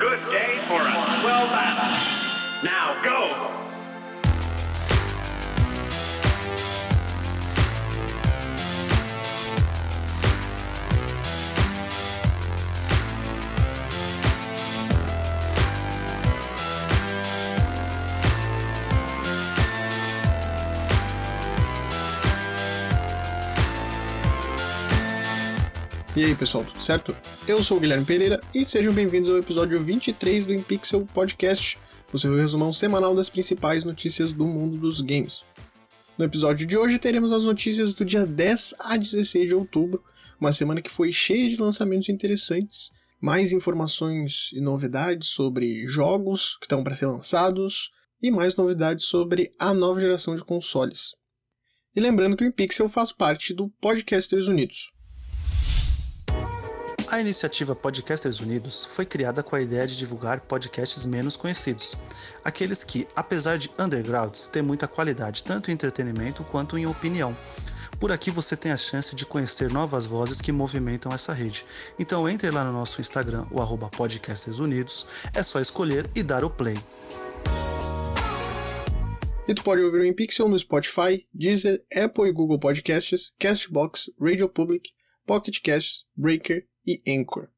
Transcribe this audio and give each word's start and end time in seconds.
Good 0.00 0.30
day 0.32 0.58
for 0.66 0.80
a 0.80 1.20
swell 1.20 1.46
battle. 1.48 1.92
Now 2.64 3.02
go! 3.04 3.50
E 26.16 26.24
aí 26.24 26.34
pessoal, 26.34 26.64
tudo 26.64 26.82
certo? 26.82 27.14
Eu 27.50 27.64
sou 27.64 27.78
o 27.78 27.80
Guilherme 27.80 28.06
Pereira 28.06 28.40
e 28.54 28.64
sejam 28.64 28.92
bem-vindos 28.92 29.28
ao 29.28 29.36
episódio 29.36 29.82
23 29.82 30.46
do 30.46 30.54
InPixel 30.54 31.04
Podcast, 31.04 31.76
o 32.12 32.16
seu 32.16 32.36
resumão 32.36 32.72
semanal 32.72 33.12
das 33.12 33.28
principais 33.28 33.84
notícias 33.84 34.30
do 34.30 34.46
mundo 34.46 34.76
dos 34.76 35.00
games. 35.00 35.42
No 36.16 36.24
episódio 36.24 36.64
de 36.64 36.78
hoje 36.78 36.96
teremos 37.00 37.32
as 37.32 37.42
notícias 37.42 37.92
do 37.92 38.04
dia 38.04 38.24
10 38.24 38.76
a 38.78 38.96
16 38.96 39.48
de 39.48 39.54
outubro, 39.56 40.00
uma 40.40 40.52
semana 40.52 40.80
que 40.80 40.92
foi 40.92 41.10
cheia 41.10 41.48
de 41.48 41.56
lançamentos 41.56 42.08
interessantes, 42.08 42.92
mais 43.20 43.50
informações 43.50 44.50
e 44.52 44.60
novidades 44.60 45.30
sobre 45.30 45.88
jogos 45.88 46.56
que 46.56 46.66
estão 46.66 46.84
para 46.84 46.94
ser 46.94 47.06
lançados 47.06 47.90
e 48.22 48.30
mais 48.30 48.54
novidades 48.54 49.06
sobre 49.06 49.52
a 49.58 49.74
nova 49.74 50.00
geração 50.00 50.36
de 50.36 50.44
consoles. 50.44 51.16
E 51.96 52.00
lembrando 52.00 52.36
que 52.36 52.44
o 52.44 52.46
InPixel 52.46 52.88
faz 52.88 53.10
parte 53.10 53.52
do 53.52 53.68
Podcasters 53.80 54.46
Unidos, 54.46 54.92
a 57.10 57.20
iniciativa 57.20 57.74
Podcasters 57.74 58.38
Unidos 58.38 58.86
foi 58.86 59.04
criada 59.04 59.42
com 59.42 59.56
a 59.56 59.60
ideia 59.60 59.84
de 59.84 59.98
divulgar 59.98 60.42
podcasts 60.42 61.04
menos 61.04 61.36
conhecidos, 61.36 61.96
aqueles 62.44 62.84
que, 62.84 63.06
apesar 63.16 63.58
de 63.58 63.68
undergrounds, 63.80 64.46
têm 64.46 64.62
muita 64.62 64.86
qualidade 64.86 65.42
tanto 65.42 65.70
em 65.70 65.74
entretenimento 65.74 66.44
quanto 66.44 66.78
em 66.78 66.86
opinião. 66.86 67.36
Por 67.98 68.12
aqui 68.12 68.30
você 68.30 68.56
tem 68.56 68.70
a 68.70 68.76
chance 68.76 69.14
de 69.16 69.26
conhecer 69.26 69.72
novas 69.72 70.06
vozes 70.06 70.40
que 70.40 70.52
movimentam 70.52 71.12
essa 71.12 71.32
rede. 71.32 71.66
Então 71.98 72.28
entre 72.28 72.48
lá 72.48 72.62
no 72.62 72.72
nosso 72.72 73.00
Instagram, 73.00 73.44
o 73.50 73.60
arroba 73.60 73.90
Unidos, 74.60 75.06
é 75.34 75.42
só 75.42 75.58
escolher 75.58 76.08
e 76.14 76.22
dar 76.22 76.44
o 76.44 76.50
play. 76.50 76.78
E 79.48 79.54
tu 79.54 79.64
pode 79.64 79.82
ouvir 79.82 79.98
o 79.98 80.06
InPixel 80.06 80.48
no 80.48 80.56
Spotify, 80.56 81.26
Deezer, 81.34 81.82
Apple 81.92 82.28
e 82.28 82.32
Google 82.32 82.60
Podcasts, 82.60 83.32
Castbox, 83.36 84.12
Radio 84.20 84.48
Public, 84.48 84.90
Pocket 85.26 85.60
Casts, 85.60 86.06
Breaker 86.16 86.69
e 86.86 87.02
Anchor. 87.08 87.48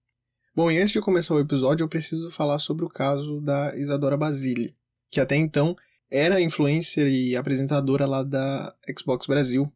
Bom, 0.55 0.71
e 0.71 0.79
antes 0.79 0.93
de 0.93 1.01
começar 1.01 1.35
o 1.35 1.41
episódio, 1.41 1.85
eu 1.85 1.89
preciso 1.89 2.31
falar 2.31 2.59
sobre 2.59 2.85
o 2.85 2.89
caso 2.89 3.41
da 3.41 3.75
Isadora 3.77 4.17
Basile, 4.17 4.77
que 5.11 5.21
até 5.21 5.37
então 5.37 5.77
era 6.11 6.41
influencer 6.41 7.07
e 7.07 7.35
apresentadora 7.35 8.07
lá 8.07 8.23
da 8.23 8.75
Xbox 8.99 9.27
Brasil. 9.27 9.73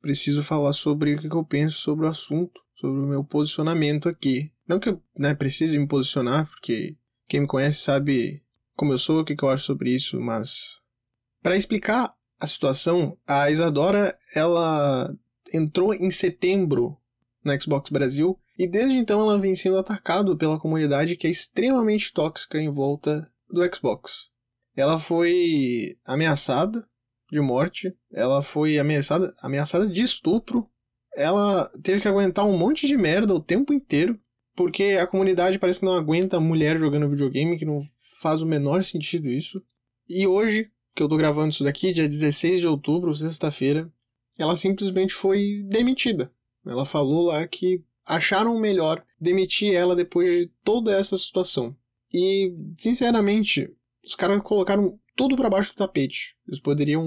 Preciso 0.00 0.42
falar 0.42 0.72
sobre 0.72 1.14
o 1.14 1.18
que 1.18 1.34
eu 1.34 1.44
penso 1.44 1.78
sobre 1.78 2.06
o 2.06 2.08
assunto, 2.08 2.60
sobre 2.76 3.00
o 3.00 3.06
meu 3.06 3.24
posicionamento 3.24 4.08
aqui. 4.08 4.52
Não 4.68 4.78
que 4.78 4.88
eu 4.88 5.02
né, 5.18 5.34
precise 5.34 5.76
me 5.78 5.88
posicionar, 5.88 6.46
porque 6.46 6.96
quem 7.26 7.40
me 7.40 7.46
conhece 7.46 7.80
sabe 7.80 8.40
como 8.76 8.92
eu 8.92 8.98
sou, 8.98 9.20
o 9.20 9.24
que 9.24 9.36
eu 9.42 9.50
acho 9.50 9.64
sobre 9.64 9.90
isso, 9.90 10.20
mas 10.20 10.78
para 11.42 11.56
explicar 11.56 12.14
a 12.38 12.46
situação, 12.46 13.18
a 13.26 13.50
Isadora 13.50 14.16
ela 14.34 15.14
entrou 15.52 15.92
em 15.92 16.10
setembro 16.10 16.96
na 17.44 17.58
Xbox 17.58 17.90
Brasil 17.90 18.38
e 18.60 18.68
desde 18.68 18.98
então 18.98 19.22
ela 19.22 19.40
vem 19.40 19.56
sendo 19.56 19.78
atacada 19.78 20.36
pela 20.36 20.60
comunidade 20.60 21.16
que 21.16 21.26
é 21.26 21.30
extremamente 21.30 22.12
tóxica 22.12 22.60
em 22.60 22.70
volta 22.70 23.26
do 23.48 23.62
Xbox. 23.74 24.28
Ela 24.76 25.00
foi 25.00 25.96
ameaçada 26.04 26.86
de 27.32 27.40
morte, 27.40 27.96
ela 28.12 28.42
foi 28.42 28.78
ameaçada, 28.78 29.34
ameaçada 29.42 29.86
de 29.86 30.02
estupro, 30.02 30.68
ela 31.16 31.70
teve 31.82 32.02
que 32.02 32.08
aguentar 32.08 32.44
um 32.44 32.58
monte 32.58 32.86
de 32.86 32.98
merda 32.98 33.34
o 33.34 33.40
tempo 33.40 33.72
inteiro, 33.72 34.20
porque 34.54 34.98
a 35.00 35.06
comunidade 35.06 35.58
parece 35.58 35.80
que 35.80 35.86
não 35.86 35.94
aguenta 35.94 36.38
mulher 36.38 36.78
jogando 36.78 37.08
videogame, 37.08 37.56
que 37.56 37.64
não 37.64 37.80
faz 38.20 38.42
o 38.42 38.46
menor 38.46 38.84
sentido 38.84 39.30
isso. 39.30 39.64
E 40.06 40.26
hoje, 40.26 40.70
que 40.94 41.02
eu 41.02 41.08
tô 41.08 41.16
gravando 41.16 41.48
isso 41.48 41.64
daqui, 41.64 41.94
dia 41.94 42.06
16 42.06 42.60
de 42.60 42.68
outubro, 42.68 43.14
sexta-feira, 43.14 43.90
ela 44.38 44.54
simplesmente 44.54 45.14
foi 45.14 45.62
demitida. 45.66 46.30
Ela 46.66 46.84
falou 46.84 47.28
lá 47.28 47.48
que 47.48 47.82
acharam 48.06 48.58
melhor 48.58 49.04
demitir 49.20 49.74
ela 49.74 49.94
depois 49.94 50.28
de 50.28 50.52
toda 50.64 50.96
essa 50.96 51.16
situação. 51.16 51.76
E, 52.12 52.52
sinceramente, 52.74 53.68
os 54.04 54.14
caras 54.14 54.42
colocaram 54.42 54.98
tudo 55.14 55.36
para 55.36 55.50
baixo 55.50 55.72
do 55.72 55.76
tapete. 55.76 56.34
Eles 56.46 56.60
poderiam 56.60 57.04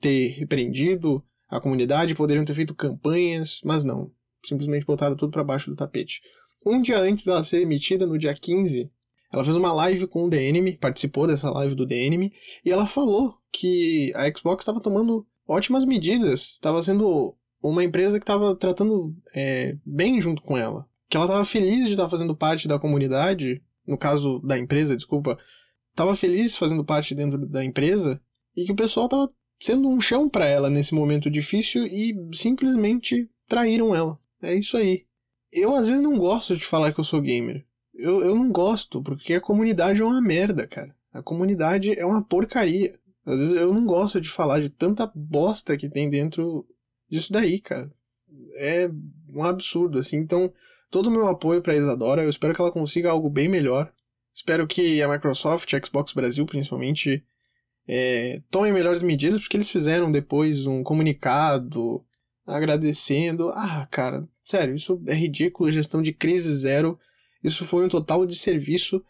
ter 0.00 0.28
repreendido 0.38 1.22
a 1.48 1.60
comunidade, 1.60 2.14
poderiam 2.14 2.44
ter 2.44 2.54
feito 2.54 2.74
campanhas, 2.74 3.60
mas 3.64 3.84
não. 3.84 4.10
Simplesmente 4.44 4.86
botaram 4.86 5.16
tudo 5.16 5.32
para 5.32 5.44
baixo 5.44 5.70
do 5.70 5.76
tapete. 5.76 6.20
Um 6.64 6.80
dia 6.80 6.98
antes 6.98 7.24
dela 7.24 7.44
ser 7.44 7.60
demitida, 7.60 8.06
no 8.06 8.18
dia 8.18 8.34
15, 8.34 8.90
ela 9.32 9.44
fez 9.44 9.56
uma 9.56 9.72
live 9.72 10.06
com 10.06 10.24
o 10.24 10.30
The 10.30 10.42
Enemy, 10.42 10.78
participou 10.78 11.26
dessa 11.26 11.50
live 11.50 11.74
do 11.74 11.86
The 11.86 11.96
Enemy, 11.96 12.32
e 12.64 12.70
ela 12.70 12.86
falou 12.86 13.34
que 13.52 14.12
a 14.14 14.30
Xbox 14.34 14.62
estava 14.62 14.80
tomando 14.80 15.26
ótimas 15.46 15.84
medidas, 15.84 16.52
estava 16.52 16.82
sendo 16.82 17.36
uma 17.62 17.84
empresa 17.84 18.18
que 18.18 18.24
estava 18.24 18.54
tratando 18.54 19.14
é, 19.34 19.76
bem 19.84 20.20
junto 20.20 20.42
com 20.42 20.56
ela. 20.56 20.86
Que 21.08 21.16
ela 21.16 21.26
estava 21.26 21.44
feliz 21.44 21.86
de 21.86 21.92
estar 21.92 22.08
fazendo 22.08 22.36
parte 22.36 22.68
da 22.68 22.78
comunidade, 22.78 23.62
no 23.86 23.96
caso 23.96 24.38
da 24.40 24.58
empresa, 24.58 24.96
desculpa, 24.96 25.38
estava 25.90 26.14
feliz 26.14 26.56
fazendo 26.56 26.84
parte 26.84 27.14
dentro 27.14 27.46
da 27.46 27.64
empresa 27.64 28.20
e 28.56 28.64
que 28.64 28.72
o 28.72 28.76
pessoal 28.76 29.06
estava 29.06 29.30
sendo 29.60 29.88
um 29.88 30.00
chão 30.00 30.28
para 30.28 30.48
ela 30.48 30.70
nesse 30.70 30.94
momento 30.94 31.30
difícil 31.30 31.86
e 31.86 32.14
simplesmente 32.32 33.28
traíram 33.48 33.94
ela. 33.94 34.18
É 34.40 34.54
isso 34.54 34.76
aí. 34.76 35.04
Eu 35.52 35.74
às 35.74 35.88
vezes 35.88 36.02
não 36.02 36.18
gosto 36.18 36.54
de 36.54 36.64
falar 36.64 36.92
que 36.92 37.00
eu 37.00 37.04
sou 37.04 37.20
gamer. 37.20 37.64
Eu, 37.94 38.22
eu 38.22 38.34
não 38.34 38.52
gosto, 38.52 39.02
porque 39.02 39.34
a 39.34 39.40
comunidade 39.40 40.00
é 40.00 40.04
uma 40.04 40.20
merda, 40.20 40.66
cara. 40.66 40.94
A 41.12 41.22
comunidade 41.22 41.98
é 41.98 42.04
uma 42.04 42.22
porcaria. 42.22 42.98
Às 43.26 43.40
vezes 43.40 43.54
eu 43.54 43.74
não 43.74 43.84
gosto 43.84 44.20
de 44.20 44.28
falar 44.28 44.60
de 44.60 44.70
tanta 44.70 45.10
bosta 45.14 45.76
que 45.76 45.88
tem 45.88 46.08
dentro 46.08 46.64
disso 47.10 47.32
daí, 47.32 47.60
cara. 47.60 47.90
É 48.56 48.90
um 49.32 49.42
absurdo, 49.42 49.98
assim. 49.98 50.16
Então, 50.16 50.52
todo 50.90 51.08
o 51.08 51.10
meu 51.10 51.26
apoio 51.28 51.62
para 51.62 51.76
Isadora. 51.76 52.22
Eu 52.22 52.30
espero 52.30 52.54
que 52.54 52.60
ela 52.60 52.72
consiga 52.72 53.10
algo 53.10 53.30
bem 53.30 53.48
melhor. 53.48 53.92
Espero 54.32 54.66
que 54.66 55.02
a 55.02 55.08
Microsoft, 55.08 55.72
a 55.74 55.84
Xbox 55.84 56.12
Brasil 56.12 56.44
principalmente, 56.46 57.24
é, 57.86 58.42
tomem 58.50 58.72
melhores 58.72 59.02
medidas, 59.02 59.40
porque 59.40 59.56
eles 59.56 59.70
fizeram 59.70 60.12
depois 60.12 60.66
um 60.66 60.82
comunicado 60.82 62.04
agradecendo. 62.46 63.50
Ah, 63.50 63.86
cara, 63.90 64.28
sério, 64.44 64.74
isso 64.74 65.02
é 65.06 65.14
ridículo. 65.14 65.70
Gestão 65.70 66.02
de 66.02 66.12
crise 66.12 66.54
zero. 66.54 66.98
Isso 67.42 67.64
foi 67.64 67.84
um 67.84 67.88
total 67.88 68.26
de 68.26 68.36
serviço. 68.36 69.02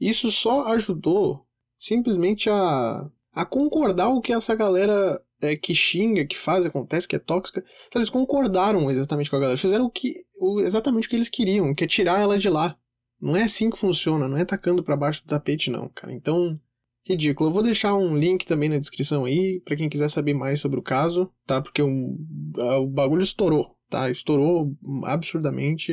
Isso 0.00 0.30
só 0.30 0.72
ajudou 0.72 1.46
simplesmente 1.78 2.50
a, 2.50 3.10
a 3.36 3.44
concordar 3.44 4.08
o 4.08 4.22
que 4.22 4.32
essa 4.32 4.54
galera 4.54 5.22
é, 5.42 5.54
que 5.54 5.74
xinga, 5.74 6.24
que 6.24 6.38
faz, 6.38 6.64
acontece, 6.64 7.06
que 7.06 7.14
é 7.14 7.18
tóxica. 7.18 7.62
Então, 7.86 8.00
eles 8.00 8.08
concordaram 8.08 8.90
exatamente 8.90 9.28
com 9.28 9.36
a 9.36 9.40
galera. 9.40 9.58
Fizeram 9.58 9.84
o 9.84 9.90
que, 9.90 10.24
o, 10.40 10.58
exatamente 10.60 11.06
o 11.06 11.10
que 11.10 11.16
eles 11.16 11.28
queriam, 11.28 11.74
que 11.74 11.84
é 11.84 11.86
tirar 11.86 12.18
ela 12.18 12.38
de 12.38 12.48
lá. 12.48 12.78
Não 13.20 13.36
é 13.36 13.42
assim 13.42 13.68
que 13.68 13.78
funciona, 13.78 14.26
não 14.26 14.38
é 14.38 14.44
tacando 14.44 14.82
para 14.82 14.96
baixo 14.96 15.22
do 15.22 15.28
tapete, 15.28 15.70
não, 15.70 15.90
cara. 15.90 16.14
Então, 16.14 16.58
ridículo. 17.04 17.50
Eu 17.50 17.52
vou 17.52 17.62
deixar 17.62 17.94
um 17.94 18.16
link 18.16 18.46
também 18.46 18.70
na 18.70 18.78
descrição 18.78 19.26
aí, 19.26 19.60
para 19.66 19.76
quem 19.76 19.90
quiser 19.90 20.08
saber 20.08 20.32
mais 20.32 20.58
sobre 20.58 20.80
o 20.80 20.82
caso, 20.82 21.30
tá? 21.46 21.60
Porque 21.60 21.82
um, 21.82 22.16
o 22.56 22.86
bagulho 22.86 23.22
estourou, 23.22 23.76
tá? 23.90 24.10
Estourou 24.10 24.74
absurdamente. 25.04 25.92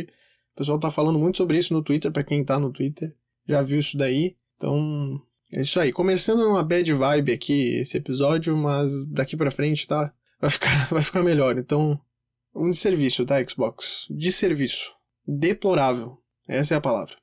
O 0.54 0.58
pessoal 0.58 0.80
tá 0.80 0.90
falando 0.90 1.20
muito 1.20 1.38
sobre 1.38 1.58
isso 1.58 1.74
no 1.74 1.84
Twitter, 1.84 2.10
para 2.10 2.24
quem 2.24 2.42
tá 2.42 2.58
no 2.58 2.72
Twitter. 2.72 3.14
Já 3.46 3.62
viu 3.62 3.80
isso 3.80 3.98
daí. 3.98 4.38
Então, 4.56 5.22
é 5.56 5.62
isso 5.62 5.80
aí. 5.80 5.94
Começando 5.94 6.40
numa 6.40 6.64
bad 6.64 6.92
vibe 6.92 7.32
aqui 7.32 7.76
esse 7.76 7.96
episódio, 7.96 8.58
mas 8.58 8.90
daqui 9.06 9.38
para 9.38 9.52
frente 9.52 9.88
tá 9.88 10.12
vai 10.42 10.50
ficar 10.50 10.88
vai 10.90 11.04
ficar 11.04 11.22
melhor. 11.22 11.60
Então, 11.60 12.00
um 12.56 12.72
de 12.72 12.78
serviço, 12.78 13.24
tá, 13.24 13.36
Xbox? 13.48 14.08
De 14.10 14.32
serviço. 14.32 14.92
Deplorável. 15.28 16.18
Essa 16.48 16.74
é 16.74 16.78
a 16.78 16.82
palavra. 16.82 17.16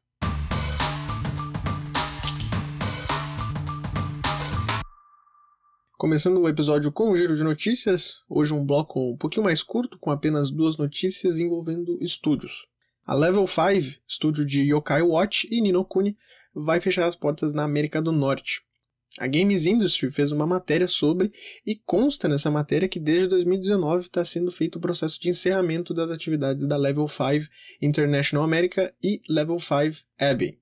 Começando 5.98 6.40
o 6.40 6.48
episódio 6.48 6.92
com 6.92 7.10
um 7.10 7.16
giro 7.16 7.34
de 7.34 7.42
notícias, 7.42 8.22
hoje 8.28 8.54
um 8.54 8.64
bloco 8.64 9.10
um 9.10 9.16
pouquinho 9.16 9.44
mais 9.44 9.60
curto, 9.62 9.98
com 9.98 10.10
apenas 10.10 10.50
duas 10.52 10.78
notícias 10.78 11.38
envolvendo 11.38 11.98
estúdios. 12.00 12.66
A 13.04 13.12
Level 13.12 13.46
5, 13.46 14.00
estúdio 14.08 14.46
de 14.46 14.62
Yokai 14.62 15.02
Watch 15.02 15.48
e 15.50 15.60
Ninokuni, 15.60 16.16
vai 16.54 16.80
fechar 16.80 17.06
as 17.06 17.16
portas 17.16 17.54
na 17.54 17.64
América 17.64 18.00
do 18.00 18.12
Norte. 18.12 18.62
A 19.18 19.26
Games 19.26 19.66
Industry 19.66 20.10
fez 20.10 20.30
uma 20.30 20.46
matéria 20.46 20.86
sobre 20.86 21.32
e 21.66 21.74
consta 21.74 22.28
nessa 22.28 22.50
matéria 22.50 22.88
que 22.88 23.00
desde 23.00 23.26
2019 23.28 24.06
está 24.06 24.24
sendo 24.24 24.52
feito 24.52 24.76
o 24.76 24.80
processo 24.80 25.20
de 25.20 25.28
encerramento 25.28 25.92
das 25.92 26.12
atividades 26.12 26.66
da 26.68 26.76
Level 26.76 27.08
5 27.08 27.50
International 27.82 28.44
America 28.44 28.94
e 29.02 29.20
Level 29.28 29.58
5 29.58 30.06
Abbey. 30.18 30.60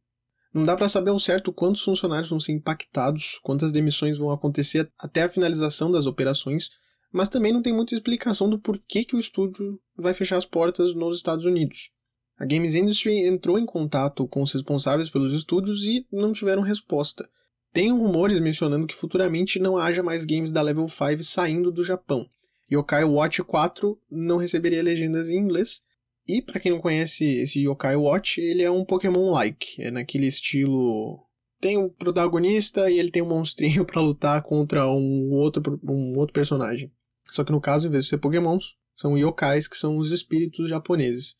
Não 0.52 0.62
dá 0.62 0.74
para 0.74 0.88
saber 0.88 1.10
ao 1.10 1.18
certo 1.18 1.52
quantos 1.52 1.82
funcionários 1.82 2.30
vão 2.30 2.40
ser 2.40 2.52
impactados, 2.52 3.38
quantas 3.42 3.70
demissões 3.70 4.16
vão 4.16 4.32
acontecer 4.32 4.90
até 4.98 5.22
a 5.22 5.28
finalização 5.28 5.90
das 5.90 6.06
operações, 6.06 6.70
mas 7.12 7.28
também 7.28 7.52
não 7.52 7.62
tem 7.62 7.72
muita 7.72 7.94
explicação 7.94 8.48
do 8.48 8.58
porquê 8.58 9.04
que 9.04 9.14
o 9.14 9.20
estúdio 9.20 9.78
vai 9.94 10.14
fechar 10.14 10.38
as 10.38 10.46
portas 10.46 10.94
nos 10.94 11.18
Estados 11.18 11.44
Unidos. 11.44 11.90
A 12.38 12.46
Games 12.46 12.74
Industry 12.74 13.26
entrou 13.26 13.58
em 13.58 13.66
contato 13.66 14.26
com 14.28 14.42
os 14.42 14.52
responsáveis 14.52 15.10
pelos 15.10 15.32
estúdios 15.32 15.82
e 15.82 16.06
não 16.12 16.32
tiveram 16.32 16.62
resposta. 16.62 17.28
Tem 17.72 17.90
rumores 17.90 18.38
mencionando 18.38 18.86
que 18.86 18.94
futuramente 18.94 19.58
não 19.58 19.76
haja 19.76 20.02
mais 20.04 20.24
games 20.24 20.52
da 20.52 20.62
Level 20.62 20.88
5 20.88 21.22
saindo 21.24 21.72
do 21.72 21.82
Japão. 21.82 22.28
Yokai 22.70 23.04
Watch 23.04 23.42
4 23.42 24.00
não 24.08 24.36
receberia 24.36 24.82
legendas 24.82 25.30
em 25.30 25.38
inglês, 25.38 25.82
e 26.28 26.40
para 26.40 26.60
quem 26.60 26.70
não 26.70 26.80
conhece 26.80 27.24
esse 27.24 27.58
Yokai 27.60 27.96
Watch, 27.96 28.40
ele 28.40 28.62
é 28.62 28.70
um 28.70 28.84
Pokémon-like. 28.84 29.82
É 29.82 29.90
naquele 29.90 30.26
estilo. 30.26 31.26
Tem 31.58 31.76
um 31.76 31.88
protagonista 31.88 32.90
e 32.90 32.98
ele 32.98 33.10
tem 33.10 33.22
um 33.22 33.28
monstrinho 33.28 33.82
para 33.86 34.00
lutar 34.00 34.42
contra 34.42 34.86
um 34.86 35.32
outro, 35.32 35.80
um 35.82 36.16
outro 36.18 36.34
personagem. 36.34 36.92
Só 37.30 37.42
que 37.42 37.50
no 37.50 37.60
caso, 37.60 37.88
em 37.88 37.90
vez 37.90 38.04
de 38.04 38.10
ser 38.10 38.18
Pokémons, 38.18 38.76
são 38.94 39.16
yokais, 39.16 39.66
que 39.66 39.76
são 39.76 39.96
os 39.96 40.12
espíritos 40.12 40.68
japoneses. 40.68 41.34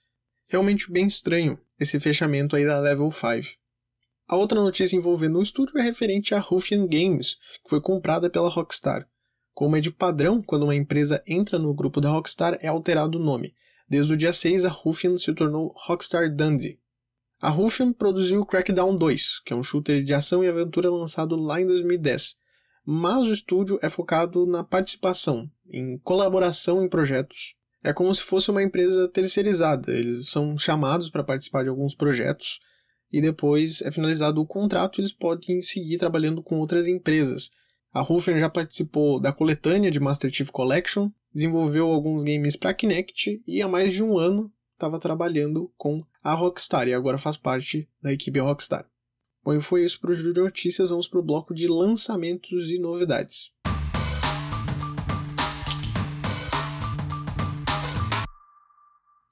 Realmente 0.51 0.91
bem 0.91 1.07
estranho 1.07 1.61
esse 1.79 2.01
fechamento 2.01 2.57
aí 2.57 2.65
da 2.65 2.81
Level 2.81 3.11
5. 3.11 3.59
A 4.27 4.35
outra 4.35 4.59
notícia 4.63 4.97
envolvendo 4.97 5.39
o 5.39 5.43
estúdio 5.43 5.79
é 5.79 5.83
referente 5.83 6.35
a 6.35 6.41
Ruffian 6.41 6.87
Games, 6.87 7.35
que 7.63 7.69
foi 7.69 7.83
comprada 7.83 8.31
pela 8.31 8.49
Rockstar. 8.49 9.07
Como 9.53 9.77
é 9.77 9.81
de 9.81 9.91
padrão, 9.91 10.43
quando 10.43 10.63
uma 10.63 10.75
empresa 10.75 11.23
entra 11.27 11.59
no 11.59 11.75
grupo 11.75 12.01
da 12.01 12.09
Rockstar, 12.09 12.57
é 12.63 12.69
alterado 12.69 13.19
o 13.19 13.23
nome. 13.23 13.55
Desde 13.87 14.15
o 14.15 14.17
dia 14.17 14.33
6, 14.33 14.65
a 14.65 14.71
Ruffian 14.71 15.19
se 15.19 15.35
tornou 15.35 15.75
Rockstar 15.87 16.35
Dundee. 16.35 16.81
A 17.43 17.51
Ruffian 17.51 17.93
produziu 17.93 18.47
Crackdown 18.47 18.97
2, 18.97 19.41
que 19.41 19.53
é 19.53 19.57
um 19.57 19.63
shooter 19.63 20.03
de 20.03 20.15
ação 20.15 20.43
e 20.43 20.49
aventura 20.49 20.91
lançado 20.91 21.37
lá 21.37 21.61
em 21.61 21.67
2010, 21.67 22.39
mas 22.87 23.27
o 23.27 23.33
estúdio 23.35 23.79
é 23.83 23.91
focado 23.91 24.47
na 24.47 24.65
participação, 24.65 25.51
em 25.71 25.99
colaboração 25.99 26.83
em 26.83 26.89
projetos. 26.89 27.58
É 27.85 27.93
como 27.93 28.13
se 28.15 28.23
fosse 28.23 28.51
uma 28.51 28.63
empresa 28.63 29.09
terceirizada, 29.09 29.93
eles 29.93 30.29
são 30.29 30.59
chamados 30.59 31.09
para 31.09 31.23
participar 31.23 31.63
de 31.63 31.69
alguns 31.69 31.95
projetos 31.95 32.61
e 33.13 33.21
depois 33.21 33.83
é 33.83 33.91
finalizado 33.91 34.41
o 34.41 34.47
contrato, 34.47 35.01
eles 35.01 35.13
podem 35.13 35.63
seguir 35.63 35.97
trabalhando 35.97 36.43
com 36.43 36.59
outras 36.59 36.87
empresas. 36.87 37.51
A 37.93 38.01
Ruffian 38.01 38.39
já 38.39 38.51
participou 38.51 39.21
da 39.21 39.33
coletânea 39.33 39.91
de 39.91 40.01
Master 40.01 40.31
Chief 40.31 40.51
Collection, 40.51 41.11
desenvolveu 41.33 41.87
alguns 41.87 42.25
games 42.25 42.57
para 42.57 42.75
Kinect 42.75 43.43
e 43.47 43.63
há 43.63 43.69
mais 43.69 43.93
de 43.93 44.03
um 44.03 44.19
ano 44.19 44.53
estava 44.75 45.01
trabalhando 45.01 45.73
com 45.77 46.05
a 46.23 46.35
Rockstar 46.35 46.87
e 46.87 46.95
agora 46.95 47.19
faz 47.19 47.37
parte 47.37 47.89
da 48.03 48.13
equipe 48.13 48.39
Rockstar. 48.39 48.89
Bom, 49.43 49.55
e 49.55 49.61
foi 49.61 49.85
isso 49.85 50.01
para 50.01 50.11
o 50.11 50.15
Júlio 50.15 50.35
de 50.35 50.41
Notícias, 50.41 50.91
vamos 50.91 51.09
para 51.09 51.19
o 51.19 51.23
bloco 51.23 51.55
de 51.55 51.67
lançamentos 51.67 52.71
e 52.71 52.79
novidades. 52.79 53.53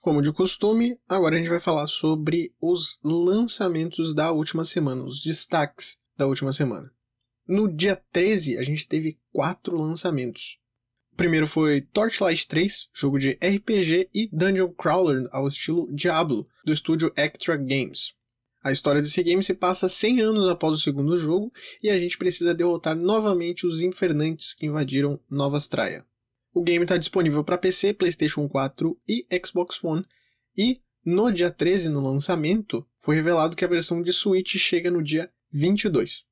Como 0.07 0.23
de 0.23 0.33
costume, 0.33 0.97
agora 1.09 1.35
a 1.35 1.39
gente 1.39 1.51
vai 1.51 1.59
falar 1.59 1.89
sobre 1.89 2.55
os 2.61 3.01
lançamentos 3.03 4.15
da 4.15 4.31
última 4.31 4.65
semana, 4.65 5.03
os 5.03 5.21
destaques 5.21 5.99
da 6.17 6.29
última 6.29 6.53
semana. 6.53 6.93
No 7.45 7.67
dia 7.67 8.01
13, 8.13 8.57
a 8.57 8.63
gente 8.63 8.87
teve 8.87 9.19
quatro 9.33 9.77
lançamentos. 9.77 10.61
O 11.13 11.17
primeiro 11.17 11.49
foi 11.49 11.81
Torchlight 11.81 12.47
3, 12.47 12.89
jogo 12.95 13.19
de 13.19 13.33
RPG 13.33 14.09
e 14.15 14.29
Dungeon 14.33 14.69
Crawler 14.75 15.27
ao 15.33 15.49
estilo 15.49 15.93
Diablo, 15.93 16.47
do 16.65 16.73
estúdio 16.73 17.13
Extra 17.17 17.57
Games. 17.57 18.15
A 18.63 18.71
história 18.71 19.03
desse 19.03 19.21
game 19.25 19.43
se 19.43 19.55
passa 19.55 19.89
100 19.89 20.21
anos 20.21 20.49
após 20.49 20.73
o 20.73 20.81
segundo 20.81 21.17
jogo 21.17 21.53
e 21.83 21.91
a 21.91 21.99
gente 21.99 22.17
precisa 22.17 22.55
derrotar 22.55 22.95
novamente 22.95 23.67
os 23.67 23.81
infernantes 23.81 24.55
que 24.55 24.67
invadiram 24.67 25.19
Nova 25.29 25.59
Straia. 25.59 26.07
O 26.57 26.63
game 26.63 26.87
está 26.87 26.97
disponível 26.97 27.45
para 27.45 27.59
PC, 27.59 27.93
PlayStation 27.93 28.49
4 28.49 28.99
e 29.07 29.27
Xbox 29.45 29.85
One, 29.85 30.07
e 30.57 30.81
no 31.05 31.31
dia 31.31 31.51
13, 31.51 31.91
no 31.91 32.01
lançamento, 32.01 32.89
foi 33.03 33.15
revelado 33.15 33.55
que 33.55 33.63
a 33.63 33.69
versão 33.69 34.01
de 34.01 34.11
Switch 34.11 34.57
chega 34.57 34.91
no 34.91 35.03
dia 35.03 35.31
22. 35.53 36.25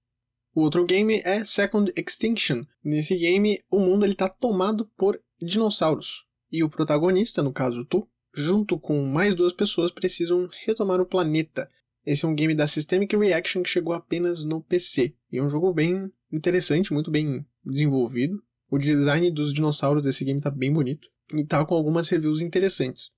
O 0.54 0.62
outro 0.62 0.86
game 0.86 1.20
é 1.26 1.44
Second 1.44 1.92
Extinction. 1.94 2.64
Nesse 2.82 3.18
game, 3.18 3.62
o 3.70 3.78
mundo 3.78 4.06
está 4.06 4.26
tomado 4.26 4.90
por 4.96 5.14
dinossauros. 5.42 6.24
E 6.50 6.64
o 6.64 6.70
protagonista, 6.70 7.42
no 7.42 7.52
caso 7.52 7.84
tu, 7.84 8.08
junto 8.34 8.80
com 8.80 9.04
mais 9.04 9.34
duas 9.34 9.52
pessoas, 9.52 9.90
precisam 9.90 10.48
retomar 10.64 11.02
o 11.02 11.06
planeta. 11.06 11.68
Esse 12.06 12.24
é 12.24 12.28
um 12.28 12.34
game 12.34 12.54
da 12.54 12.66
Systemic 12.66 13.14
Reaction 13.14 13.62
que 13.62 13.68
chegou 13.68 13.92
apenas 13.92 14.42
no 14.42 14.62
PC. 14.62 15.14
E 15.30 15.36
é 15.36 15.42
um 15.42 15.50
jogo 15.50 15.70
bem 15.74 16.10
interessante, 16.32 16.94
muito 16.94 17.10
bem 17.10 17.44
desenvolvido. 17.62 18.42
O 18.70 18.78
design 18.78 19.30
dos 19.30 19.52
dinossauros 19.52 20.02
desse 20.02 20.24
game 20.24 20.38
está 20.38 20.50
bem 20.50 20.72
bonito. 20.72 21.08
E 21.32 21.40
está 21.40 21.64
com 21.64 21.74
algumas 21.74 22.08
reviews 22.08 22.40
interessantes. 22.40 23.10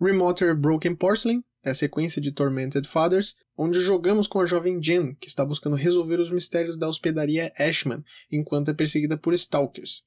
Remoter 0.00 0.56
Broken 0.56 0.94
Porcelain 0.94 1.42
é 1.62 1.70
a 1.70 1.74
sequência 1.74 2.20
de 2.20 2.30
Tormented 2.30 2.86
Fathers, 2.86 3.36
onde 3.56 3.80
jogamos 3.80 4.26
com 4.26 4.40
a 4.40 4.46
jovem 4.46 4.80
Jen, 4.82 5.14
que 5.14 5.28
está 5.28 5.44
buscando 5.44 5.74
resolver 5.74 6.20
os 6.20 6.30
mistérios 6.30 6.76
da 6.76 6.88
hospedaria 6.88 7.52
Ashman 7.58 8.04
enquanto 8.30 8.70
é 8.70 8.74
perseguida 8.74 9.16
por 9.16 9.32
Stalkers. 9.34 10.04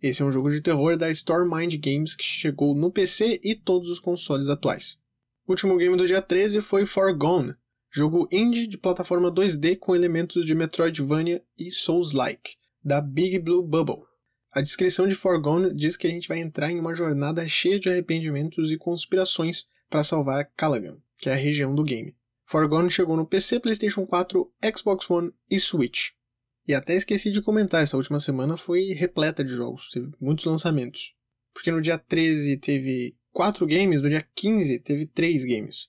Esse 0.00 0.22
é 0.22 0.24
um 0.24 0.32
jogo 0.32 0.50
de 0.50 0.60
terror 0.60 0.96
da 0.96 1.10
Stormind 1.10 1.74
Games 1.76 2.14
que 2.14 2.24
chegou 2.24 2.74
no 2.74 2.90
PC 2.90 3.40
e 3.42 3.54
todos 3.54 3.88
os 3.88 4.00
consoles 4.00 4.48
atuais. 4.48 4.98
O 5.46 5.52
último 5.52 5.76
game 5.76 5.96
do 5.96 6.06
dia 6.06 6.22
13 6.22 6.62
foi 6.62 6.86
Forgone, 6.86 7.54
jogo 7.90 8.28
indie 8.32 8.66
de 8.66 8.78
plataforma 8.78 9.30
2D 9.30 9.78
com 9.78 9.94
elementos 9.94 10.46
de 10.46 10.54
Metroidvania 10.54 11.42
e 11.58 11.70
Souls-like, 11.70 12.56
da 12.82 13.00
Big 13.00 13.38
Blue 13.38 13.62
Bubble. 13.62 14.11
A 14.54 14.60
descrição 14.60 15.08
de 15.08 15.14
Forgone 15.14 15.74
diz 15.74 15.96
que 15.96 16.06
a 16.06 16.10
gente 16.10 16.28
vai 16.28 16.38
entrar 16.38 16.70
em 16.70 16.78
uma 16.78 16.94
jornada 16.94 17.48
cheia 17.48 17.80
de 17.80 17.88
arrependimentos 17.88 18.70
e 18.70 18.76
conspirações 18.76 19.66
para 19.88 20.04
salvar 20.04 20.44
Callaghan, 20.54 20.98
que 21.16 21.30
é 21.30 21.32
a 21.32 21.36
região 21.36 21.74
do 21.74 21.82
game. 21.82 22.14
Forgone 22.44 22.90
chegou 22.90 23.16
no 23.16 23.24
PC, 23.24 23.60
PlayStation 23.60 24.06
4, 24.06 24.52
Xbox 24.76 25.08
One 25.08 25.32
e 25.50 25.58
Switch. 25.58 26.10
E 26.68 26.74
até 26.74 26.94
esqueci 26.94 27.30
de 27.30 27.40
comentar, 27.40 27.82
essa 27.82 27.96
última 27.96 28.20
semana 28.20 28.58
foi 28.58 28.92
repleta 28.92 29.42
de 29.42 29.52
jogos, 29.52 29.88
teve 29.88 30.10
muitos 30.20 30.44
lançamentos. 30.44 31.14
Porque 31.54 31.72
no 31.72 31.80
dia 31.80 31.96
13 31.96 32.58
teve 32.58 33.16
4 33.32 33.66
games, 33.66 34.02
no 34.02 34.10
dia 34.10 34.26
15 34.34 34.80
teve 34.80 35.06
3 35.06 35.46
games. 35.46 35.84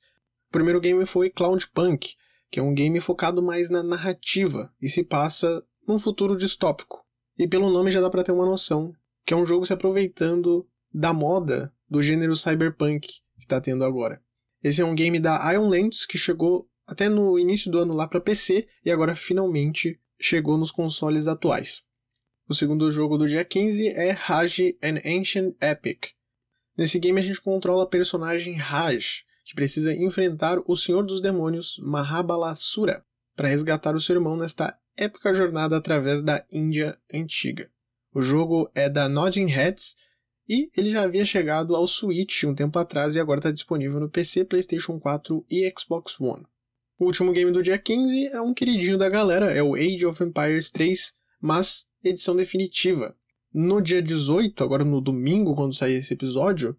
O 0.48 0.54
primeiro 0.54 0.80
game 0.80 1.06
foi 1.06 1.30
Cloud 1.30 1.68
Punk, 1.74 2.16
que 2.50 2.62
é 2.62 2.64
um 2.64 2.74
game 2.74 3.02
focado 3.02 3.44
mais 3.44 3.70
na 3.70 3.84
narrativa 3.84 4.74
e 4.82 4.88
se 4.88 5.04
passa 5.04 5.62
num 5.86 6.00
futuro 6.00 6.38
distópico. 6.38 7.03
E 7.38 7.48
pelo 7.48 7.70
nome 7.70 7.92
já 7.92 8.00
dá 8.00 8.10
para 8.10 8.24
ter 8.24 8.32
uma 8.32 8.46
noção, 8.46 8.94
que 9.26 9.34
é 9.34 9.38
um 9.38 9.46
jogo 9.46 9.66
se 9.66 9.74
aproveitando 9.74 10.68
da 10.94 11.14
moda 11.14 11.74
do 11.90 12.02
gênero 12.02 12.36
cyberpunk, 12.36 13.08
que 13.08 13.22
está 13.40 13.60
tendo 13.60 13.84
agora. 13.84 14.22
Esse 14.64 14.82
é 14.82 14.86
um 14.86 14.96
game 14.96 15.20
da 15.20 15.52
Ion 15.52 15.68
Lands 15.68 16.06
que 16.06 16.18
chegou 16.18 16.70
até 16.86 17.10
no 17.10 17.38
início 17.40 17.72
do 17.72 17.80
ano 17.80 17.94
lá 17.94 18.08
para 18.08 18.22
PC 18.22 18.68
e 18.86 18.92
agora 18.92 19.16
finalmente 19.16 20.00
chegou 20.20 20.58
nos 20.58 20.72
consoles 20.72 21.28
atuais. 21.28 21.82
O 22.48 22.54
segundo 22.54 22.92
jogo 22.92 23.18
do 23.18 23.28
dia 23.28 23.44
15 23.44 23.88
é 23.90 24.12
Raj 24.12 24.60
An 24.82 25.00
Ancient 25.06 25.56
Epic. 25.62 26.12
Nesse 26.78 27.00
game 27.00 27.20
a 27.20 27.24
gente 27.24 27.42
controla 27.42 27.84
a 27.84 27.88
personagem 27.88 28.56
Raj, 28.56 29.24
que 29.46 29.56
precisa 29.56 29.94
enfrentar 29.94 30.60
o 30.66 30.76
Senhor 30.76 31.04
dos 31.04 31.22
Demônios 31.22 31.78
Mahabalasura 31.80 33.06
para 33.36 33.48
resgatar 33.48 33.96
o 33.96 34.00
seu 34.00 34.16
irmão 34.16 34.38
nesta 34.38 34.78
épica 34.98 35.34
jornada 35.34 35.78
através 35.78 36.24
da 36.24 36.46
Índia 36.52 36.98
antiga. 37.14 37.70
O 38.14 38.22
jogo 38.22 38.70
é 38.76 38.90
da 38.90 39.10
Nodding 39.10 39.48
Heads 39.48 39.96
e 40.48 40.70
ele 40.76 40.92
já 40.92 41.04
havia 41.04 41.26
chegado 41.26 41.76
ao 41.76 41.88
Switch 41.88 42.44
um 42.44 42.54
tempo 42.54 42.78
atrás 42.78 43.16
e 43.16 43.20
agora 43.20 43.40
está 43.40 43.52
disponível 43.52 44.00
no 44.00 44.10
PC, 44.10 44.46
PlayStation 44.46 45.00
4 45.00 45.46
e 45.50 45.72
Xbox 45.78 46.20
One. 46.20 46.46
O 47.00 47.06
último 47.06 47.32
game 47.32 47.52
do 47.52 47.64
dia 47.64 47.78
15 47.78 48.28
é 48.28 48.40
um 48.42 48.54
queridinho 48.54 48.98
da 48.98 49.10
galera, 49.10 49.52
é 49.52 49.64
o 49.64 49.76
Age 49.76 50.06
of 50.06 50.24
Empires 50.24 50.70
3, 50.70 51.14
mas 51.42 51.88
edição 52.04 52.36
definitiva. 52.36 53.16
No 53.54 53.82
dia 53.82 54.02
18, 54.02 54.64
agora 54.64 54.84
no 54.84 55.02
domingo, 55.02 55.56
quando 55.56 55.76
sair 55.76 55.96
esse 55.96 56.14
episódio, 56.14 56.78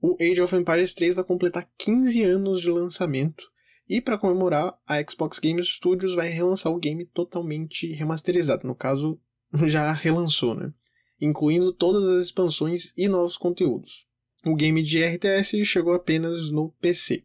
o 0.00 0.16
Age 0.20 0.42
of 0.42 0.54
Empires 0.54 0.94
3 0.94 1.14
vai 1.14 1.24
completar 1.24 1.68
15 1.78 2.22
anos 2.22 2.60
de 2.60 2.70
lançamento. 2.70 3.50
E 3.88 4.00
para 4.00 4.18
comemorar, 4.18 4.78
a 4.86 5.02
Xbox 5.02 5.38
Game 5.38 5.62
Studios 5.62 6.14
vai 6.14 6.28
relançar 6.28 6.72
o 6.72 6.78
game 6.78 7.04
totalmente 7.06 7.92
remasterizado. 7.92 8.66
No 8.66 8.74
caso, 8.74 9.20
já 9.66 9.92
relançou, 9.92 10.54
né? 10.54 10.72
incluindo 11.20 11.72
todas 11.72 12.08
as 12.08 12.24
expansões 12.24 12.92
e 12.96 13.08
novos 13.08 13.36
conteúdos. 13.36 14.06
O 14.44 14.54
game 14.54 14.82
de 14.82 15.02
RTS 15.02 15.64
chegou 15.64 15.94
apenas 15.94 16.50
no 16.50 16.70
PC. 16.80 17.24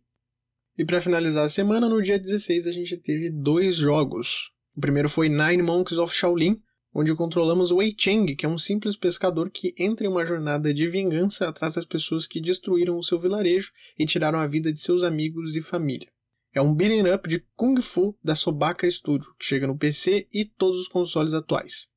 E 0.77 0.85
para 0.85 1.01
finalizar 1.01 1.45
a 1.45 1.49
semana, 1.49 1.89
no 1.89 2.01
dia 2.01 2.17
16 2.17 2.67
a 2.67 2.71
gente 2.71 2.97
teve 2.97 3.29
dois 3.29 3.75
jogos. 3.75 4.51
O 4.75 4.79
primeiro 4.79 5.09
foi 5.09 5.27
Nine 5.27 5.61
Monks 5.61 5.97
of 5.97 6.15
Shaolin, 6.15 6.61
onde 6.93 7.13
controlamos 7.13 7.71
Wei 7.71 7.93
Cheng, 7.97 8.35
que 8.35 8.45
é 8.45 8.49
um 8.49 8.57
simples 8.57 8.95
pescador 8.95 9.49
que 9.49 9.75
entra 9.77 10.07
em 10.07 10.09
uma 10.09 10.25
jornada 10.25 10.73
de 10.73 10.87
vingança 10.87 11.49
atrás 11.49 11.75
das 11.75 11.85
pessoas 11.85 12.25
que 12.25 12.39
destruíram 12.39 12.97
o 12.97 13.03
seu 13.03 13.19
vilarejo 13.19 13.71
e 13.97 14.05
tiraram 14.05 14.39
a 14.39 14.47
vida 14.47 14.71
de 14.71 14.79
seus 14.79 15.03
amigos 15.03 15.57
e 15.57 15.61
família. 15.61 16.07
É 16.51 16.59
um 16.59 16.73
beat'em 16.73 17.13
up 17.13 17.29
de 17.29 17.45
Kung 17.55 17.79
Fu 17.79 18.17
da 18.23 18.33
Sobaka 18.33 18.89
Studio, 18.89 19.35
que 19.37 19.45
chega 19.45 19.67
no 19.67 19.77
PC 19.77 20.27
e 20.33 20.43
todos 20.43 20.79
os 20.79 20.87
consoles 20.87 21.33
atuais. 21.33 21.87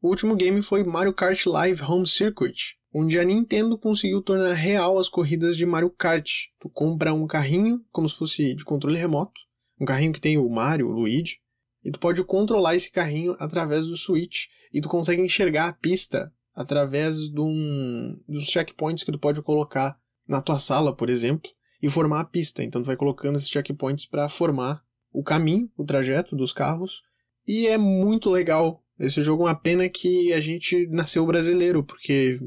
O 0.00 0.08
último 0.08 0.36
game 0.36 0.62
foi 0.62 0.84
Mario 0.84 1.12
Kart 1.12 1.44
Live 1.44 1.82
Home 1.82 2.06
Circuit, 2.06 2.78
onde 2.94 3.18
a 3.18 3.24
Nintendo 3.24 3.76
conseguiu 3.76 4.22
tornar 4.22 4.54
real 4.54 4.96
as 5.00 5.08
corridas 5.08 5.56
de 5.56 5.66
Mario 5.66 5.90
Kart. 5.90 6.30
Tu 6.60 6.68
compra 6.68 7.12
um 7.12 7.26
carrinho, 7.26 7.84
como 7.90 8.08
se 8.08 8.16
fosse 8.16 8.54
de 8.54 8.64
controle 8.64 8.96
remoto, 8.96 9.40
um 9.80 9.84
carrinho 9.84 10.12
que 10.12 10.20
tem 10.20 10.38
o 10.38 10.48
Mario, 10.48 10.86
o 10.86 10.92
Luigi, 10.92 11.40
e 11.84 11.90
tu 11.90 11.98
pode 11.98 12.22
controlar 12.22 12.76
esse 12.76 12.92
carrinho 12.92 13.34
através 13.40 13.86
do 13.86 13.96
Switch, 13.96 14.44
e 14.72 14.80
tu 14.80 14.88
consegue 14.88 15.20
enxergar 15.20 15.68
a 15.68 15.72
pista 15.72 16.32
através 16.54 17.28
de 17.28 17.40
um, 17.40 18.22
dos 18.28 18.44
checkpoints 18.44 19.02
que 19.02 19.10
tu 19.10 19.18
pode 19.18 19.42
colocar 19.42 19.98
na 20.28 20.40
tua 20.40 20.60
sala, 20.60 20.94
por 20.94 21.10
exemplo, 21.10 21.50
e 21.82 21.88
formar 21.88 22.20
a 22.20 22.24
pista. 22.24 22.62
Então 22.62 22.82
tu 22.82 22.86
vai 22.86 22.96
colocando 22.96 23.36
esses 23.36 23.48
checkpoints 23.48 24.06
para 24.06 24.28
formar 24.28 24.82
o 25.12 25.22
caminho, 25.22 25.70
o 25.76 25.84
trajeto 25.84 26.36
dos 26.36 26.52
carros, 26.52 27.02
e 27.46 27.66
é 27.66 27.78
muito 27.78 28.30
legal. 28.30 28.82
Esse 28.98 29.22
jogo 29.22 29.42
é 29.44 29.46
uma 29.46 29.54
pena 29.54 29.88
que 29.88 30.32
a 30.32 30.40
gente 30.40 30.86
nasceu 30.88 31.24
brasileiro, 31.26 31.84
porque 31.84 32.40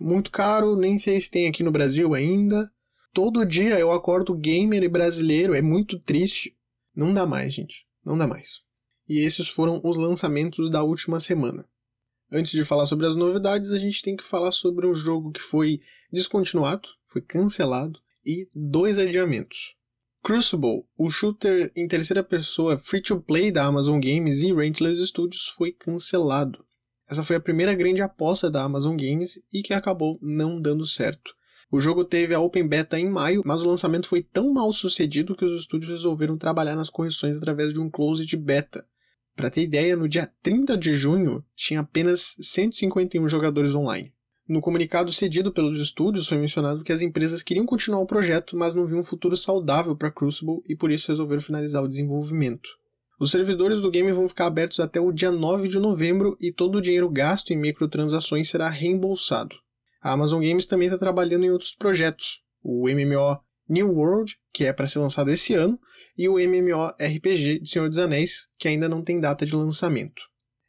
muito 0.00 0.30
caro, 0.30 0.76
nem 0.76 0.98
sei 0.98 1.20
se 1.20 1.30
tem 1.30 1.48
aqui 1.48 1.62
no 1.62 1.72
Brasil 1.72 2.14
ainda. 2.14 2.70
Todo 3.12 3.44
dia 3.44 3.78
eu 3.78 3.92
acordo 3.92 4.36
gamer 4.36 4.82
e 4.82 4.88
brasileiro, 4.88 5.54
é 5.54 5.62
muito 5.62 5.98
triste. 5.98 6.56
Não 6.94 7.12
dá 7.12 7.26
mais, 7.26 7.54
gente. 7.54 7.86
Não 8.04 8.18
dá 8.18 8.26
mais. 8.26 8.62
E 9.08 9.20
esses 9.20 9.48
foram 9.48 9.80
os 9.84 9.96
lançamentos 9.96 10.70
da 10.70 10.82
última 10.82 11.20
semana. 11.20 11.66
Antes 12.30 12.52
de 12.52 12.64
falar 12.64 12.86
sobre 12.86 13.06
as 13.06 13.14
novidades, 13.14 13.70
a 13.70 13.78
gente 13.78 14.02
tem 14.02 14.16
que 14.16 14.24
falar 14.24 14.50
sobre 14.50 14.86
um 14.86 14.94
jogo 14.94 15.30
que 15.30 15.40
foi 15.40 15.80
descontinuado, 16.12 16.88
foi 17.06 17.22
cancelado, 17.22 18.00
e 18.24 18.48
dois 18.54 18.98
adiamentos. 18.98 19.76
Crucible, 20.22 20.84
o 20.96 21.10
shooter 21.10 21.70
em 21.76 21.86
terceira 21.86 22.24
pessoa 22.24 22.78
free-to-play 22.78 23.52
da 23.52 23.66
Amazon 23.66 24.00
Games 24.00 24.40
e 24.40 24.54
Rentless 24.54 25.06
Studios, 25.06 25.48
foi 25.48 25.70
cancelado. 25.70 26.64
Essa 27.06 27.22
foi 27.22 27.36
a 27.36 27.40
primeira 27.40 27.74
grande 27.74 28.00
aposta 28.00 28.50
da 28.50 28.62
Amazon 28.62 28.96
Games 28.96 29.38
e 29.52 29.62
que 29.62 29.74
acabou 29.74 30.18
não 30.22 30.58
dando 30.58 30.86
certo. 30.86 31.34
O 31.70 31.78
jogo 31.78 32.04
teve 32.04 32.32
a 32.32 32.40
Open 32.40 32.66
Beta 32.66 32.98
em 32.98 33.10
maio, 33.10 33.42
mas 33.44 33.62
o 33.62 33.68
lançamento 33.68 34.08
foi 34.08 34.22
tão 34.22 34.54
mal 34.54 34.72
sucedido 34.72 35.34
que 35.34 35.44
os 35.44 35.52
estúdios 35.52 35.90
resolveram 35.90 36.38
trabalhar 36.38 36.76
nas 36.76 36.88
correções 36.88 37.36
através 37.36 37.74
de 37.74 37.80
um 37.80 37.90
Closed 37.90 38.34
Beta. 38.36 38.86
Para 39.36 39.50
ter 39.50 39.62
ideia, 39.62 39.96
no 39.96 40.08
dia 40.08 40.32
30 40.42 40.78
de 40.78 40.94
junho 40.94 41.44
tinha 41.56 41.80
apenas 41.80 42.36
151 42.40 43.28
jogadores 43.28 43.74
online. 43.74 44.13
No 44.46 44.60
comunicado 44.60 45.10
cedido 45.10 45.50
pelos 45.50 45.78
estúdios 45.78 46.28
foi 46.28 46.36
mencionado 46.36 46.84
que 46.84 46.92
as 46.92 47.00
empresas 47.00 47.42
queriam 47.42 47.64
continuar 47.64 48.00
o 48.00 48.06
projeto, 48.06 48.56
mas 48.56 48.74
não 48.74 48.86
viam 48.86 49.00
um 49.00 49.04
futuro 49.04 49.36
saudável 49.38 49.96
para 49.96 50.10
Crucible 50.10 50.60
e 50.68 50.76
por 50.76 50.90
isso 50.90 51.10
resolveram 51.10 51.40
finalizar 51.40 51.82
o 51.82 51.88
desenvolvimento. 51.88 52.68
Os 53.18 53.30
servidores 53.30 53.80
do 53.80 53.90
game 53.90 54.12
vão 54.12 54.28
ficar 54.28 54.46
abertos 54.46 54.80
até 54.80 55.00
o 55.00 55.12
dia 55.12 55.30
9 55.30 55.68
de 55.68 55.78
novembro 55.78 56.36
e 56.40 56.52
todo 56.52 56.76
o 56.76 56.82
dinheiro 56.82 57.08
gasto 57.08 57.52
em 57.52 57.56
microtransações 57.56 58.50
será 58.50 58.68
reembolsado. 58.68 59.56
A 60.02 60.12
Amazon 60.12 60.42
Games 60.42 60.66
também 60.66 60.88
está 60.88 60.98
trabalhando 60.98 61.46
em 61.46 61.50
outros 61.50 61.74
projetos, 61.74 62.42
o 62.62 62.86
MMO 62.86 63.40
New 63.66 63.94
World, 63.94 64.36
que 64.52 64.66
é 64.66 64.72
para 64.74 64.86
ser 64.86 64.98
lançado 64.98 65.30
esse 65.30 65.54
ano, 65.54 65.80
e 66.18 66.28
o 66.28 66.38
MMORPG 66.38 67.60
de 67.60 67.70
Senhor 67.70 67.88
dos 67.88 67.98
Anéis, 67.98 68.48
que 68.58 68.68
ainda 68.68 68.90
não 68.90 69.02
tem 69.02 69.18
data 69.18 69.46
de 69.46 69.56
lançamento. 69.56 70.22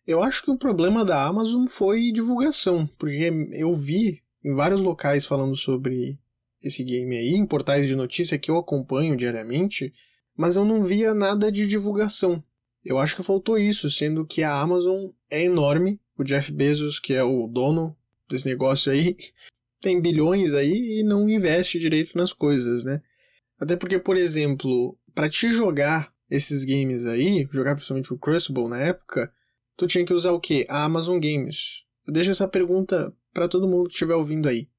Eu 0.05 0.21
acho 0.21 0.43
que 0.43 0.51
o 0.51 0.57
problema 0.57 1.03
da 1.03 1.25
Amazon 1.25 1.65
foi 1.65 2.12
divulgação, 2.12 2.88
porque 2.97 3.31
eu 3.53 3.74
vi 3.74 4.21
em 4.43 4.53
vários 4.53 4.81
locais 4.81 5.25
falando 5.25 5.55
sobre 5.55 6.19
esse 6.62 6.83
game 6.83 7.15
aí, 7.15 7.33
em 7.33 7.45
portais 7.45 7.88
de 7.88 7.95
notícia 7.95 8.38
que 8.38 8.51
eu 8.51 8.57
acompanho 8.57 9.15
diariamente, 9.17 9.91
mas 10.38 10.55
eu 10.55 10.65
não 10.65 10.83
via 10.83 11.13
nada 11.13 11.51
de 11.51 11.65
divulgação. 11.65 12.43
Eu 12.83 13.00
acho 13.00 13.15
que 13.15 13.24
faltou 13.24 13.57
isso, 13.57 13.89
sendo 13.89 14.25
que 14.25 14.43
a 14.43 14.59
Amazon 14.59 15.09
é 15.29 15.43
enorme, 15.43 16.00
o 16.17 16.24
Jeff 16.24 16.51
Bezos, 16.51 17.00
que 17.00 17.13
é 17.13 17.24
o 17.24 17.47
dono 17.47 17.97
desse 18.29 18.45
negócio 18.45 18.91
aí, 18.91 19.17
tem 19.81 20.00
bilhões 20.00 20.53
aí 20.53 21.00
e 21.00 21.03
não 21.03 21.27
investe 21.27 21.79
direito 21.79 22.15
nas 22.15 22.31
coisas, 22.31 22.83
né? 22.83 23.01
Até 23.59 23.75
porque, 23.75 23.97
por 23.97 24.17
exemplo, 24.17 24.97
para 25.15 25.29
te 25.29 25.50
jogar 25.50 26.13
esses 26.29 26.63
games 26.63 27.05
aí, 27.05 27.47
jogar 27.51 27.75
principalmente 27.75 28.13
o 28.13 28.17
Crucible 28.17 28.67
na 28.67 28.79
época, 28.79 29.33
tu 29.77 29.88
tinha 29.88 30.05
que 30.05 30.13
usar 30.13 30.32
o 30.32 30.39
quê? 30.39 30.65
A 30.70 30.84
Amazon 30.84 31.20
Games. 31.20 31.86
Eu 32.05 32.13
deixo 32.13 32.32
essa 32.32 32.48
pergunta 32.48 33.13
para 33.34 33.48
todo 33.48 33.67
mundo 33.67 33.88
que 33.88 33.94
estiver 33.94 34.15
ouvindo 34.15 34.48
aí. 34.48 34.70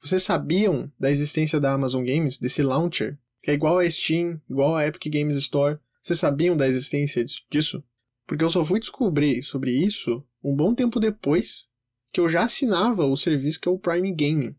Vocês 0.00 0.22
sabiam 0.22 0.92
da 0.98 1.10
existência 1.10 1.58
da 1.58 1.72
Amazon 1.72 2.04
Games, 2.04 2.38
desse 2.38 2.62
launcher, 2.62 3.18
que 3.42 3.50
é 3.50 3.54
igual 3.54 3.78
a 3.78 3.90
Steam, 3.90 4.40
igual 4.48 4.76
a 4.76 4.86
Epic 4.86 5.12
Games 5.12 5.36
Store? 5.36 5.78
Vocês 6.02 6.18
sabiam 6.18 6.56
da 6.56 6.68
existência 6.68 7.24
disso? 7.50 7.82
Porque 8.26 8.44
eu 8.44 8.50
só 8.50 8.64
fui 8.64 8.80
descobrir 8.80 9.42
sobre 9.42 9.70
isso 9.70 10.22
um 10.42 10.54
bom 10.54 10.74
tempo 10.74 11.00
depois 11.00 11.68
que 12.12 12.20
eu 12.20 12.28
já 12.28 12.44
assinava 12.44 13.06
o 13.06 13.16
serviço 13.16 13.60
que 13.60 13.68
é 13.68 13.72
o 13.72 13.78
Prime 13.78 14.12
Gaming. 14.12 14.54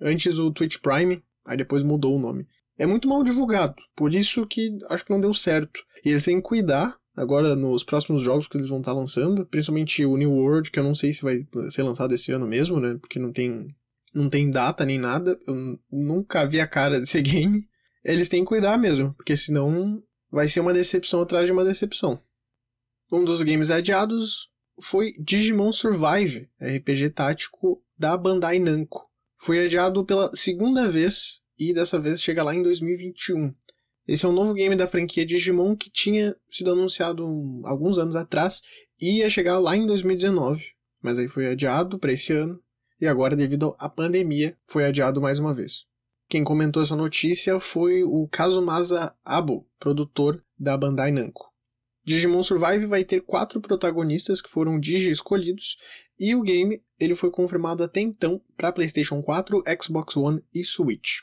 Antes 0.00 0.38
o 0.38 0.52
Twitch 0.52 0.78
Prime, 0.78 1.22
aí 1.44 1.56
depois 1.56 1.82
mudou 1.82 2.16
o 2.16 2.20
nome. 2.20 2.46
É 2.78 2.86
muito 2.86 3.08
mal 3.08 3.22
divulgado, 3.22 3.74
por 3.94 4.14
isso 4.14 4.46
que 4.46 4.76
acho 4.90 5.04
que 5.04 5.12
não 5.12 5.20
deu 5.20 5.34
certo. 5.34 5.84
E 6.04 6.10
eles 6.10 6.24
têm 6.24 6.36
que 6.36 6.42
cuidar 6.42 6.96
agora 7.16 7.54
nos 7.54 7.84
próximos 7.84 8.22
jogos 8.22 8.48
que 8.48 8.56
eles 8.56 8.68
vão 8.68 8.78
estar 8.78 8.92
lançando, 8.92 9.46
principalmente 9.46 10.04
o 10.04 10.16
New 10.16 10.32
World, 10.32 10.70
que 10.70 10.78
eu 10.78 10.84
não 10.84 10.94
sei 10.94 11.12
se 11.12 11.22
vai 11.22 11.46
ser 11.70 11.82
lançado 11.82 12.14
esse 12.14 12.32
ano 12.32 12.46
mesmo, 12.46 12.80
né? 12.80 12.96
Porque 13.00 13.18
não 13.18 13.32
tem 13.32 13.74
não 14.14 14.30
tem 14.30 14.50
data 14.50 14.84
nem 14.84 14.98
nada. 14.98 15.38
Eu 15.46 15.78
nunca 15.90 16.46
vi 16.46 16.60
a 16.60 16.66
cara 16.66 17.00
desse 17.00 17.20
game. 17.22 17.66
Eles 18.04 18.28
têm 18.28 18.40
que 18.40 18.48
cuidar 18.48 18.78
mesmo, 18.78 19.14
porque 19.14 19.36
senão 19.36 20.02
vai 20.30 20.48
ser 20.48 20.60
uma 20.60 20.72
decepção 20.72 21.22
atrás 21.22 21.46
de 21.46 21.52
uma 21.52 21.64
decepção. 21.64 22.20
Um 23.10 23.24
dos 23.24 23.42
games 23.42 23.70
adiados 23.70 24.50
foi 24.80 25.12
Digimon 25.18 25.72
Survive, 25.72 26.48
RPG 26.60 27.10
tático 27.10 27.82
da 27.98 28.16
Bandai 28.16 28.58
Namco. 28.58 29.08
Foi 29.38 29.64
adiado 29.64 30.04
pela 30.04 30.34
segunda 30.34 30.88
vez 30.88 31.42
e 31.58 31.72
dessa 31.72 32.00
vez 32.00 32.20
chega 32.20 32.42
lá 32.42 32.54
em 32.54 32.62
2021. 32.62 33.54
Esse 34.06 34.26
é 34.26 34.28
um 34.28 34.32
novo 34.32 34.52
game 34.52 34.76
da 34.76 34.86
franquia 34.86 35.24
Digimon 35.24 35.74
que 35.74 35.88
tinha 35.88 36.36
sido 36.50 36.70
anunciado 36.70 37.26
alguns 37.64 37.98
anos 37.98 38.16
atrás 38.16 38.62
e 39.00 39.18
ia 39.18 39.30
chegar 39.30 39.58
lá 39.58 39.74
em 39.74 39.86
2019, 39.86 40.62
mas 41.02 41.18
aí 41.18 41.26
foi 41.26 41.46
adiado 41.46 41.98
para 41.98 42.12
esse 42.12 42.32
ano 42.32 42.62
e 43.00 43.06
agora 43.06 43.34
devido 43.34 43.74
à 43.78 43.88
pandemia 43.88 44.56
foi 44.68 44.84
adiado 44.84 45.22
mais 45.22 45.38
uma 45.38 45.54
vez. 45.54 45.86
Quem 46.28 46.44
comentou 46.44 46.82
essa 46.82 46.94
notícia 46.94 47.58
foi 47.58 48.04
o 48.04 48.28
Kazumasa 48.28 49.14
Abo, 49.24 49.66
produtor 49.78 50.44
da 50.58 50.76
Bandai 50.76 51.10
Namco. 51.10 51.52
Digimon 52.04 52.42
Survive 52.42 52.84
vai 52.84 53.04
ter 53.04 53.22
quatro 53.22 53.58
protagonistas 53.60 54.42
que 54.42 54.50
foram 54.50 54.78
Digi 54.78 55.10
escolhidos 55.10 55.78
e 56.20 56.34
o 56.34 56.42
game 56.42 56.82
ele 57.00 57.14
foi 57.14 57.30
confirmado 57.30 57.82
até 57.82 58.00
então 58.00 58.42
para 58.54 58.72
PlayStation 58.72 59.22
4, 59.22 59.64
Xbox 59.82 60.14
One 60.14 60.44
e 60.54 60.62
Switch. 60.62 61.20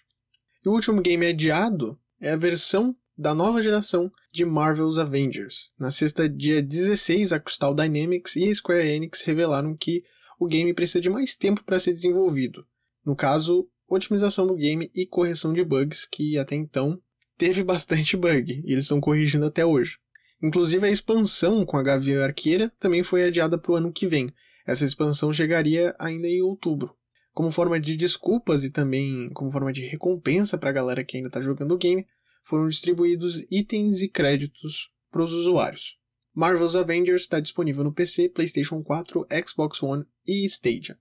E 0.65 0.69
o 0.69 0.73
último 0.73 0.99
game 1.01 1.25
adiado 1.27 1.99
é 2.21 2.31
a 2.31 2.37
versão 2.37 2.95
da 3.17 3.33
nova 3.33 3.61
geração 3.61 4.11
de 4.31 4.45
Marvel's 4.45 4.97
Avengers. 4.97 5.73
Na 5.77 5.91
sexta, 5.91 6.29
dia 6.29 6.61
16, 6.61 7.33
a 7.33 7.39
Crystal 7.39 7.73
Dynamics 7.73 8.35
e 8.35 8.49
a 8.49 8.55
Square 8.55 8.87
Enix 8.87 9.21
revelaram 9.23 9.75
que 9.75 10.03
o 10.39 10.47
game 10.47 10.73
precisa 10.73 11.01
de 11.01 11.09
mais 11.09 11.35
tempo 11.35 11.63
para 11.63 11.79
ser 11.79 11.93
desenvolvido. 11.93 12.65
No 13.05 13.15
caso, 13.15 13.67
otimização 13.87 14.47
do 14.47 14.55
game 14.55 14.89
e 14.95 15.05
correção 15.05 15.51
de 15.51 15.63
bugs, 15.63 16.05
que 16.05 16.37
até 16.37 16.55
então 16.55 17.01
teve 17.37 17.63
bastante 17.65 18.15
bug, 18.15 18.63
e 18.65 18.71
eles 18.71 18.85
estão 18.85 19.01
corrigindo 19.01 19.45
até 19.45 19.65
hoje. 19.65 19.97
Inclusive 20.43 20.87
a 20.87 20.91
expansão 20.91 21.65
com 21.65 21.77
a 21.77 21.83
Gavião 21.83 22.23
Arqueira 22.23 22.71
também 22.79 23.03
foi 23.03 23.23
adiada 23.23 23.57
para 23.57 23.71
o 23.71 23.75
ano 23.75 23.91
que 23.91 24.07
vem. 24.07 24.33
Essa 24.65 24.85
expansão 24.85 25.33
chegaria 25.33 25.95
ainda 25.99 26.27
em 26.27 26.41
outubro. 26.41 26.95
Como 27.41 27.49
forma 27.49 27.79
de 27.79 27.97
desculpas 27.97 28.63
e 28.63 28.69
também 28.69 29.27
como 29.33 29.51
forma 29.51 29.73
de 29.73 29.83
recompensa 29.87 30.59
para 30.59 30.69
a 30.69 30.73
galera 30.73 31.03
que 31.03 31.17
ainda 31.17 31.27
está 31.27 31.41
jogando 31.41 31.73
o 31.73 31.77
game, 31.77 32.05
foram 32.43 32.67
distribuídos 32.67 33.51
itens 33.51 33.99
e 34.03 34.07
créditos 34.07 34.91
para 35.09 35.23
os 35.23 35.33
usuários. 35.33 35.97
Marvel's 36.35 36.75
Avengers 36.75 37.23
está 37.23 37.39
disponível 37.39 37.83
no 37.83 37.91
PC, 37.91 38.29
PlayStation 38.29 38.83
4, 38.83 39.25
Xbox 39.43 39.81
One 39.81 40.05
e 40.23 40.45
Stadia. 40.45 40.99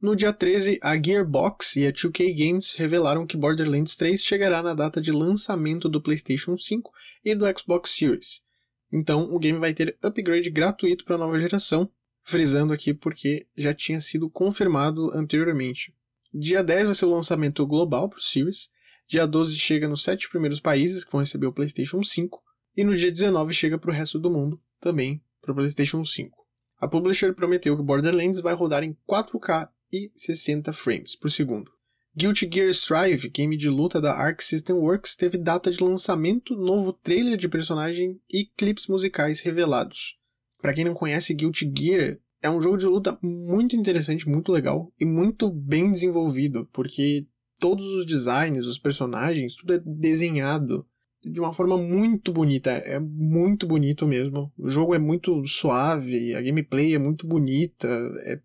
No 0.00 0.14
dia 0.14 0.32
13, 0.32 0.78
a 0.80 0.94
Gearbox 0.96 1.74
e 1.74 1.88
a 1.88 1.92
2K 1.92 2.32
Games 2.32 2.74
revelaram 2.76 3.26
que 3.26 3.36
Borderlands 3.36 3.96
3 3.96 4.22
chegará 4.22 4.62
na 4.62 4.74
data 4.74 5.00
de 5.00 5.10
lançamento 5.10 5.88
do 5.88 6.00
PlayStation 6.00 6.56
5 6.56 6.92
e 7.24 7.34
do 7.34 7.46
Xbox 7.58 7.90
Series, 7.90 8.44
então 8.92 9.34
o 9.34 9.40
game 9.40 9.58
vai 9.58 9.74
ter 9.74 9.98
upgrade 10.00 10.50
gratuito 10.50 11.04
para 11.04 11.16
a 11.16 11.18
nova 11.18 11.36
geração, 11.40 11.90
frisando 12.24 12.72
aqui 12.72 12.92
porque 12.92 13.46
já 13.56 13.72
tinha 13.72 14.00
sido 14.00 14.28
confirmado 14.28 15.10
anteriormente. 15.12 15.94
Dia 16.32 16.64
10 16.64 16.86
vai 16.86 16.94
ser 16.94 17.04
o 17.04 17.14
lançamento 17.14 17.64
global 17.66 18.08
para 18.08 18.18
o 18.18 18.22
Series, 18.22 18.70
dia 19.06 19.26
12 19.26 19.56
chega 19.56 19.86
nos 19.86 20.02
sete 20.02 20.28
primeiros 20.28 20.58
países 20.58 21.04
que 21.04 21.12
vão 21.12 21.20
receber 21.20 21.46
o 21.46 21.52
PlayStation 21.52 22.02
5, 22.02 22.42
e 22.76 22.82
no 22.82 22.96
dia 22.96 23.12
19 23.12 23.54
chega 23.54 23.78
para 23.78 23.90
o 23.90 23.94
resto 23.94 24.18
do 24.18 24.30
mundo, 24.30 24.60
também 24.80 25.22
para 25.40 25.52
o 25.52 25.54
PlayStation 25.54 26.04
5. 26.04 26.36
A 26.80 26.88
publisher 26.88 27.32
prometeu 27.34 27.76
que 27.76 27.82
Borderlands 27.82 28.40
vai 28.40 28.54
rodar 28.54 28.82
em 28.82 28.96
4K 29.08 29.68
e 29.92 30.10
60 30.16 30.72
frames 30.72 31.14
por 31.14 31.30
segundo. 31.30 31.70
Guilty 32.16 32.48
Gear 32.52 32.68
Strive, 32.70 33.28
game 33.28 33.56
de 33.56 33.68
luta 33.68 34.00
da 34.00 34.14
Arc 34.14 34.40
System 34.40 34.76
Works, 34.76 35.16
teve 35.16 35.36
data 35.36 35.70
de 35.70 35.82
lançamento, 35.82 36.56
novo 36.56 36.92
trailer 36.92 37.36
de 37.36 37.48
personagem 37.48 38.20
e 38.30 38.46
clipes 38.56 38.86
musicais 38.86 39.40
revelados. 39.40 40.18
Para 40.64 40.72
quem 40.72 40.82
não 40.82 40.94
conhece, 40.94 41.34
Guilty 41.34 41.70
Gear 41.78 42.18
é 42.40 42.48
um 42.48 42.58
jogo 42.58 42.78
de 42.78 42.86
luta 42.86 43.18
muito 43.20 43.76
interessante, 43.76 44.26
muito 44.26 44.50
legal 44.50 44.90
e 44.98 45.04
muito 45.04 45.50
bem 45.50 45.92
desenvolvido, 45.92 46.66
porque 46.72 47.26
todos 47.60 47.84
os 47.88 48.06
designs, 48.06 48.66
os 48.66 48.78
personagens, 48.78 49.54
tudo 49.54 49.74
é 49.74 49.78
desenhado 49.78 50.88
de 51.22 51.38
uma 51.38 51.52
forma 51.52 51.76
muito 51.76 52.32
bonita. 52.32 52.70
É 52.70 52.98
muito 52.98 53.66
bonito 53.66 54.06
mesmo. 54.06 54.50
O 54.56 54.66
jogo 54.66 54.94
é 54.94 54.98
muito 54.98 55.44
suave, 55.46 56.34
a 56.34 56.40
gameplay 56.40 56.94
é 56.94 56.98
muito 56.98 57.26
bonita. 57.26 57.86
É, 58.22 58.40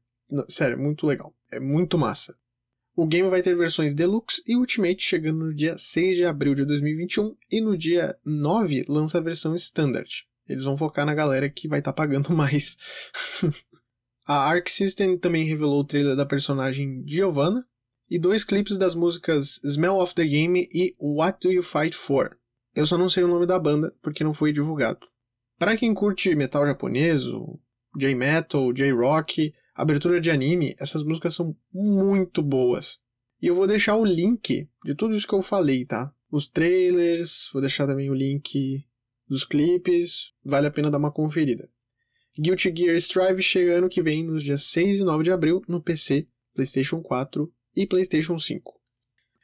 sério, 0.49 0.73
é 0.73 0.77
muito 0.77 1.07
legal. 1.07 1.33
É 1.49 1.57
muito 1.61 1.97
massa. 1.97 2.35
O 2.97 3.07
game 3.07 3.29
vai 3.29 3.41
ter 3.41 3.55
versões 3.55 3.93
Deluxe 3.93 4.43
e 4.45 4.57
Ultimate 4.57 5.01
chegando 5.01 5.45
no 5.45 5.55
dia 5.55 5.77
6 5.77 6.17
de 6.17 6.25
abril 6.25 6.53
de 6.53 6.65
2021 6.65 7.33
e 7.49 7.61
no 7.61 7.77
dia 7.77 8.13
9 8.25 8.83
lança 8.89 9.19
a 9.19 9.21
versão 9.21 9.55
Standard. 9.55 10.27
Eles 10.49 10.63
vão 10.63 10.75
focar 10.75 11.05
na 11.05 11.13
galera 11.13 11.49
que 11.49 11.67
vai 11.67 11.79
estar 11.79 11.93
tá 11.93 11.95
pagando 11.95 12.31
mais. 12.35 12.75
a 14.25 14.49
Arc 14.49 14.67
System 14.67 15.17
também 15.17 15.45
revelou 15.45 15.79
o 15.79 15.85
trailer 15.85 16.15
da 16.15 16.25
personagem 16.25 17.03
Giovanna 17.05 17.63
e 18.09 18.17
dois 18.17 18.43
clipes 18.43 18.77
das 18.77 18.95
músicas 18.95 19.61
Smell 19.63 19.99
of 19.99 20.15
the 20.15 20.25
Game 20.25 20.67
e 20.73 20.95
What 20.99 21.47
Do 21.47 21.53
You 21.53 21.61
Fight 21.61 21.95
For. 21.95 22.35
Eu 22.75 22.85
só 22.85 22.97
não 22.97 23.09
sei 23.09 23.23
o 23.23 23.27
nome 23.27 23.45
da 23.45 23.59
banda 23.59 23.95
porque 24.01 24.23
não 24.23 24.33
foi 24.33 24.51
divulgado. 24.51 25.07
Para 25.57 25.77
quem 25.77 25.93
curte 25.93 26.33
metal 26.35 26.65
japonês, 26.65 27.23
J-metal, 27.97 28.73
J-rock, 28.73 29.53
abertura 29.75 30.19
de 30.19 30.31
anime, 30.31 30.75
essas 30.79 31.03
músicas 31.03 31.35
são 31.35 31.55
muito 31.71 32.41
boas. 32.41 32.99
E 33.41 33.47
eu 33.47 33.55
vou 33.55 33.67
deixar 33.67 33.95
o 33.95 34.05
link 34.05 34.69
de 34.83 34.95
tudo 34.95 35.15
isso 35.15 35.27
que 35.27 35.35
eu 35.35 35.41
falei, 35.41 35.85
tá? 35.85 36.11
Os 36.31 36.47
trailers, 36.47 37.49
vou 37.51 37.61
deixar 37.61 37.87
também 37.87 38.09
o 38.09 38.13
link 38.13 38.85
dos 39.29 39.45
clipes, 39.45 40.31
vale 40.43 40.67
a 40.67 40.71
pena 40.71 40.89
dar 40.89 40.97
uma 40.97 41.11
conferida. 41.11 41.69
Guilty 42.37 42.73
Gear 42.75 42.95
Strive 42.95 43.43
chega 43.43 43.77
ano 43.77 43.89
que 43.89 44.01
vem, 44.01 44.23
nos 44.23 44.43
dias 44.43 44.63
6 44.63 44.99
e 44.99 45.03
9 45.03 45.23
de 45.23 45.31
abril, 45.31 45.61
no 45.67 45.81
PC, 45.81 46.27
PlayStation 46.53 47.01
4 47.01 47.51
e 47.75 47.85
PlayStation 47.85 48.39
5. 48.39 48.79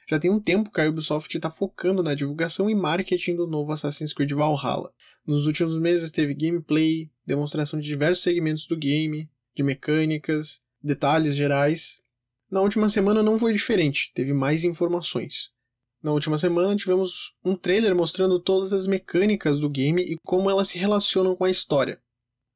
Já 0.08 0.20
tem 0.20 0.30
um 0.30 0.40
tempo 0.40 0.72
que 0.72 0.80
a 0.80 0.88
Ubisoft 0.88 1.36
está 1.36 1.50
focando 1.50 2.04
na 2.04 2.14
divulgação 2.14 2.70
e 2.70 2.76
marketing 2.76 3.36
do 3.36 3.48
novo 3.48 3.72
Assassin's 3.72 4.14
Creed 4.14 4.32
Valhalla. 4.34 4.94
Nos 5.26 5.48
últimos 5.48 5.80
meses 5.80 6.12
teve 6.12 6.36
gameplay, 6.36 7.10
demonstração 7.26 7.80
de 7.80 7.88
diversos 7.88 8.24
segmentos 8.24 8.68
do 8.68 8.78
game, 8.78 9.30
de 9.56 9.64
mecânicas, 9.64 10.62
detalhes 10.82 11.36
gerais. 11.36 12.02
Na 12.52 12.62
última 12.62 12.88
semana 12.88 13.24
não 13.24 13.38
foi 13.38 13.52
diferente, 13.52 14.12
teve 14.14 14.32
mais 14.32 14.64
informações. 14.64 15.50
Na 16.06 16.12
última 16.12 16.38
semana 16.38 16.76
tivemos 16.76 17.34
um 17.44 17.56
trailer 17.56 17.96
mostrando 17.96 18.40
todas 18.40 18.72
as 18.74 18.86
mecânicas 18.86 19.60
do 19.60 19.68
game 19.68 20.04
e 20.04 20.20
como 20.24 20.52
elas 20.52 20.68
se 20.68 20.78
relacionam 20.78 21.36
com 21.36 21.46
a 21.46 21.50
história. 21.50 22.00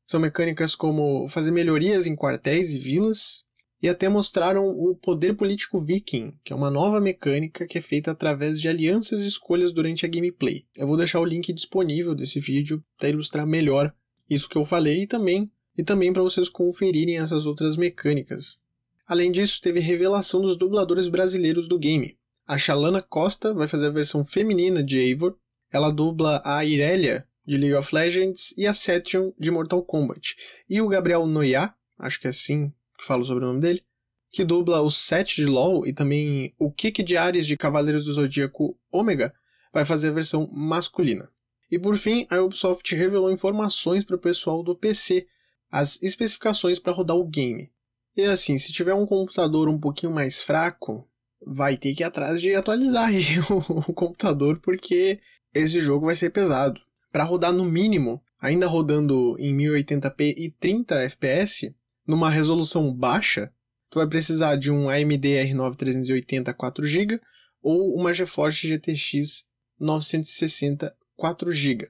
São 0.05 0.19
mecânicas 0.19 0.75
como 0.75 1.27
fazer 1.27 1.49
melhorias 1.49 2.05
em 2.05 2.15
quartéis 2.15 2.75
e 2.75 2.77
vilas, 2.77 3.43
e 3.81 3.89
até 3.89 4.07
mostraram 4.07 4.69
o 4.69 4.95
poder 4.95 5.35
político 5.35 5.83
viking, 5.83 6.37
que 6.43 6.53
é 6.53 6.55
uma 6.55 6.69
nova 6.69 7.01
mecânica 7.01 7.65
que 7.65 7.79
é 7.79 7.81
feita 7.81 8.11
através 8.11 8.61
de 8.61 8.69
alianças 8.69 9.21
e 9.21 9.27
escolhas 9.27 9.73
durante 9.73 10.05
a 10.05 10.09
gameplay. 10.09 10.67
Eu 10.77 10.85
vou 10.85 10.95
deixar 10.95 11.19
o 11.19 11.25
link 11.25 11.51
disponível 11.51 12.13
desse 12.13 12.39
vídeo 12.39 12.83
para 12.99 13.09
ilustrar 13.09 13.47
melhor 13.47 13.91
isso 14.29 14.47
que 14.47 14.59
eu 14.59 14.63
falei 14.63 15.01
e 15.01 15.07
também 15.07 15.51
e 15.75 15.83
também 15.83 16.13
para 16.13 16.21
vocês 16.21 16.49
conferirem 16.49 17.17
essas 17.17 17.47
outras 17.47 17.77
mecânicas. 17.77 18.59
Além 19.07 19.31
disso, 19.31 19.59
teve 19.59 19.79
revelação 19.79 20.39
dos 20.39 20.55
dubladores 20.55 21.07
brasileiros 21.07 21.67
do 21.67 21.79
game. 21.79 22.18
A 22.49 22.57
Shalana 22.57 22.99
Costa 22.99 23.53
vai 23.53 23.67
fazer 23.67 23.85
a 23.85 23.91
versão 23.91 24.25
feminina 24.25 24.81
de 24.81 24.97
Eivor, 24.97 25.37
ela 25.71 25.91
dubla 25.91 26.41
a 26.43 26.65
Irelia 26.65 27.27
de 27.45 27.55
League 27.55 27.75
of 27.75 27.93
Legends 27.93 28.55
e 28.57 28.65
a 28.65 28.73
Setion 28.73 29.31
de 29.37 29.51
Mortal 29.51 29.83
Kombat. 29.83 30.35
E 30.67 30.81
o 30.81 30.87
Gabriel 30.87 31.27
Noia, 31.27 31.71
acho 31.99 32.19
que 32.19 32.25
é 32.25 32.31
assim 32.31 32.73
que 32.97 33.05
falo 33.05 33.23
sobre 33.23 33.43
o 33.43 33.47
nome 33.49 33.61
dele, 33.61 33.83
que 34.31 34.43
dubla 34.43 34.81
o 34.81 34.89
Set 34.89 35.35
de 35.35 35.45
LoL 35.45 35.85
e 35.85 35.93
também 35.93 36.51
o 36.57 36.71
Kick 36.71 37.03
de 37.03 37.15
Ares 37.15 37.45
de 37.45 37.55
Cavaleiros 37.55 38.05
do 38.05 38.13
Zodíaco 38.13 38.75
Ômega, 38.91 39.31
vai 39.71 39.85
fazer 39.85 40.07
a 40.09 40.13
versão 40.13 40.49
masculina. 40.51 41.29
E 41.71 41.77
por 41.77 41.95
fim, 41.97 42.25
a 42.31 42.41
Ubisoft 42.41 42.95
revelou 42.95 43.31
informações 43.31 44.03
para 44.03 44.15
o 44.15 44.19
pessoal 44.19 44.63
do 44.63 44.75
PC 44.75 45.27
as 45.71 46.01
especificações 46.01 46.79
para 46.79 46.93
rodar 46.93 47.15
o 47.15 47.27
game. 47.27 47.71
E 48.17 48.23
assim, 48.23 48.57
se 48.57 48.73
tiver 48.73 48.95
um 48.95 49.05
computador 49.05 49.69
um 49.69 49.79
pouquinho 49.79 50.11
mais 50.11 50.41
fraco, 50.41 51.07
vai 51.45 51.77
ter 51.77 51.93
que 51.93 52.03
ir 52.03 52.05
atrás 52.05 52.41
de 52.41 52.53
atualizar 52.53 53.09
o, 53.49 53.93
computador 53.93 54.59
porque 54.59 55.19
esse 55.53 55.79
jogo 55.79 56.05
vai 56.05 56.15
ser 56.15 56.29
pesado. 56.29 56.79
Para 57.11 57.23
rodar 57.23 57.51
no 57.51 57.65
mínimo, 57.65 58.21
ainda 58.39 58.67
rodando 58.67 59.35
em 59.39 59.55
1080p 59.55 60.35
e 60.37 60.51
30 60.59 61.09
fps, 61.09 61.73
numa 62.05 62.29
resolução 62.29 62.93
baixa, 62.93 63.51
tu 63.89 63.99
vai 63.99 64.07
precisar 64.07 64.55
de 64.55 64.71
um 64.71 64.89
AMD 64.89 65.27
R9 65.27 65.75
380 65.75 66.53
4GB 66.53 67.19
ou 67.61 67.95
uma 67.95 68.13
GeForce 68.13 68.67
GTX 68.67 69.47
960 69.79 70.95
4GB. 71.17 71.87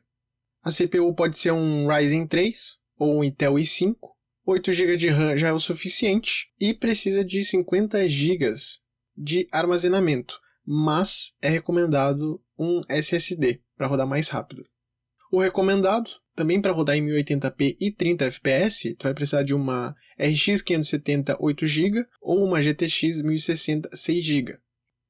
A 0.63 0.71
CPU 0.71 1.13
pode 1.13 1.37
ser 1.37 1.51
um 1.51 1.87
Ryzen 1.87 2.27
3 2.27 2.77
ou 2.97 3.19
um 3.19 3.23
Intel 3.23 3.53
i5, 3.53 3.95
8 4.45 4.73
GB 4.73 4.97
de 4.97 5.09
RAM 5.09 5.37
já 5.37 5.49
é 5.49 5.53
o 5.53 5.59
suficiente 5.59 6.51
e 6.59 6.73
precisa 6.73 7.23
de 7.23 7.43
50 7.45 8.07
GB 8.07 8.53
de 9.19 9.47
armazenamento, 9.51 10.39
mas 10.65 11.33
é 11.41 11.49
recomendado 11.49 12.41
um 12.57 12.79
SSD 12.87 13.61
para 13.75 13.87
rodar 13.87 14.07
mais 14.07 14.29
rápido. 14.29 14.63
O 15.31 15.41
recomendado, 15.41 16.09
também 16.35 16.61
para 16.61 16.71
rodar 16.71 16.95
em 16.95 17.05
1080p 17.05 17.75
e 17.79 17.91
30 17.91 18.31
fps, 18.31 18.95
tu 18.97 19.03
vai 19.03 19.13
precisar 19.13 19.43
de 19.43 19.53
uma 19.53 19.95
RX 20.17 20.61
570 20.61 21.37
8GB 21.37 22.05
ou 22.21 22.43
uma 22.45 22.61
GTX 22.61 23.21
1060 23.21 23.89
6GB. 23.89 24.57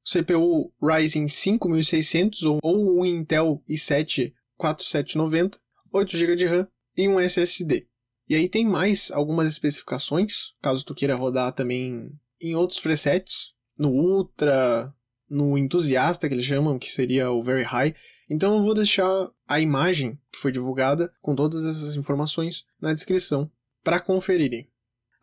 CPU 0.04 0.72
Ryzen 0.82 1.28
5600 1.28 2.42
ou 2.42 2.60
um 2.64 3.04
Intel 3.04 3.62
i7 3.68 4.32
4790, 4.56 5.58
8GB 5.94 6.34
de 6.34 6.46
RAM 6.46 6.68
e 6.96 7.08
um 7.08 7.20
SSD. 7.20 7.86
E 8.28 8.34
aí 8.34 8.48
tem 8.48 8.66
mais 8.66 9.10
algumas 9.10 9.50
especificações, 9.50 10.52
caso 10.62 10.84
tu 10.84 10.94
queira 10.94 11.16
rodar 11.16 11.52
também 11.52 12.12
em 12.40 12.54
outros 12.54 12.80
presets, 12.80 13.54
no 13.80 13.88
Ultra, 13.88 14.94
no 15.28 15.56
Entusiasta 15.56 16.28
que 16.28 16.34
eles 16.34 16.44
chamam, 16.44 16.78
que 16.78 16.92
seria 16.92 17.30
o 17.30 17.42
Very 17.42 17.62
High. 17.62 17.94
Então 18.28 18.54
eu 18.54 18.62
vou 18.62 18.74
deixar 18.74 19.30
a 19.48 19.58
imagem 19.58 20.20
que 20.30 20.38
foi 20.38 20.52
divulgada 20.52 21.10
com 21.22 21.34
todas 21.34 21.64
essas 21.64 21.96
informações 21.96 22.66
na 22.78 22.92
descrição 22.92 23.50
para 23.82 23.98
conferirem. 23.98 24.68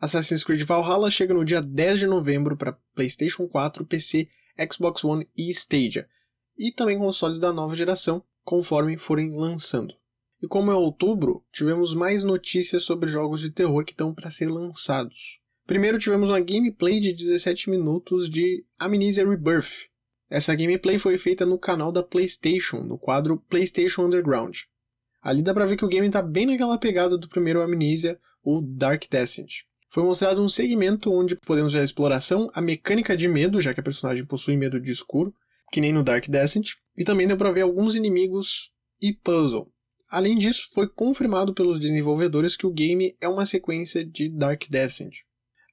Assassin's 0.00 0.42
Creed 0.42 0.62
Valhalla 0.62 1.08
chega 1.08 1.32
no 1.32 1.44
dia 1.44 1.62
10 1.62 2.00
de 2.00 2.06
novembro 2.08 2.56
para 2.56 2.76
PlayStation 2.96 3.46
4, 3.46 3.86
PC, 3.86 4.28
Xbox 4.72 5.04
One 5.04 5.28
e 5.36 5.50
Stadia, 5.50 6.08
e 6.56 6.72
também 6.72 6.98
consoles 6.98 7.38
da 7.38 7.52
nova 7.52 7.76
geração, 7.76 8.24
conforme 8.44 8.96
forem 8.96 9.36
lançando. 9.36 9.94
E 10.42 10.48
como 10.48 10.72
é 10.72 10.74
outubro, 10.74 11.44
tivemos 11.52 11.94
mais 11.94 12.24
notícias 12.24 12.82
sobre 12.82 13.08
jogos 13.08 13.40
de 13.40 13.50
terror 13.50 13.84
que 13.84 13.92
estão 13.92 14.12
para 14.12 14.30
ser 14.30 14.50
lançados. 14.50 15.40
Primeiro 15.68 15.98
tivemos 15.98 16.30
uma 16.30 16.40
gameplay 16.40 16.98
de 16.98 17.12
17 17.12 17.68
minutos 17.68 18.30
de 18.30 18.64
Amnesia 18.78 19.28
Rebirth. 19.28 19.90
Essa 20.30 20.54
gameplay 20.54 20.96
foi 20.96 21.18
feita 21.18 21.44
no 21.44 21.58
canal 21.58 21.92
da 21.92 22.02
PlayStation, 22.02 22.78
no 22.78 22.98
quadro 22.98 23.36
PlayStation 23.50 24.06
Underground. 24.06 24.60
Ali 25.20 25.42
dá 25.42 25.52
pra 25.52 25.66
ver 25.66 25.76
que 25.76 25.84
o 25.84 25.88
game 25.88 26.08
tá 26.08 26.22
bem 26.22 26.46
naquela 26.46 26.78
pegada 26.78 27.18
do 27.18 27.28
primeiro 27.28 27.60
Amnesia, 27.60 28.18
o 28.42 28.62
Dark 28.62 29.04
Descent. 29.10 29.64
Foi 29.90 30.02
mostrado 30.02 30.42
um 30.42 30.48
segmento 30.48 31.12
onde 31.12 31.36
podemos 31.36 31.74
ver 31.74 31.80
a 31.80 31.84
exploração, 31.84 32.50
a 32.54 32.62
mecânica 32.62 33.14
de 33.14 33.28
medo, 33.28 33.60
já 33.60 33.74
que 33.74 33.80
a 33.80 33.84
personagem 33.84 34.24
possui 34.24 34.56
medo 34.56 34.80
de 34.80 34.90
escuro, 34.90 35.34
que 35.70 35.82
nem 35.82 35.92
no 35.92 36.02
Dark 36.02 36.26
Descent, 36.28 36.76
e 36.96 37.04
também 37.04 37.28
deu 37.28 37.36
pra 37.36 37.52
ver 37.52 37.60
alguns 37.60 37.94
inimigos 37.94 38.72
e 39.02 39.12
puzzle. 39.12 39.70
Além 40.10 40.38
disso, 40.38 40.70
foi 40.72 40.88
confirmado 40.88 41.52
pelos 41.52 41.78
desenvolvedores 41.78 42.56
que 42.56 42.66
o 42.66 42.72
game 42.72 43.14
é 43.20 43.28
uma 43.28 43.44
sequência 43.44 44.02
de 44.02 44.30
Dark 44.30 44.64
Descent. 44.70 45.27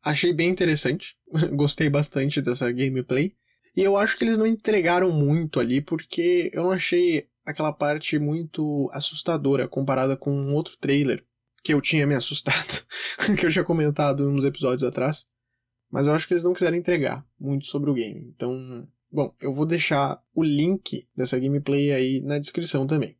Achei 0.05 0.31
bem 0.31 0.49
interessante, 0.49 1.17
gostei 1.57 1.89
bastante 1.89 2.39
dessa 2.39 2.69
gameplay, 2.69 3.35
e 3.75 3.81
eu 3.81 3.97
acho 3.97 4.15
que 4.17 4.23
eles 4.23 4.37
não 4.37 4.45
entregaram 4.45 5.11
muito 5.11 5.59
ali 5.59 5.81
porque 5.81 6.51
eu 6.53 6.63
não 6.63 6.71
achei 6.71 7.27
aquela 7.43 7.73
parte 7.73 8.17
muito 8.19 8.89
assustadora 8.93 9.67
comparada 9.67 10.15
com 10.15 10.31
um 10.31 10.53
outro 10.53 10.77
trailer 10.77 11.25
que 11.63 11.73
eu 11.73 11.81
tinha 11.81 12.05
me 12.05 12.13
assustado, 12.13 12.85
que 13.37 13.45
eu 13.45 13.51
tinha 13.51 13.63
comentado 13.63 14.29
uns 14.29 14.45
episódios 14.45 14.83
atrás. 14.83 15.25
Mas 15.91 16.05
eu 16.05 16.13
acho 16.13 16.27
que 16.27 16.33
eles 16.33 16.43
não 16.43 16.53
quiseram 16.53 16.77
entregar 16.77 17.25
muito 17.39 17.65
sobre 17.65 17.89
o 17.89 17.93
game. 17.93 18.31
Então, 18.35 18.87
bom, 19.11 19.33
eu 19.41 19.51
vou 19.51 19.65
deixar 19.65 20.21
o 20.33 20.43
link 20.43 21.07
dessa 21.15 21.39
gameplay 21.39 21.91
aí 21.91 22.21
na 22.21 22.37
descrição 22.37 22.85
também. 22.85 23.17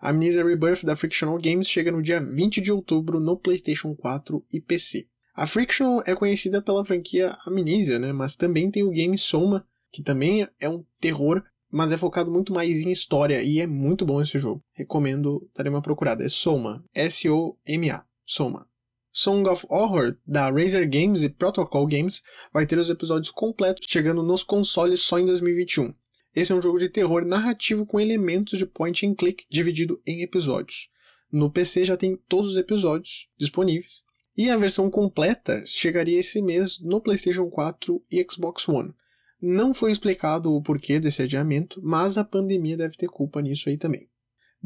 Amnesia 0.00 0.44
Rebirth 0.44 0.84
da 0.84 0.96
Frictional 0.96 1.38
Games 1.38 1.68
chega 1.68 1.92
no 1.92 2.02
dia 2.02 2.20
20 2.20 2.60
de 2.60 2.72
outubro 2.72 3.20
no 3.20 3.36
PlayStation 3.36 3.94
4 3.94 4.44
e 4.52 4.60
PC. 4.60 5.06
A 5.34 5.48
Frictional 5.48 6.00
é 6.06 6.14
conhecida 6.14 6.62
pela 6.62 6.84
franquia 6.84 7.36
Amnesia, 7.44 7.98
né, 7.98 8.12
mas 8.12 8.36
também 8.36 8.70
tem 8.70 8.84
o 8.84 8.90
game 8.90 9.18
Soma, 9.18 9.66
que 9.90 10.00
também 10.00 10.46
é 10.60 10.68
um 10.68 10.84
terror, 11.00 11.42
mas 11.68 11.90
é 11.90 11.96
focado 11.96 12.30
muito 12.30 12.52
mais 12.52 12.78
em 12.82 12.92
história 12.92 13.42
e 13.42 13.60
é 13.60 13.66
muito 13.66 14.06
bom 14.06 14.22
esse 14.22 14.38
jogo. 14.38 14.62
Recomendo 14.72 15.50
darem 15.52 15.72
uma 15.72 15.82
procurada. 15.82 16.24
É 16.24 16.28
Soma, 16.28 16.84
S-O-M-A, 16.94 18.06
Soma. 18.24 18.68
Song 19.12 19.48
of 19.48 19.66
Horror, 19.68 20.16
da 20.24 20.50
Razer 20.50 20.88
Games 20.88 21.24
e 21.24 21.28
Protocol 21.28 21.86
Games, 21.86 22.22
vai 22.52 22.64
ter 22.64 22.78
os 22.78 22.88
episódios 22.90 23.30
completos 23.32 23.86
chegando 23.88 24.22
nos 24.22 24.44
consoles 24.44 25.00
só 25.00 25.18
em 25.18 25.26
2021. 25.26 25.92
Esse 26.34 26.52
é 26.52 26.54
um 26.54 26.62
jogo 26.62 26.78
de 26.78 26.88
terror 26.88 27.24
narrativo 27.24 27.84
com 27.84 28.00
elementos 28.00 28.56
de 28.56 28.66
point 28.66 29.04
and 29.04 29.14
click 29.14 29.44
dividido 29.50 30.00
em 30.06 30.22
episódios. 30.22 30.90
No 31.30 31.50
PC 31.50 31.84
já 31.84 31.96
tem 31.96 32.16
todos 32.28 32.52
os 32.52 32.56
episódios 32.56 33.28
disponíveis. 33.36 34.04
E 34.36 34.50
a 34.50 34.56
versão 34.56 34.90
completa 34.90 35.62
chegaria 35.64 36.18
esse 36.18 36.42
mês 36.42 36.80
no 36.80 37.00
PlayStation 37.00 37.48
4 37.48 38.02
e 38.10 38.26
Xbox 38.28 38.68
One. 38.68 38.92
Não 39.40 39.72
foi 39.72 39.92
explicado 39.92 40.52
o 40.52 40.62
porquê 40.62 40.98
desse 40.98 41.22
adiamento, 41.22 41.80
mas 41.84 42.18
a 42.18 42.24
pandemia 42.24 42.76
deve 42.76 42.96
ter 42.96 43.08
culpa 43.08 43.40
nisso 43.40 43.68
aí 43.68 43.76
também. 43.76 44.08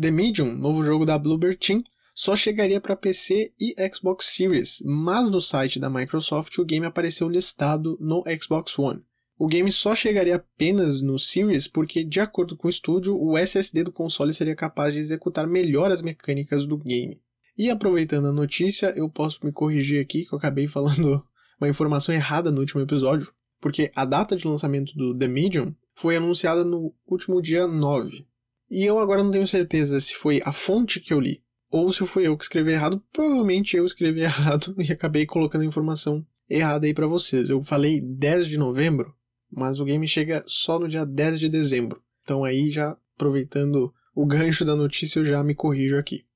The 0.00 0.11
Medium, 0.11 0.54
novo 0.54 0.83
jogo 0.85 1.04
da 1.04 1.18
Bluebird 1.18 1.59
Team, 1.59 1.85
só 2.14 2.35
chegaria 2.35 2.81
para 2.81 2.96
PC 2.96 3.52
e 3.61 3.74
Xbox 3.92 4.26
Series, 4.26 4.83
mas 4.85 5.28
no 5.28 5.40
site 5.40 5.78
da 5.78 5.90
Microsoft 5.90 6.57
o 6.59 6.64
game 6.64 6.87
apareceu 6.87 7.28
listado 7.28 7.98
no 8.00 8.24
Xbox 8.40 8.78
One. 8.78 9.02
O 9.38 9.46
game 9.46 9.70
só 9.70 9.94
chegaria 9.94 10.37
apenas 10.37 11.02
no 11.02 11.18
Series 11.18 11.68
porque, 11.68 12.02
de 12.02 12.18
acordo 12.18 12.57
com 12.57 12.66
o 12.66 12.70
estúdio, 12.70 13.16
o 13.16 13.37
SSD 13.37 13.85
do 13.85 13.92
console 13.92 14.35
seria 14.35 14.57
capaz 14.57 14.94
de 14.94 14.98
executar 14.98 15.46
melhor 15.46 15.92
as 15.92 16.02
mecânicas 16.02 16.66
do 16.66 16.76
game. 16.76 17.20
E 17.58 17.70
aproveitando 17.70 18.28
a 18.28 18.32
notícia, 18.32 18.94
eu 18.96 19.10
posso 19.10 19.44
me 19.44 19.50
corrigir 19.50 20.00
aqui 20.00 20.24
que 20.24 20.32
eu 20.32 20.38
acabei 20.38 20.68
falando 20.68 21.20
uma 21.60 21.68
informação 21.68 22.14
errada 22.14 22.52
no 22.52 22.60
último 22.60 22.80
episódio, 22.80 23.32
porque 23.60 23.90
a 23.96 24.04
data 24.04 24.36
de 24.36 24.46
lançamento 24.46 24.96
do 24.96 25.12
The 25.18 25.26
Medium 25.26 25.74
foi 25.92 26.16
anunciada 26.16 26.64
no 26.64 26.94
último 27.04 27.42
dia 27.42 27.66
9. 27.66 28.24
E 28.70 28.84
eu 28.84 29.00
agora 29.00 29.24
não 29.24 29.32
tenho 29.32 29.46
certeza 29.48 29.98
se 29.98 30.14
foi 30.14 30.40
a 30.44 30.52
fonte 30.52 31.00
que 31.00 31.12
eu 31.12 31.18
li 31.18 31.42
ou 31.68 31.92
se 31.92 32.06
foi 32.06 32.28
eu 32.28 32.36
que 32.36 32.44
escrevi 32.44 32.70
errado. 32.70 33.02
Provavelmente 33.12 33.76
eu 33.76 33.84
escrevi 33.84 34.20
errado 34.22 34.76
e 34.78 34.92
acabei 34.92 35.26
colocando 35.26 35.62
a 35.62 35.66
informação 35.66 36.24
errada 36.48 36.86
aí 36.86 36.94
para 36.94 37.08
vocês. 37.08 37.50
Eu 37.50 37.64
falei 37.64 38.00
10 38.00 38.46
de 38.46 38.56
novembro, 38.56 39.12
mas 39.50 39.80
o 39.80 39.84
game 39.84 40.06
chega 40.06 40.44
só 40.46 40.78
no 40.78 40.86
dia 40.86 41.04
10 41.04 41.40
de 41.40 41.48
dezembro. 41.48 42.00
Então 42.22 42.44
aí 42.44 42.70
já 42.70 42.96
aproveitando 43.16 43.92
o 44.14 44.24
gancho 44.24 44.64
da 44.64 44.76
notícia 44.76 45.18
eu 45.18 45.24
já 45.24 45.42
me 45.42 45.56
corrijo 45.56 45.98
aqui. 45.98 46.27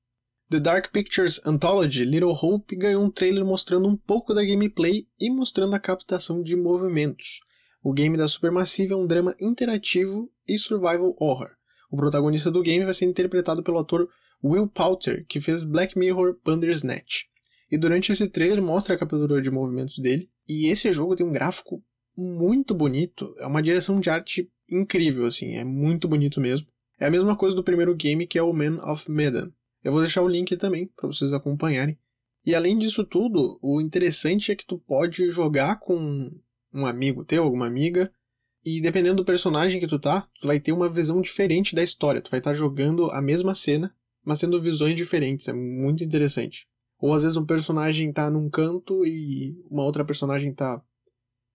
The 0.53 0.61
Dark 0.61 0.93
Pictures 0.93 1.41
Anthology 1.47 2.05
Little 2.05 2.37
Hope 2.39 2.77
ganhou 2.77 3.03
um 3.03 3.11
trailer 3.11 3.43
mostrando 3.43 3.89
um 3.89 3.97
pouco 3.97 4.35
da 4.35 4.45
gameplay 4.45 5.07
e 5.19 5.31
mostrando 5.31 5.75
a 5.75 5.79
captação 5.79 6.43
de 6.43 6.55
movimentos. 6.55 7.41
O 7.83 7.91
game 7.91 8.19
da 8.19 8.29
Supermassive 8.29 8.93
é 8.93 8.97
um 8.97 9.07
drama 9.07 9.35
interativo 9.41 10.31
e 10.47 10.59
survival 10.59 11.17
horror. 11.19 11.49
O 11.91 11.97
protagonista 11.97 12.51
do 12.51 12.61
game 12.61 12.85
vai 12.85 12.93
ser 12.93 13.07
interpretado 13.07 13.63
pelo 13.63 13.79
ator 13.79 14.07
Will 14.45 14.69
Poulter, 14.69 15.25
que 15.27 15.41
fez 15.41 15.65
Black 15.65 15.99
Mirror 15.99 16.37
Bandersnatch. 16.45 17.23
E 17.71 17.79
durante 17.79 18.13
esse 18.13 18.29
trailer 18.29 18.61
mostra 18.61 18.95
a 18.95 18.99
captura 18.99 19.41
de 19.41 19.51
movimentos 19.51 19.99
dele, 20.01 20.29
e 20.47 20.67
esse 20.67 20.93
jogo 20.93 21.17
tem 21.17 21.25
um 21.25 21.33
gráfico 21.33 21.83
muito 22.15 22.75
bonito, 22.75 23.35
é 23.39 23.47
uma 23.47 23.63
direção 23.63 23.99
de 23.99 24.11
arte 24.11 24.53
incrível, 24.71 25.25
assim, 25.25 25.55
é 25.55 25.65
muito 25.65 26.07
bonito 26.07 26.43
mesmo. 26.43 26.69
É 27.01 27.07
a 27.07 27.11
mesma 27.11 27.35
coisa 27.35 27.57
do 27.57 27.65
primeiro 27.65 27.97
game 27.97 28.27
que 28.27 28.39
é 28.39 28.43
o 28.43 28.53
Man 28.53 28.77
of 28.85 29.11
Medan. 29.11 29.51
Eu 29.83 29.93
vou 29.93 30.01
deixar 30.01 30.23
o 30.23 30.29
link 30.29 30.57
também 30.57 30.87
para 30.87 31.07
vocês 31.07 31.33
acompanharem. 31.33 31.99
E 32.45 32.55
além 32.55 32.79
disso 32.79 33.05
tudo, 33.05 33.59
o 33.63 33.81
interessante 33.81 34.51
é 34.51 34.57
que 34.57 34.67
tu 34.67 34.79
pode 34.79 35.31
jogar 35.31 35.79
com 35.79 36.31
um 36.73 36.87
amigo 36.87 37.25
teu, 37.25 37.43
alguma 37.45 37.67
amiga, 37.67 38.13
e 38.65 38.81
dependendo 38.81 39.17
do 39.17 39.25
personagem 39.25 39.81
que 39.81 39.87
tu 39.87 39.99
tá, 39.99 40.29
tu 40.41 40.47
vai 40.47 40.61
ter 40.61 40.73
uma 40.73 40.89
visão 40.89 41.21
diferente 41.21 41.75
da 41.75 41.83
história. 41.83 42.21
Tu 42.21 42.31
vai 42.31 42.39
estar 42.39 42.51
tá 42.51 42.57
jogando 42.57 43.11
a 43.11 43.21
mesma 43.21 43.55
cena, 43.55 43.95
mas 44.25 44.41
tendo 44.41 44.61
visões 44.61 44.97
diferentes. 44.97 45.49
É 45.49 45.53
muito 45.53 46.05
interessante. 46.05 46.67
Ou 46.99 47.13
às 47.13 47.25
vezes 47.25 47.37
um 47.37 47.45
personagem 47.45 48.13
tá 48.13 48.31
num 48.31 48.49
canto 48.49 49.05
e 49.05 49.57
uma 49.69 49.85
outra 49.85 50.05
personagem 50.05 50.55
tá 50.55 50.81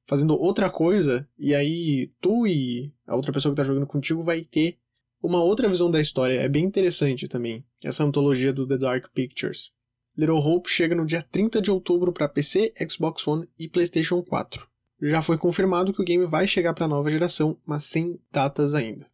fazendo 0.05 0.37
outra 0.39 0.69
coisa, 0.69 1.27
e 1.37 1.53
aí 1.53 2.11
tu 2.21 2.47
e 2.47 2.93
a 3.05 3.15
outra 3.15 3.31
pessoa 3.31 3.53
que 3.53 3.57
tá 3.57 3.63
jogando 3.63 3.85
contigo 3.85 4.23
vai 4.23 4.41
ter 4.41 4.77
uma 5.21 5.43
outra 5.43 5.69
visão 5.69 5.89
da 5.89 5.99
história. 5.99 6.39
É 6.39 6.47
bem 6.47 6.63
interessante 6.63 7.27
também, 7.27 7.65
essa 7.83 8.03
antologia 8.03 8.53
do 8.53 8.67
The 8.67 8.77
Dark 8.77 9.07
Pictures. 9.13 9.71
Little 10.17 10.39
Hope 10.39 10.69
chega 10.69 10.95
no 10.95 11.05
dia 11.05 11.21
30 11.21 11.61
de 11.61 11.69
outubro 11.69 12.11
para 12.11 12.27
PC, 12.27 12.73
Xbox 12.89 13.27
One 13.27 13.47
e 13.57 13.67
PlayStation 13.67 14.21
4. 14.23 14.67
Já 15.01 15.21
foi 15.21 15.37
confirmado 15.37 15.93
que 15.93 16.01
o 16.01 16.05
game 16.05 16.25
vai 16.25 16.47
chegar 16.47 16.73
para 16.73 16.85
a 16.85 16.87
nova 16.87 17.09
geração, 17.11 17.55
mas 17.67 17.83
sem 17.83 18.19
datas 18.31 18.73
ainda. 18.73 19.05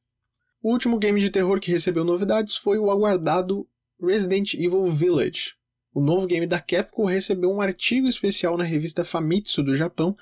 O 0.62 0.72
último 0.72 0.98
game 0.98 1.20
de 1.20 1.30
terror 1.30 1.60
que 1.60 1.72
recebeu 1.72 2.06
novidades 2.06 2.56
foi 2.56 2.78
o 2.78 2.90
aguardado 2.90 3.68
Resident 4.02 4.54
Evil 4.54 4.86
Village. 4.86 5.56
O 5.94 6.02
novo 6.02 6.26
game 6.26 6.48
da 6.48 6.60
Capcom 6.60 7.06
recebeu 7.06 7.52
um 7.52 7.60
artigo 7.60 8.08
especial 8.08 8.58
na 8.58 8.64
revista 8.64 9.04
Famitsu 9.04 9.62
do 9.62 9.76
Japão 9.76 10.16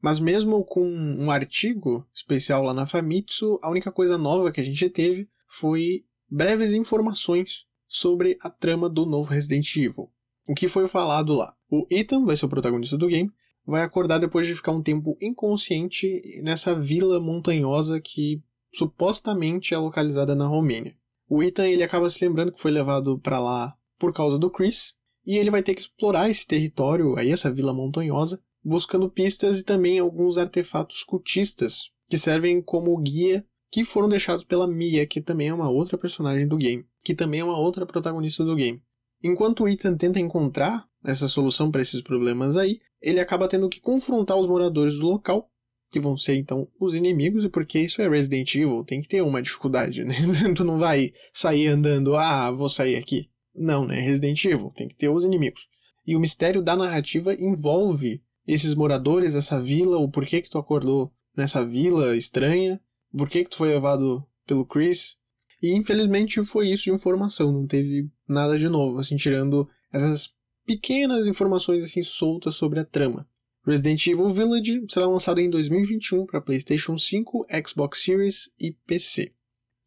mas 0.00 0.20
mesmo 0.20 0.64
com 0.64 0.86
um 0.88 1.30
artigo 1.30 2.06
especial 2.14 2.62
lá 2.62 2.72
na 2.72 2.86
Famitsu, 2.86 3.58
a 3.62 3.70
única 3.70 3.90
coisa 3.90 4.16
nova 4.16 4.52
que 4.52 4.60
a 4.60 4.64
gente 4.64 4.88
teve 4.88 5.28
foi 5.46 6.04
breves 6.30 6.72
informações 6.72 7.66
sobre 7.86 8.36
a 8.42 8.50
trama 8.50 8.88
do 8.88 9.06
novo 9.06 9.30
Resident 9.30 9.74
Evil. 9.76 10.10
O 10.46 10.54
que 10.54 10.68
foi 10.68 10.86
falado 10.86 11.34
lá? 11.34 11.54
O 11.70 11.86
Ethan 11.90 12.24
vai 12.24 12.36
ser 12.36 12.46
o 12.46 12.48
protagonista 12.48 12.96
do 12.96 13.08
game, 13.08 13.30
vai 13.66 13.82
acordar 13.82 14.18
depois 14.18 14.46
de 14.46 14.54
ficar 14.54 14.72
um 14.72 14.82
tempo 14.82 15.16
inconsciente 15.20 16.22
nessa 16.42 16.74
vila 16.74 17.20
montanhosa 17.20 18.00
que 18.00 18.42
supostamente 18.72 19.74
é 19.74 19.78
localizada 19.78 20.34
na 20.34 20.46
Romênia. 20.46 20.96
O 21.28 21.42
Ethan 21.42 21.66
ele 21.68 21.82
acaba 21.82 22.08
se 22.08 22.24
lembrando 22.24 22.52
que 22.52 22.60
foi 22.60 22.70
levado 22.70 23.18
para 23.18 23.38
lá 23.38 23.76
por 23.98 24.12
causa 24.12 24.38
do 24.38 24.50
Chris, 24.50 24.96
e 25.26 25.36
ele 25.36 25.50
vai 25.50 25.62
ter 25.62 25.74
que 25.74 25.80
explorar 25.80 26.30
esse 26.30 26.46
território, 26.46 27.18
aí 27.18 27.30
essa 27.30 27.52
vila 27.52 27.74
montanhosa, 27.74 28.42
buscando 28.68 29.10
pistas 29.10 29.58
e 29.58 29.64
também 29.64 29.98
alguns 29.98 30.36
artefatos 30.36 31.02
cultistas 31.02 31.90
que 32.06 32.18
servem 32.18 32.60
como 32.60 32.96
guia 32.98 33.44
que 33.70 33.84
foram 33.84 34.08
deixados 34.08 34.44
pela 34.44 34.66
Mia, 34.66 35.06
que 35.06 35.20
também 35.20 35.48
é 35.48 35.54
uma 35.54 35.68
outra 35.68 35.98
personagem 35.98 36.46
do 36.46 36.56
game, 36.56 36.86
que 37.04 37.14
também 37.14 37.40
é 37.40 37.44
uma 37.44 37.58
outra 37.58 37.84
protagonista 37.84 38.44
do 38.44 38.56
game. 38.56 38.82
Enquanto 39.22 39.64
o 39.64 39.68
Ethan 39.68 39.96
tenta 39.96 40.20
encontrar 40.20 40.86
essa 41.04 41.28
solução 41.28 41.70
para 41.70 41.82
esses 41.82 42.00
problemas 42.00 42.56
aí, 42.56 42.80
ele 43.02 43.20
acaba 43.20 43.48
tendo 43.48 43.68
que 43.68 43.80
confrontar 43.80 44.38
os 44.38 44.46
moradores 44.46 44.98
do 44.98 45.06
local, 45.06 45.50
que 45.90 46.00
vão 46.00 46.16
ser 46.16 46.36
então 46.36 46.68
os 46.80 46.94
inimigos, 46.94 47.44
e 47.44 47.48
porque 47.48 47.78
isso 47.80 48.00
é 48.00 48.08
Resident 48.08 48.54
Evil, 48.54 48.84
tem 48.84 49.00
que 49.00 49.08
ter 49.08 49.22
uma 49.22 49.42
dificuldade, 49.42 50.04
né? 50.04 50.14
tu 50.56 50.64
não 50.64 50.78
vai 50.78 51.12
sair 51.32 51.68
andando, 51.68 52.14
ah, 52.14 52.50
vou 52.50 52.68
sair 52.68 52.96
aqui. 52.96 53.28
Não, 53.54 53.86
né? 53.86 54.00
Resident 54.00 54.42
Evil, 54.44 54.72
tem 54.74 54.88
que 54.88 54.94
ter 54.94 55.08
os 55.08 55.24
inimigos. 55.24 55.68
E 56.06 56.16
o 56.16 56.20
mistério 56.20 56.62
da 56.62 56.76
narrativa 56.76 57.34
envolve 57.34 58.22
esses 58.48 58.74
moradores 58.74 59.34
dessa 59.34 59.60
vila, 59.60 59.98
o 59.98 60.10
porquê 60.10 60.40
que 60.40 60.48
tu 60.48 60.56
acordou 60.56 61.12
nessa 61.36 61.62
vila 61.62 62.16
estranha, 62.16 62.80
o 63.12 63.18
porquê 63.18 63.44
que 63.44 63.50
tu 63.50 63.58
foi 63.58 63.68
levado 63.68 64.26
pelo 64.46 64.64
Chris. 64.64 65.18
E 65.62 65.74
infelizmente 65.74 66.42
foi 66.44 66.70
isso 66.70 66.84
de 66.84 66.92
informação, 66.92 67.52
não 67.52 67.66
teve 67.66 68.10
nada 68.26 68.58
de 68.58 68.68
novo, 68.68 68.98
assim, 68.98 69.16
tirando 69.16 69.68
essas 69.92 70.30
pequenas 70.64 71.26
informações 71.26 71.84
assim 71.84 72.02
soltas 72.02 72.54
sobre 72.54 72.80
a 72.80 72.84
trama. 72.84 73.28
Resident 73.66 74.06
Evil 74.06 74.30
Village 74.30 74.86
será 74.88 75.06
lançado 75.06 75.40
em 75.40 75.50
2021 75.50 76.24
para 76.24 76.40
PlayStation 76.40 76.96
5, 76.96 77.46
Xbox 77.66 78.02
Series 78.02 78.50
e 78.58 78.72
PC. 78.86 79.34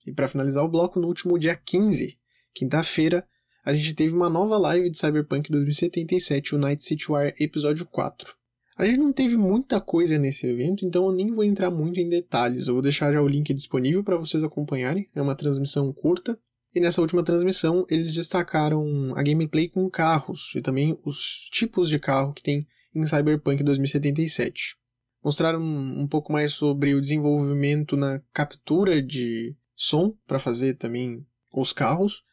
E 0.05 0.13
para 0.13 0.27
finalizar 0.27 0.63
o 0.63 0.69
bloco, 0.69 0.99
no 0.99 1.07
último 1.07 1.39
dia 1.39 1.55
15, 1.55 2.15
quinta-feira, 2.53 3.27
a 3.65 3.73
gente 3.73 3.95
teve 3.95 4.13
uma 4.13 4.29
nova 4.29 4.57
live 4.57 4.89
de 4.89 4.97
Cyberpunk 4.97 5.49
2077, 5.49 6.55
o 6.55 6.59
Night 6.59 6.83
City 6.83 7.11
Wire 7.11 7.33
Episódio 7.39 7.87
4. 7.87 8.40
A 8.81 8.85
gente 8.87 8.97
não 8.97 9.13
teve 9.13 9.37
muita 9.37 9.79
coisa 9.79 10.17
nesse 10.17 10.47
evento, 10.47 10.83
então 10.83 11.05
eu 11.05 11.11
nem 11.11 11.31
vou 11.31 11.43
entrar 11.43 11.69
muito 11.69 11.99
em 11.99 12.09
detalhes. 12.09 12.67
Eu 12.67 12.73
vou 12.73 12.81
deixar 12.81 13.13
já 13.13 13.21
o 13.21 13.27
link 13.27 13.53
disponível 13.53 14.03
para 14.03 14.17
vocês 14.17 14.43
acompanharem. 14.43 15.07
É 15.13 15.21
uma 15.21 15.35
transmissão 15.35 15.93
curta. 15.93 16.35
E 16.73 16.79
nessa 16.79 16.99
última 16.99 17.21
transmissão, 17.21 17.85
eles 17.91 18.11
destacaram 18.11 19.13
a 19.15 19.21
gameplay 19.21 19.69
com 19.69 19.87
carros 19.87 20.51
e 20.55 20.63
também 20.63 20.97
os 21.05 21.47
tipos 21.51 21.89
de 21.89 21.99
carro 21.99 22.33
que 22.33 22.41
tem 22.41 22.65
em 22.95 23.03
Cyberpunk 23.03 23.61
2077. 23.61 24.75
Mostraram 25.23 25.61
um 25.61 26.07
pouco 26.07 26.33
mais 26.33 26.51
sobre 26.51 26.95
o 26.95 27.01
desenvolvimento 27.01 27.95
na 27.95 28.19
captura 28.33 28.99
de 28.99 29.55
som 29.75 30.17
para 30.25 30.39
fazer 30.39 30.73
também 30.73 31.23
os 31.53 31.71
carros 31.71 32.23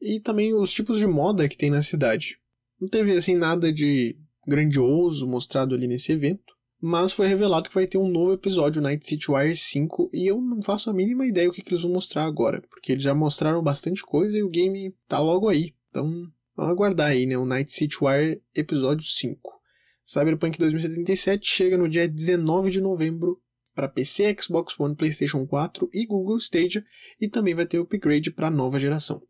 e 0.00 0.20
também 0.20 0.54
os 0.54 0.72
tipos 0.72 0.96
de 0.96 1.06
moda 1.06 1.46
que 1.46 1.58
tem 1.58 1.68
na 1.68 1.82
cidade. 1.82 2.38
Não 2.80 2.88
teve 2.88 3.12
assim 3.12 3.34
nada 3.34 3.70
de 3.70 4.16
grandioso 4.48 5.28
mostrado 5.28 5.74
ali 5.74 5.86
nesse 5.86 6.12
evento, 6.12 6.54
mas 6.80 7.12
foi 7.12 7.26
revelado 7.26 7.68
que 7.68 7.74
vai 7.74 7.86
ter 7.86 7.98
um 7.98 8.08
novo 8.08 8.32
episódio 8.32 8.80
Night 8.80 9.04
City 9.04 9.30
Wire 9.30 9.54
5 9.54 10.10
e 10.12 10.26
eu 10.26 10.40
não 10.40 10.62
faço 10.62 10.88
a 10.88 10.94
mínima 10.94 11.26
ideia 11.26 11.48
o 11.48 11.52
que, 11.52 11.60
que 11.60 11.74
eles 11.74 11.82
vão 11.82 11.92
mostrar 11.92 12.24
agora, 12.24 12.62
porque 12.70 12.92
eles 12.92 13.02
já 13.02 13.14
mostraram 13.14 13.62
bastante 13.62 14.02
coisa 14.02 14.38
e 14.38 14.42
o 14.42 14.48
game 14.48 14.94
tá 15.06 15.20
logo 15.20 15.48
aí. 15.48 15.74
Então, 15.90 16.08
vamos 16.56 16.72
aguardar 16.72 17.08
aí, 17.08 17.26
né? 17.26 17.36
O 17.36 17.44
Night 17.44 17.72
City 17.72 17.96
Wire 18.00 18.42
episódio 18.54 19.04
5. 19.04 19.58
Cyberpunk 20.04 20.58
2077 20.58 21.46
chega 21.46 21.76
no 21.76 21.88
dia 21.88 22.08
19 22.08 22.70
de 22.70 22.80
novembro 22.80 23.40
para 23.74 23.88
PC, 23.88 24.34
Xbox 24.40 24.78
One, 24.80 24.96
PlayStation 24.96 25.46
4 25.46 25.90
e 25.92 26.06
Google 26.06 26.38
Stadia, 26.38 26.84
e 27.20 27.28
também 27.28 27.54
vai 27.54 27.66
ter 27.66 27.78
upgrade 27.78 28.30
para 28.30 28.48
a 28.48 28.50
nova 28.50 28.80
geração. 28.80 29.22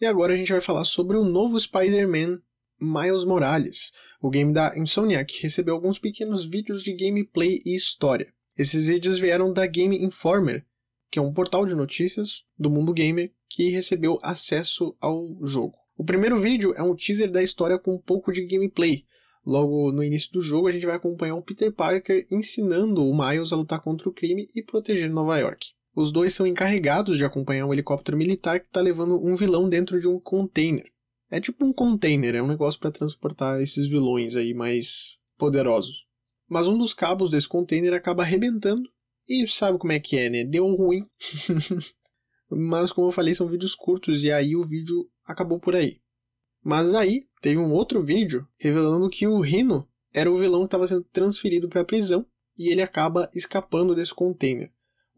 E 0.00 0.06
agora 0.06 0.32
a 0.32 0.36
gente 0.36 0.50
vai 0.50 0.62
falar 0.62 0.84
sobre 0.84 1.18
o 1.18 1.24
novo 1.24 1.60
Spider-Man 1.60 2.40
Miles 2.80 3.22
Morales. 3.26 3.92
O 4.22 4.30
game 4.30 4.50
da 4.50 4.72
Insomniac 4.78 5.42
recebeu 5.42 5.74
alguns 5.74 5.98
pequenos 5.98 6.46
vídeos 6.46 6.82
de 6.82 6.94
gameplay 6.94 7.60
e 7.66 7.74
história. 7.74 8.32
Esses 8.56 8.86
vídeos 8.86 9.18
vieram 9.18 9.52
da 9.52 9.66
Game 9.66 10.02
Informer, 10.02 10.64
que 11.10 11.18
é 11.18 11.22
um 11.22 11.34
portal 11.34 11.66
de 11.66 11.74
notícias 11.74 12.46
do 12.58 12.70
mundo 12.70 12.94
gamer 12.94 13.30
que 13.46 13.68
recebeu 13.68 14.18
acesso 14.22 14.96
ao 14.98 15.22
jogo. 15.42 15.76
O 15.98 16.04
primeiro 16.04 16.38
vídeo 16.38 16.72
é 16.74 16.82
um 16.82 16.96
teaser 16.96 17.30
da 17.30 17.42
história 17.42 17.78
com 17.78 17.96
um 17.96 18.00
pouco 18.00 18.32
de 18.32 18.46
gameplay. 18.46 19.04
Logo 19.44 19.92
no 19.92 20.02
início 20.02 20.32
do 20.32 20.40
jogo, 20.40 20.66
a 20.66 20.70
gente 20.70 20.86
vai 20.86 20.96
acompanhar 20.96 21.34
o 21.34 21.42
Peter 21.42 21.70
Parker 21.70 22.26
ensinando 22.30 23.04
o 23.04 23.14
Miles 23.14 23.52
a 23.52 23.56
lutar 23.56 23.82
contra 23.82 24.08
o 24.08 24.12
crime 24.14 24.48
e 24.56 24.62
proteger 24.62 25.10
Nova 25.10 25.38
York. 25.38 25.72
Os 25.94 26.12
dois 26.12 26.32
são 26.32 26.46
encarregados 26.46 27.18
de 27.18 27.24
acompanhar 27.24 27.66
um 27.66 27.72
helicóptero 27.72 28.16
militar 28.16 28.60
que 28.60 28.66
está 28.66 28.80
levando 28.80 29.22
um 29.24 29.34
vilão 29.34 29.68
dentro 29.68 30.00
de 30.00 30.06
um 30.06 30.20
container. 30.20 30.90
É 31.30 31.40
tipo 31.40 31.64
um 31.64 31.72
container, 31.72 32.34
é 32.34 32.42
um 32.42 32.48
negócio 32.48 32.80
para 32.80 32.90
transportar 32.90 33.60
esses 33.60 33.88
vilões 33.88 34.36
aí 34.36 34.54
mais 34.54 35.16
poderosos. 35.36 36.06
Mas 36.48 36.66
um 36.66 36.76
dos 36.76 36.92
cabos 36.92 37.30
desse 37.30 37.48
container 37.48 37.92
acaba 37.92 38.22
arrebentando 38.22 38.88
e 39.28 39.46
sabe 39.46 39.78
como 39.78 39.92
é 39.92 40.00
que 40.00 40.18
é, 40.18 40.28
né? 40.28 40.44
Deu 40.44 40.66
ruim. 40.74 41.04
Mas 42.50 42.92
como 42.92 43.06
eu 43.06 43.12
falei, 43.12 43.32
são 43.32 43.48
vídeos 43.48 43.76
curtos 43.76 44.24
e 44.24 44.32
aí 44.32 44.56
o 44.56 44.62
vídeo 44.62 45.08
acabou 45.24 45.60
por 45.60 45.76
aí. 45.76 46.00
Mas 46.62 46.94
aí 46.94 47.22
teve 47.40 47.58
um 47.58 47.72
outro 47.72 48.02
vídeo 48.04 48.46
revelando 48.58 49.08
que 49.08 49.26
o 49.26 49.40
Rino 49.40 49.88
era 50.12 50.30
o 50.30 50.36
vilão 50.36 50.62
que 50.62 50.66
estava 50.66 50.86
sendo 50.86 51.04
transferido 51.04 51.68
para 51.68 51.82
a 51.82 51.84
prisão 51.84 52.26
e 52.58 52.70
ele 52.70 52.82
acaba 52.82 53.30
escapando 53.32 53.94
desse 53.94 54.12
container. 54.12 54.72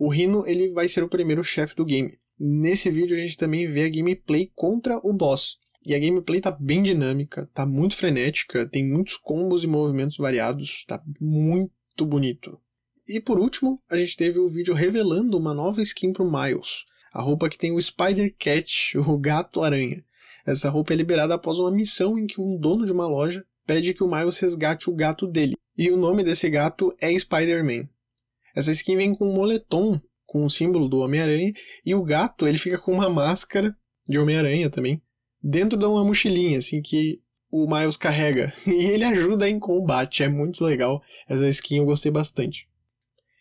O 0.05 0.09
Rino 0.09 0.45
ele 0.49 0.73
vai 0.73 0.89
ser 0.89 1.05
o 1.05 1.09
primeiro 1.09 1.45
chefe 1.45 1.77
do 1.77 1.85
game. 1.85 2.19
Nesse 2.37 2.91
vídeo 2.91 3.17
a 3.17 3.21
gente 3.21 3.37
também 3.37 3.69
vê 3.69 3.85
a 3.85 3.89
gameplay 3.89 4.51
contra 4.53 4.99
o 4.99 5.13
boss. 5.13 5.59
E 5.87 5.95
a 5.95 5.99
gameplay 6.01 6.41
tá 6.41 6.51
bem 6.51 6.83
dinâmica, 6.83 7.49
tá 7.55 7.65
muito 7.65 7.95
frenética, 7.95 8.69
tem 8.69 8.85
muitos 8.85 9.17
combos 9.17 9.63
e 9.63 9.69
movimentos 9.69 10.17
variados, 10.17 10.85
tá 10.89 11.01
muito 11.21 12.05
bonito. 12.05 12.61
E 13.09 13.21
por 13.21 13.39
último, 13.39 13.79
a 13.89 13.97
gente 13.97 14.17
teve 14.17 14.41
o 14.41 14.49
vídeo 14.49 14.75
revelando 14.75 15.39
uma 15.39 15.55
nova 15.55 15.81
skin 15.81 16.13
pro 16.13 16.29
Miles. 16.29 16.85
A 17.13 17.23
roupa 17.23 17.49
que 17.49 17.57
tem 17.57 17.71
o 17.71 17.81
Spider 17.81 18.35
Cat, 18.37 18.99
o 19.07 19.17
gato 19.17 19.63
aranha. 19.63 20.05
Essa 20.45 20.69
roupa 20.69 20.93
é 20.93 20.97
liberada 20.97 21.35
após 21.35 21.61
uma 21.61 21.71
missão 21.71 22.19
em 22.19 22.27
que 22.27 22.41
um 22.41 22.59
dono 22.59 22.85
de 22.85 22.91
uma 22.91 23.07
loja 23.07 23.47
pede 23.65 23.95
que 23.95 24.03
o 24.03 24.11
Miles 24.11 24.41
resgate 24.41 24.91
o 24.91 24.97
gato 24.97 25.29
dele. 25.29 25.55
E 25.79 25.93
o 25.93 25.97
nome 25.97 26.25
desse 26.25 26.51
gato 26.51 26.93
é 27.01 27.17
Spider-Man. 27.17 27.89
Essa 28.55 28.73
skin 28.73 28.97
vem 28.97 29.15
com 29.15 29.29
um 29.29 29.35
moletom 29.35 30.01
com 30.27 30.45
o 30.45 30.51
símbolo 30.51 30.89
do 30.89 31.01
Homem-Aranha 31.01 31.53
e 31.85 31.95
o 31.95 32.03
gato 32.03 32.47
ele 32.47 32.59
fica 32.59 32.79
com 32.79 32.93
uma 32.93 33.09
máscara 33.09 33.77
de 34.09 34.19
Homem-Aranha 34.19 34.71
também 34.71 35.03
dentro 35.43 35.79
de 35.79 35.85
uma 35.85 36.05
mochilinha 36.05 36.59
assim 36.59 36.81
que 36.81 37.21
o 37.51 37.67
Miles 37.67 37.97
carrega 37.97 38.53
e 38.67 38.87
ele 38.87 39.05
ajuda 39.05 39.49
em 39.49 39.59
combate. 39.59 40.23
É 40.23 40.29
muito 40.29 40.65
legal 40.65 41.03
essa 41.29 41.49
skin, 41.49 41.79
eu 41.79 41.85
gostei 41.85 42.11
bastante. 42.11 42.69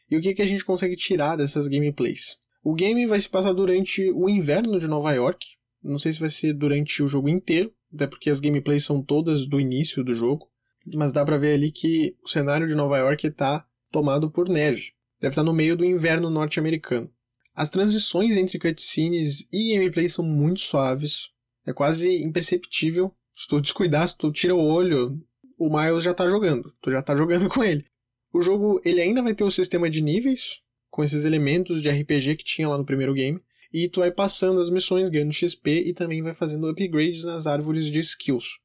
E 0.10 0.18
o 0.18 0.22
que, 0.22 0.34
que 0.34 0.42
a 0.42 0.46
gente 0.46 0.66
consegue 0.66 0.96
tirar 0.96 1.38
dessas 1.38 1.68
gameplays? 1.68 2.38
O 2.64 2.74
game 2.74 3.08
vai 3.08 3.20
se 3.20 3.30
passar 3.30 3.54
durante 3.54 4.12
o 4.12 4.30
inverno 4.30 4.78
de 4.78 4.88
Nova 4.88 5.14
York. 5.14 5.46
Não 5.82 5.98
sei 5.98 6.12
se 6.12 6.20
vai 6.20 6.30
ser 6.30 6.54
durante 6.54 7.02
o 7.02 7.08
jogo 7.08 7.30
inteiro, 7.30 7.74
até 7.94 8.06
porque 8.06 8.30
as 8.30 8.42
gameplays 8.42 8.84
são 8.84 9.02
todas 9.02 9.48
do 9.48 9.60
início 9.60 10.04
do 10.04 10.14
jogo. 10.14 10.48
Mas 10.94 11.14
dá 11.14 11.24
pra 11.24 11.38
ver 11.38 11.54
ali 11.54 11.72
que 11.72 12.16
o 12.22 12.28
cenário 12.28 12.68
de 12.68 12.76
Nova 12.76 12.98
York 12.98 13.26
está 13.26 13.66
tomado 13.90 14.30
por 14.30 14.50
neve 14.50 14.92
deve 15.22 15.32
estar 15.32 15.44
no 15.44 15.54
meio 15.54 15.78
do 15.78 15.86
inverno 15.86 16.30
norte-americano. 16.30 17.10
As 17.56 17.70
transições 17.70 18.36
entre 18.36 18.58
cutscenes 18.58 19.48
e 19.54 19.74
gameplay 19.74 20.10
são 20.10 20.26
muito 20.26 20.62
suaves, 20.62 21.30
é 21.66 21.72
quase 21.72 22.24
imperceptível. 22.24 23.14
Se 23.36 23.48
tu 23.48 23.62
descuidar, 23.62 24.08
se 24.08 24.18
tu 24.18 24.32
tira 24.32 24.56
o 24.56 24.60
olho, 24.60 25.22
o 25.58 25.70
Miles 25.70 26.04
já 26.04 26.14
tá 26.14 26.28
jogando, 26.28 26.74
tu 26.82 26.92
já 26.92 27.04
tá 27.04 27.16
jogando 27.16 27.48
com 27.48 27.64
ele. 27.64 27.86
O 28.34 28.42
jogo 28.42 28.82
ele 28.84 29.00
ainda 29.00 29.22
vai 29.22 29.36
ter 29.36 29.44
o 29.44 29.52
sistema 29.52 29.90
de 29.90 30.02
níveis, 30.02 30.62
com 30.90 31.04
esses 31.04 31.24
elementos 31.24 31.82
de 31.82 31.90
RPG 31.90 32.38
que 32.38 32.44
tinha 32.44 32.68
lá 32.68 32.78
no 32.78 32.86
primeiro 32.86 33.14
game, 33.14 33.40
e 33.72 33.88
tu 33.88 34.00
vai 34.00 34.12
passando 34.12 34.60
as 34.60 34.70
missões, 34.70 35.10
ganhando 35.10 35.32
XP 35.32 35.84
e 35.86 35.94
também 35.94 36.22
vai 36.22 36.34
fazendo 36.34 36.68
upgrades 36.68 37.24
nas 37.24 37.48
árvores 37.48 37.86
de 37.86 38.00
skills. 38.00 38.60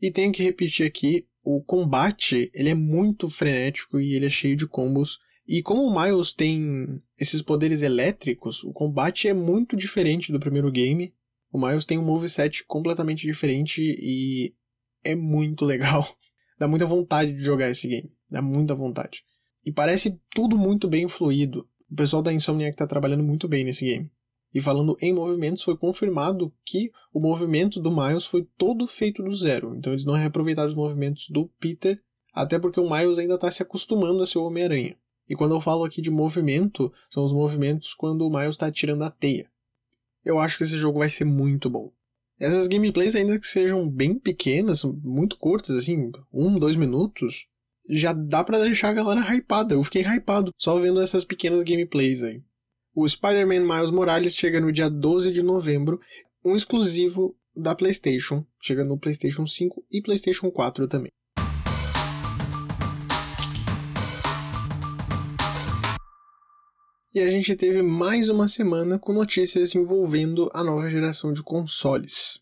E 0.00 0.10
tenho 0.10 0.32
que 0.32 0.42
repetir 0.42 0.86
aqui, 0.86 1.26
o 1.42 1.62
combate 1.62 2.50
ele 2.54 2.70
é 2.70 2.74
muito 2.74 3.28
frenético 3.28 4.00
e 4.00 4.14
ele 4.14 4.26
é 4.26 4.30
cheio 4.30 4.56
de 4.56 4.66
combos 4.66 5.18
e 5.48 5.62
como 5.62 5.82
o 5.84 6.02
Miles 6.02 6.32
tem 6.32 7.00
esses 7.18 7.40
poderes 7.40 7.82
elétricos, 7.82 8.64
o 8.64 8.72
combate 8.72 9.28
é 9.28 9.32
muito 9.32 9.76
diferente 9.76 10.32
do 10.32 10.40
primeiro 10.40 10.70
game. 10.72 11.14
O 11.52 11.58
Miles 11.58 11.84
tem 11.84 11.98
um 11.98 12.04
moveset 12.04 12.64
completamente 12.64 13.26
diferente 13.26 13.80
e 13.80 14.54
é 15.04 15.14
muito 15.14 15.64
legal. 15.64 16.06
Dá 16.58 16.66
muita 16.66 16.84
vontade 16.84 17.32
de 17.32 17.44
jogar 17.44 17.70
esse 17.70 17.86
game. 17.86 18.12
Dá 18.28 18.42
muita 18.42 18.74
vontade. 18.74 19.22
E 19.64 19.70
parece 19.70 20.20
tudo 20.34 20.58
muito 20.58 20.88
bem 20.88 21.08
fluido. 21.08 21.68
O 21.90 21.94
pessoal 21.94 22.22
da 22.22 22.32
Insomniac 22.32 22.74
está 22.74 22.86
trabalhando 22.86 23.22
muito 23.22 23.46
bem 23.46 23.62
nesse 23.62 23.84
game. 23.84 24.10
E 24.52 24.60
falando 24.60 24.96
em 25.00 25.12
movimentos, 25.12 25.62
foi 25.62 25.76
confirmado 25.76 26.52
que 26.64 26.90
o 27.12 27.20
movimento 27.20 27.80
do 27.80 27.94
Miles 27.94 28.24
foi 28.24 28.48
todo 28.56 28.86
feito 28.86 29.22
do 29.22 29.34
zero. 29.34 29.76
Então 29.76 29.92
eles 29.92 30.04
não 30.04 30.14
reaproveitaram 30.14 30.66
os 30.66 30.74
movimentos 30.74 31.28
do 31.30 31.46
Peter, 31.60 32.02
até 32.34 32.58
porque 32.58 32.80
o 32.80 32.90
Miles 32.90 33.18
ainda 33.18 33.34
está 33.34 33.50
se 33.50 33.62
acostumando 33.62 34.22
a 34.22 34.26
ser 34.26 34.38
o 34.38 34.44
Homem-Aranha. 34.44 34.96
E 35.28 35.34
quando 35.34 35.54
eu 35.54 35.60
falo 35.60 35.84
aqui 35.84 36.00
de 36.00 36.10
movimento, 36.10 36.92
são 37.10 37.24
os 37.24 37.32
movimentos 37.32 37.94
quando 37.94 38.26
o 38.26 38.30
Miles 38.30 38.54
está 38.54 38.70
tirando 38.70 39.02
a 39.02 39.10
teia. 39.10 39.50
Eu 40.24 40.38
acho 40.38 40.58
que 40.58 40.64
esse 40.64 40.76
jogo 40.76 41.00
vai 41.00 41.08
ser 41.08 41.24
muito 41.24 41.68
bom. 41.68 41.92
Essas 42.38 42.68
gameplays, 42.68 43.14
ainda 43.14 43.40
que 43.40 43.46
sejam 43.46 43.88
bem 43.88 44.14
pequenas, 44.18 44.84
muito 44.84 45.38
curtas, 45.38 45.74
assim, 45.74 46.10
um, 46.32 46.58
dois 46.58 46.76
minutos, 46.76 47.46
já 47.88 48.12
dá 48.12 48.44
para 48.44 48.58
deixar 48.58 48.90
a 48.90 48.94
galera 48.94 49.34
hypada. 49.34 49.74
Eu 49.74 49.82
fiquei 49.82 50.02
hypado 50.02 50.52
só 50.56 50.76
vendo 50.78 51.00
essas 51.00 51.24
pequenas 51.24 51.62
gameplays 51.62 52.22
aí. 52.22 52.42
O 52.94 53.08
Spider-Man 53.08 53.60
Miles 53.60 53.90
Morales 53.90 54.34
chega 54.34 54.60
no 54.60 54.72
dia 54.72 54.90
12 54.90 55.32
de 55.32 55.42
novembro, 55.42 56.00
um 56.44 56.56
exclusivo 56.56 57.36
da 57.54 57.74
PlayStation, 57.74 58.44
chega 58.60 58.84
no 58.84 58.98
PlayStation 58.98 59.46
5 59.46 59.84
e 59.90 60.02
PlayStation 60.02 60.50
4 60.50 60.86
também. 60.88 61.10
E 67.16 67.20
a 67.22 67.30
gente 67.30 67.56
teve 67.56 67.80
mais 67.80 68.28
uma 68.28 68.46
semana 68.46 68.98
com 68.98 69.10
notícias 69.10 69.74
envolvendo 69.74 70.50
a 70.52 70.62
nova 70.62 70.90
geração 70.90 71.32
de 71.32 71.42
consoles. 71.42 72.38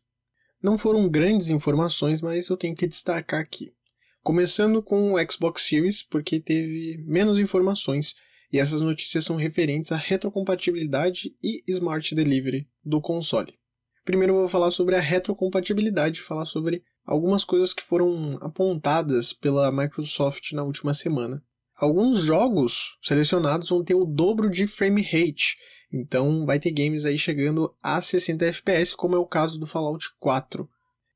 Não 0.61 0.77
foram 0.77 1.09
grandes 1.09 1.49
informações, 1.49 2.21
mas 2.21 2.49
eu 2.49 2.57
tenho 2.57 2.75
que 2.75 2.89
destacar 2.89 3.39
aqui. 3.39 3.73
Começando 4.21 4.83
com 4.83 5.13
o 5.13 5.31
Xbox 5.31 5.63
Series, 5.63 6.03
porque 6.03 6.41
teve 6.41 6.99
menos 7.07 7.39
informações 7.39 8.17
e 8.53 8.59
essas 8.59 8.83
notícias 8.83 9.25
são 9.25 9.37
referentes 9.37 9.93
à 9.93 9.97
retrocompatibilidade 9.97 11.37
e 11.41 11.63
Smart 11.69 12.13
Delivery 12.13 12.69
do 12.85 13.01
console. 13.01 13.57
Primeiro 14.05 14.33
eu 14.33 14.39
vou 14.41 14.49
falar 14.49 14.73
sobre 14.73 14.97
a 14.97 15.01
retrocompatibilidade, 15.01 16.21
falar 16.21 16.47
sobre 16.47 16.83
algumas 17.07 17.45
coisas 17.45 17.73
que 17.73 17.85
foram 17.85 18.39
apontadas 18.41 19.33
pela 19.33 19.71
Microsoft 19.71 20.51
na 20.51 20.65
última 20.65 20.93
semana 20.93 21.41
alguns 21.77 22.19
jogos 22.19 22.99
selecionados 23.03 23.69
vão 23.69 23.83
ter 23.83 23.95
o 23.95 24.05
dobro 24.05 24.51
de 24.51 24.67
frame 24.67 25.03
rate. 25.03 25.57
Então 25.93 26.45
vai 26.45 26.59
ter 26.59 26.71
games 26.71 27.05
aí 27.05 27.19
chegando 27.19 27.75
a 27.83 28.01
60 28.01 28.47
FPS, 28.47 28.97
como 28.97 29.15
é 29.15 29.19
o 29.19 29.27
caso 29.27 29.59
do 29.59 29.67
Fallout 29.67 30.07
4. 30.19 30.69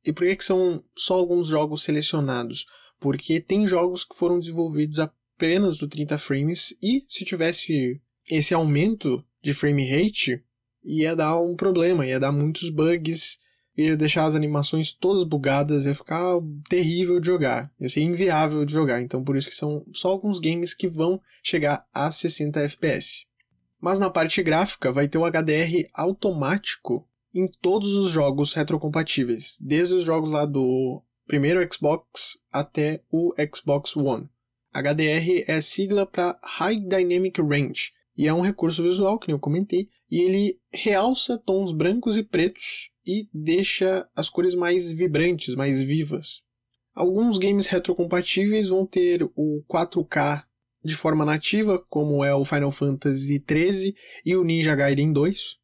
E 0.04 0.12
por 0.12 0.26
que, 0.26 0.36
que 0.36 0.44
são 0.44 0.82
só 0.96 1.14
alguns 1.14 1.48
jogos 1.48 1.82
selecionados? 1.82 2.66
Porque 3.00 3.40
tem 3.40 3.66
jogos 3.66 4.04
que 4.04 4.16
foram 4.16 4.38
desenvolvidos 4.38 4.98
apenas 4.98 5.78
do 5.78 5.88
30 5.88 6.18
frames 6.18 6.76
e 6.82 7.04
se 7.08 7.24
tivesse 7.24 8.00
esse 8.30 8.54
aumento 8.54 9.24
de 9.42 9.54
frame 9.54 9.88
rate, 9.88 10.42
ia 10.84 11.14
dar 11.14 11.40
um 11.40 11.54
problema, 11.56 12.06
ia 12.06 12.20
dar 12.20 12.32
muitos 12.32 12.70
bugs, 12.70 13.38
ia 13.78 13.96
deixar 13.96 14.24
as 14.24 14.34
animações 14.34 14.92
todas 14.92 15.22
bugadas, 15.22 15.86
ia 15.86 15.94
ficar 15.94 16.40
terrível 16.68 17.20
de 17.20 17.26
jogar, 17.28 17.70
ia 17.80 17.88
ser 17.88 18.02
inviável 18.02 18.64
de 18.64 18.72
jogar. 18.72 19.00
Então 19.00 19.22
por 19.22 19.36
isso 19.36 19.48
que 19.48 19.54
são 19.54 19.86
só 19.92 20.08
alguns 20.08 20.40
games 20.40 20.74
que 20.74 20.88
vão 20.88 21.20
chegar 21.42 21.86
a 21.94 22.10
60 22.10 22.60
FPS. 22.60 23.26
Mas 23.80 24.00
na 24.00 24.10
parte 24.10 24.42
gráfica 24.42 24.90
vai 24.90 25.06
ter 25.06 25.18
o 25.18 25.24
HDR 25.24 25.88
automático 25.94 27.06
em 27.32 27.46
todos 27.46 27.94
os 27.94 28.10
jogos 28.10 28.52
retrocompatíveis, 28.52 29.56
desde 29.60 29.94
os 29.94 30.04
jogos 30.04 30.30
lá 30.30 30.44
do 30.44 31.00
primeiro 31.28 31.60
Xbox 31.72 32.38
até 32.50 33.00
o 33.12 33.32
Xbox 33.54 33.96
One. 33.96 34.28
HDR 34.74 35.44
é 35.46 35.60
sigla 35.60 36.04
para 36.04 36.36
High 36.42 36.80
Dynamic 36.80 37.40
Range 37.40 37.92
e 38.16 38.26
é 38.26 38.34
um 38.34 38.40
recurso 38.40 38.82
visual 38.82 39.20
que 39.20 39.30
eu 39.30 39.38
comentei 39.38 39.88
e 40.10 40.20
ele 40.22 40.58
realça 40.72 41.38
tons 41.38 41.72
brancos 41.72 42.16
e 42.16 42.24
pretos 42.24 42.90
e 43.08 43.26
deixa 43.32 44.06
as 44.14 44.28
cores 44.28 44.54
mais 44.54 44.92
vibrantes, 44.92 45.54
mais 45.54 45.82
vivas. 45.82 46.42
Alguns 46.94 47.38
games 47.38 47.66
retrocompatíveis 47.66 48.66
vão 48.66 48.84
ter 48.84 49.22
o 49.34 49.64
4K 49.66 50.44
de 50.84 50.94
forma 50.94 51.24
nativa, 51.24 51.82
como 51.88 52.22
é 52.22 52.34
o 52.34 52.44
Final 52.44 52.70
Fantasy 52.70 53.42
XIII 53.48 53.94
e 54.26 54.36
o 54.36 54.44
Ninja 54.44 54.74
Gaiden 54.74 55.10
2. 55.10 55.56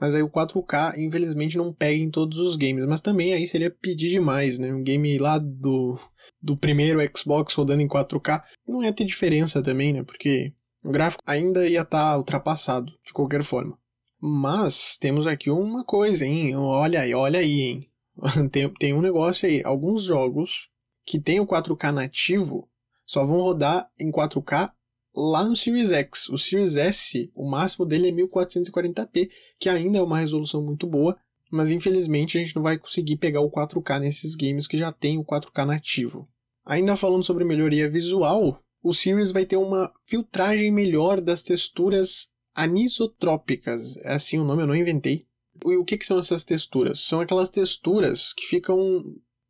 Mas 0.00 0.14
aí 0.14 0.22
o 0.22 0.30
4K, 0.30 0.98
infelizmente, 0.98 1.56
não 1.56 1.72
pega 1.72 2.02
em 2.02 2.10
todos 2.10 2.38
os 2.38 2.56
games. 2.56 2.84
Mas 2.84 3.00
também 3.00 3.32
aí 3.32 3.46
seria 3.46 3.70
pedir 3.70 4.10
demais, 4.10 4.58
né? 4.58 4.72
Um 4.72 4.82
game 4.82 5.18
lá 5.18 5.38
do, 5.38 5.98
do 6.42 6.56
primeiro 6.56 7.00
Xbox 7.16 7.54
rodando 7.54 7.82
em 7.82 7.88
4K 7.88 8.42
não 8.66 8.82
ia 8.82 8.92
ter 8.92 9.04
diferença 9.04 9.62
também, 9.62 9.92
né? 9.92 10.02
Porque 10.02 10.52
o 10.84 10.90
gráfico 10.90 11.22
ainda 11.26 11.68
ia 11.68 11.82
estar 11.82 12.12
tá 12.12 12.18
ultrapassado, 12.18 12.92
de 13.04 13.12
qualquer 13.12 13.44
forma. 13.44 13.78
Mas 14.20 14.96
temos 14.98 15.26
aqui 15.26 15.50
uma 15.50 15.84
coisa, 15.84 16.26
hein? 16.26 16.56
Olha 16.56 17.02
aí, 17.02 17.14
olha 17.14 17.38
aí, 17.38 17.60
hein? 17.60 17.90
tem, 18.50 18.68
tem 18.74 18.94
um 18.94 19.00
negócio 19.00 19.48
aí. 19.48 19.62
Alguns 19.64 20.04
jogos 20.04 20.70
que 21.06 21.20
tem 21.20 21.40
o 21.40 21.46
4K 21.46 21.92
nativo 21.92 22.68
só 23.06 23.24
vão 23.24 23.40
rodar 23.40 23.88
em 23.98 24.10
4K 24.10 24.72
lá 25.14 25.44
no 25.44 25.56
Series 25.56 25.92
X. 25.92 26.28
O 26.28 26.36
Series 26.36 26.76
S, 26.76 27.30
o 27.34 27.48
máximo 27.48 27.86
dele 27.86 28.08
é 28.08 28.12
1440p, 28.12 29.30
que 29.58 29.68
ainda 29.68 29.98
é 29.98 30.02
uma 30.02 30.18
resolução 30.18 30.62
muito 30.62 30.86
boa, 30.86 31.16
mas 31.50 31.70
infelizmente 31.70 32.36
a 32.36 32.40
gente 32.40 32.54
não 32.54 32.62
vai 32.62 32.78
conseguir 32.78 33.16
pegar 33.16 33.40
o 33.40 33.50
4K 33.50 34.00
nesses 34.00 34.34
games 34.34 34.66
que 34.66 34.76
já 34.76 34.92
tem 34.92 35.18
o 35.18 35.24
4K 35.24 35.64
nativo. 35.64 36.24
Ainda 36.66 36.96
falando 36.96 37.24
sobre 37.24 37.44
melhoria 37.44 37.88
visual, 37.88 38.60
o 38.82 38.92
Series 38.92 39.30
vai 39.30 39.46
ter 39.46 39.56
uma 39.56 39.92
filtragem 40.06 40.70
melhor 40.70 41.20
das 41.20 41.42
texturas 41.42 42.32
anisotrópicas. 42.58 43.96
É 43.98 44.14
assim 44.14 44.38
o 44.38 44.44
nome, 44.44 44.62
eu 44.62 44.66
não 44.66 44.76
inventei. 44.76 45.26
E 45.64 45.76
o 45.76 45.84
que, 45.84 45.96
que 45.96 46.06
são 46.06 46.18
essas 46.18 46.44
texturas? 46.44 47.00
São 47.00 47.20
aquelas 47.20 47.48
texturas 47.48 48.32
que 48.32 48.46
ficam 48.46 48.78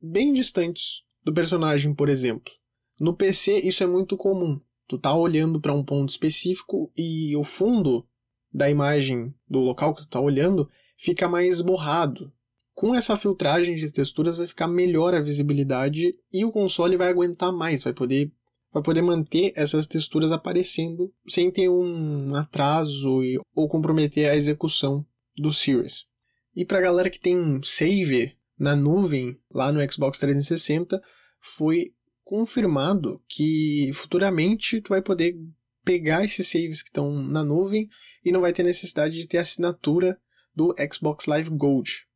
bem 0.01 0.33
distantes 0.33 1.03
do 1.25 1.33
personagem, 1.33 1.95
por 1.95 2.09
exemplo. 2.09 2.53
No 3.01 3.15
PC 3.15 3.61
isso 3.61 3.83
é 3.83 3.87
muito 3.87 4.17
comum. 4.17 4.61
Tu 4.87 4.99
tá 4.99 5.15
olhando 5.15 5.61
para 5.61 5.75
um 5.75 5.85
ponto 5.85 6.09
específico 6.09 6.91
e 6.97 7.37
o 7.37 7.45
fundo 7.45 8.07
da 8.53 8.71
imagem 8.71 9.35
do 9.49 9.59
local 9.61 9.95
que 9.95 10.03
tu 10.03 10.09
tá 10.09 10.21
olhando 10.21 10.69
fica 10.97 11.29
mais 11.29 11.61
borrado. 11.61 12.33
Com 12.75 12.95
essa 12.95 13.17
filtragem 13.17 13.77
de 13.77 13.93
texturas 13.93 14.37
vai 14.37 14.47
ficar 14.47 14.69
melhor 14.69 15.15
a 15.15 15.21
visibilidade 15.21 16.15
e 16.33 16.45
o 16.45 16.53
console 16.53 16.97
vai 16.97 17.09
aguentar 17.09 17.53
mais, 17.53 17.83
vai 17.83 17.93
poder 17.93 18.33
vai 18.79 18.83
poder 18.83 19.03
manter 19.03 19.53
essas 19.57 19.87
texturas 19.87 20.33
aparecendo 20.33 21.13
sem 21.27 21.51
ter 21.51 21.69
um 21.69 22.35
atraso 22.35 23.21
ou 23.55 23.69
comprometer 23.69 24.31
a 24.31 24.37
execução 24.37 25.05
do 25.37 25.53
Series. 25.53 26.07
E 26.55 26.65
para 26.65 26.79
a 26.79 26.83
galera 26.83 27.11
que 27.11 27.21
tem 27.21 27.61
save 27.63 28.37
na 28.59 28.75
nuvem 28.75 29.39
lá 29.53 29.71
no 29.71 29.81
Xbox 29.93 30.19
360, 30.19 31.01
foi 31.41 31.93
confirmado 32.25 33.23
que 33.29 33.91
futuramente 33.95 34.81
tu 34.81 34.91
vai 34.91 35.03
poder 35.03 35.37
pegar 35.85 36.25
esses 36.25 36.47
saves 36.47 36.83
que 36.83 36.89
estão 36.89 37.23
na 37.23 37.43
nuvem 37.43 37.89
e 38.25 38.31
não 38.31 38.41
vai 38.41 38.53
ter 38.53 38.63
necessidade 38.63 39.17
de 39.17 39.27
ter 39.27 39.39
assinatura 39.39 40.21
do 40.55 40.75
Xbox 40.93 41.27
Live 41.27 41.51
Gold. 41.51 42.07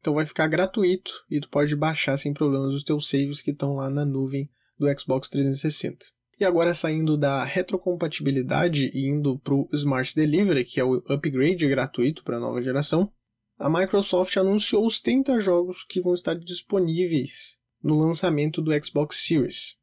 Então 0.00 0.14
vai 0.14 0.26
ficar 0.26 0.48
gratuito 0.48 1.12
e 1.30 1.40
tu 1.40 1.48
pode 1.48 1.74
baixar 1.76 2.16
sem 2.16 2.34
problemas 2.34 2.74
os 2.74 2.82
teus 2.82 3.08
saves 3.08 3.40
que 3.40 3.52
estão 3.52 3.74
lá 3.74 3.88
na 3.88 4.04
nuvem 4.04 4.50
do 4.82 5.00
Xbox 5.00 5.28
360. 5.28 6.04
E 6.40 6.44
agora 6.44 6.74
saindo 6.74 7.16
da 7.16 7.44
retrocompatibilidade 7.44 8.90
e 8.92 9.06
indo 9.06 9.38
para 9.38 9.54
o 9.54 9.68
Smart 9.72 10.12
Delivery, 10.14 10.64
que 10.64 10.80
é 10.80 10.84
o 10.84 10.96
upgrade 11.08 11.68
gratuito 11.68 12.24
para 12.24 12.38
a 12.38 12.40
nova 12.40 12.60
geração, 12.60 13.12
a 13.58 13.70
Microsoft 13.70 14.36
anunciou 14.36 14.84
os 14.84 15.00
30 15.00 15.38
jogos 15.38 15.84
que 15.84 16.00
vão 16.00 16.14
estar 16.14 16.34
disponíveis 16.34 17.60
no 17.80 17.96
lançamento 17.96 18.60
do 18.60 18.72
Xbox 18.84 19.24
Series. 19.24 19.76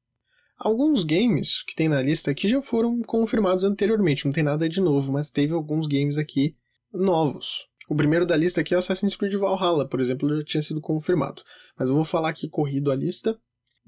Alguns 0.57 1.05
games 1.05 1.63
que 1.63 1.73
tem 1.73 1.87
na 1.87 2.01
lista 2.01 2.31
aqui 2.31 2.49
já 2.49 2.61
foram 2.61 3.01
confirmados 3.03 3.63
anteriormente, 3.63 4.25
não 4.25 4.33
tem 4.33 4.43
nada 4.43 4.67
de 4.67 4.81
novo, 4.81 5.13
mas 5.13 5.29
teve 5.29 5.53
alguns 5.53 5.87
games 5.87 6.17
aqui 6.17 6.57
novos. 6.91 7.69
O 7.87 7.95
primeiro 7.95 8.25
da 8.25 8.35
lista 8.35 8.59
aqui 8.59 8.75
é 8.75 8.77
Assassin's 8.77 9.15
Creed 9.15 9.35
Valhalla, 9.35 9.87
por 9.87 10.01
exemplo, 10.01 10.35
já 10.35 10.43
tinha 10.43 10.61
sido 10.61 10.81
confirmado. 10.81 11.41
Mas 11.77 11.87
eu 11.87 11.95
vou 11.95 12.03
falar 12.03 12.29
aqui 12.29 12.49
corrido 12.49 12.91
a 12.91 12.95
lista, 12.95 13.39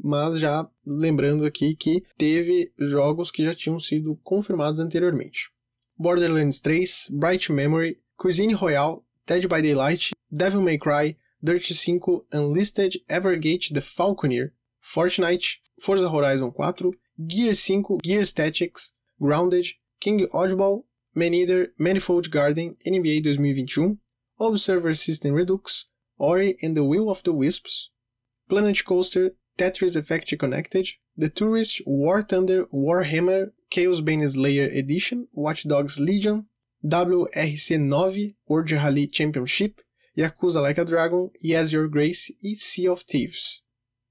mas 0.03 0.39
já 0.39 0.67
lembrando 0.85 1.45
aqui 1.45 1.75
que 1.75 2.03
teve 2.17 2.71
jogos 2.77 3.29
que 3.29 3.43
já 3.43 3.53
tinham 3.53 3.79
sido 3.79 4.15
confirmados 4.23 4.79
anteriormente. 4.79 5.49
Borderlands 5.97 6.59
3, 6.61 7.09
Bright 7.11 7.51
Memory, 7.51 7.99
Cuisine 8.17 8.53
Royale, 8.53 9.01
Dead 9.27 9.47
by 9.47 9.61
Daylight, 9.61 10.11
Devil 10.31 10.61
May 10.61 10.77
Cry, 10.77 11.15
Dirt 11.43 11.63
5, 11.63 12.25
Unlisted, 12.33 13.01
Evergate 13.07 13.73
The 13.73 13.81
Falconeer, 13.81 14.53
Fortnite, 14.81 15.59
Forza 15.79 16.09
Horizon 16.09 16.51
4, 16.51 16.91
Gear 17.27 17.53
5, 17.53 18.01
Gear 18.01 18.25
Statics, 18.25 18.93
Grounded, 19.21 19.67
King 19.99 20.27
Oddball, 20.33 20.85
Maneater, 21.13 21.73
Manifold 21.77 22.31
Garden, 22.31 22.75
NBA 22.85 23.23
2021, 23.23 23.99
Observer 24.39 24.93
System 24.95 25.35
Redux, 25.35 25.87
Ori 26.17 26.57
and 26.61 26.75
the 26.75 26.83
Will 26.83 27.09
of 27.09 27.21
the 27.23 27.33
Wisps, 27.33 27.91
Planet 28.49 28.83
Coaster, 28.85 29.35
Tetris 29.61 29.95
Effect 29.95 30.35
Connected, 30.39 30.87
The 31.15 31.29
Tourist, 31.29 31.83
War 31.85 32.23
Thunder, 32.23 32.65
Warhammer, 32.73 33.53
Chaos 33.69 34.01
Bane 34.01 34.23
Slayer 34.23 34.67
Edition, 34.69 35.27
Watch 35.33 35.67
Dogs 35.67 35.99
Legion, 35.99 36.47
WRC 36.83 37.77
9, 37.77 38.35
World 38.49 38.71
Rally 38.71 39.05
Championship, 39.05 39.81
Yakuza 40.17 40.63
Like 40.63 40.79
a 40.79 40.83
Dragon, 40.83 41.29
Yes 41.43 41.71
Your 41.73 41.87
Grace 41.87 42.35
e 42.41 42.55
Sea 42.55 42.89
of 42.89 43.05
Thieves. 43.05 43.61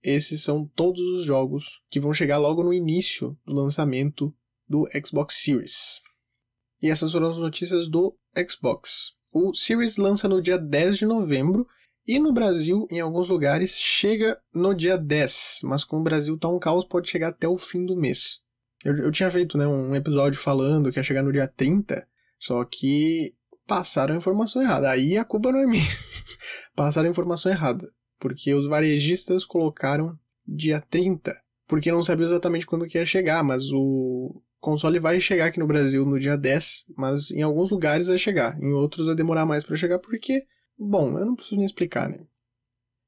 Esses 0.05 0.45
são 0.45 0.71
todos 0.77 1.01
os 1.01 1.25
jogos 1.25 1.83
que 1.91 1.99
vão 1.99 2.15
chegar 2.15 2.39
logo 2.39 2.63
no 2.63 2.73
início 2.73 3.37
do 3.45 3.53
lançamento 3.53 4.33
do 4.69 4.89
Xbox 5.05 5.35
Series. 5.35 6.01
E 6.81 6.89
essas 6.89 7.11
foram 7.11 7.29
as 7.29 7.39
notícias 7.39 7.89
do 7.89 8.17
Xbox. 8.49 9.17
O 9.33 9.53
Series 9.53 9.97
lança 9.97 10.29
no 10.29 10.41
dia 10.41 10.59
10 10.59 10.99
de 10.99 11.07
novembro 11.07 11.67
e 12.07 12.19
no 12.19 12.33
Brasil, 12.33 12.87
em 12.91 13.01
alguns 13.01 13.29
lugares, 13.29 13.77
chega 13.79 14.41
no 14.55 14.75
dia 14.75 14.97
10, 14.97 15.61
mas 15.65 15.85
como 15.85 16.01
o 16.01 16.05
Brasil 16.05 16.39
tá 16.39 16.49
um 16.49 16.59
caos, 16.59 16.85
pode 16.85 17.09
chegar 17.09 17.29
até 17.29 17.47
o 17.47 17.59
fim 17.59 17.85
do 17.85 17.97
mês. 17.97 18.41
Eu, 18.85 18.97
eu 18.97 19.13
tinha 19.13 19.31
feito 19.31 19.59
né, 19.59 19.67
um 19.67 19.95
episódio 19.95 20.39
falando 20.39 20.91
que 20.91 20.99
ia 20.99 21.03
chegar 21.03 21.23
no 21.23 21.33
dia 21.33 21.47
30, 21.47 22.07
só 22.39 22.65
que 22.65 23.35
passaram 23.67 24.15
a 24.15 24.19
informação 24.19 24.63
errada. 24.63 24.91
Aí 24.91 25.17
a 25.17 25.25
culpa 25.25 25.53
não 25.53 25.61
é 25.61 25.67
minha. 25.67 25.85
passaram 26.75 27.09
a 27.09 27.11
informação 27.11 27.53
errada. 27.53 27.89
Porque 28.19 28.53
os 28.55 28.67
varejistas 28.67 29.45
colocaram 29.45 30.19
dia 30.47 30.83
30. 30.91 31.37
Porque 31.69 31.93
não 31.93 32.03
sabia 32.03 32.27
exatamente 32.27 32.67
quando 32.67 32.87
que 32.87 32.99
ia 32.99 33.07
chegar, 33.07 33.45
mas 33.45 33.71
o 33.73 34.43
console 34.61 34.99
vai 34.99 35.21
chegar 35.21 35.47
aqui 35.47 35.59
no 35.59 35.67
Brasil 35.67 36.05
no 36.05 36.19
dia 36.19 36.37
10, 36.37 36.87
mas 36.97 37.31
em 37.31 37.43
alguns 37.43 37.71
lugares 37.71 38.09
vai 38.09 38.19
chegar, 38.19 38.61
em 38.61 38.73
outros 38.73 39.07
vai 39.07 39.15
demorar 39.15 39.47
mais 39.47 39.65
para 39.65 39.77
chegar 39.77 39.99
porque, 39.99 40.43
bom, 40.87 41.19
eu 41.19 41.27
não 41.27 41.35
preciso 41.35 41.57
nem 41.57 41.67
explicar, 41.67 42.09
né? 42.09 42.27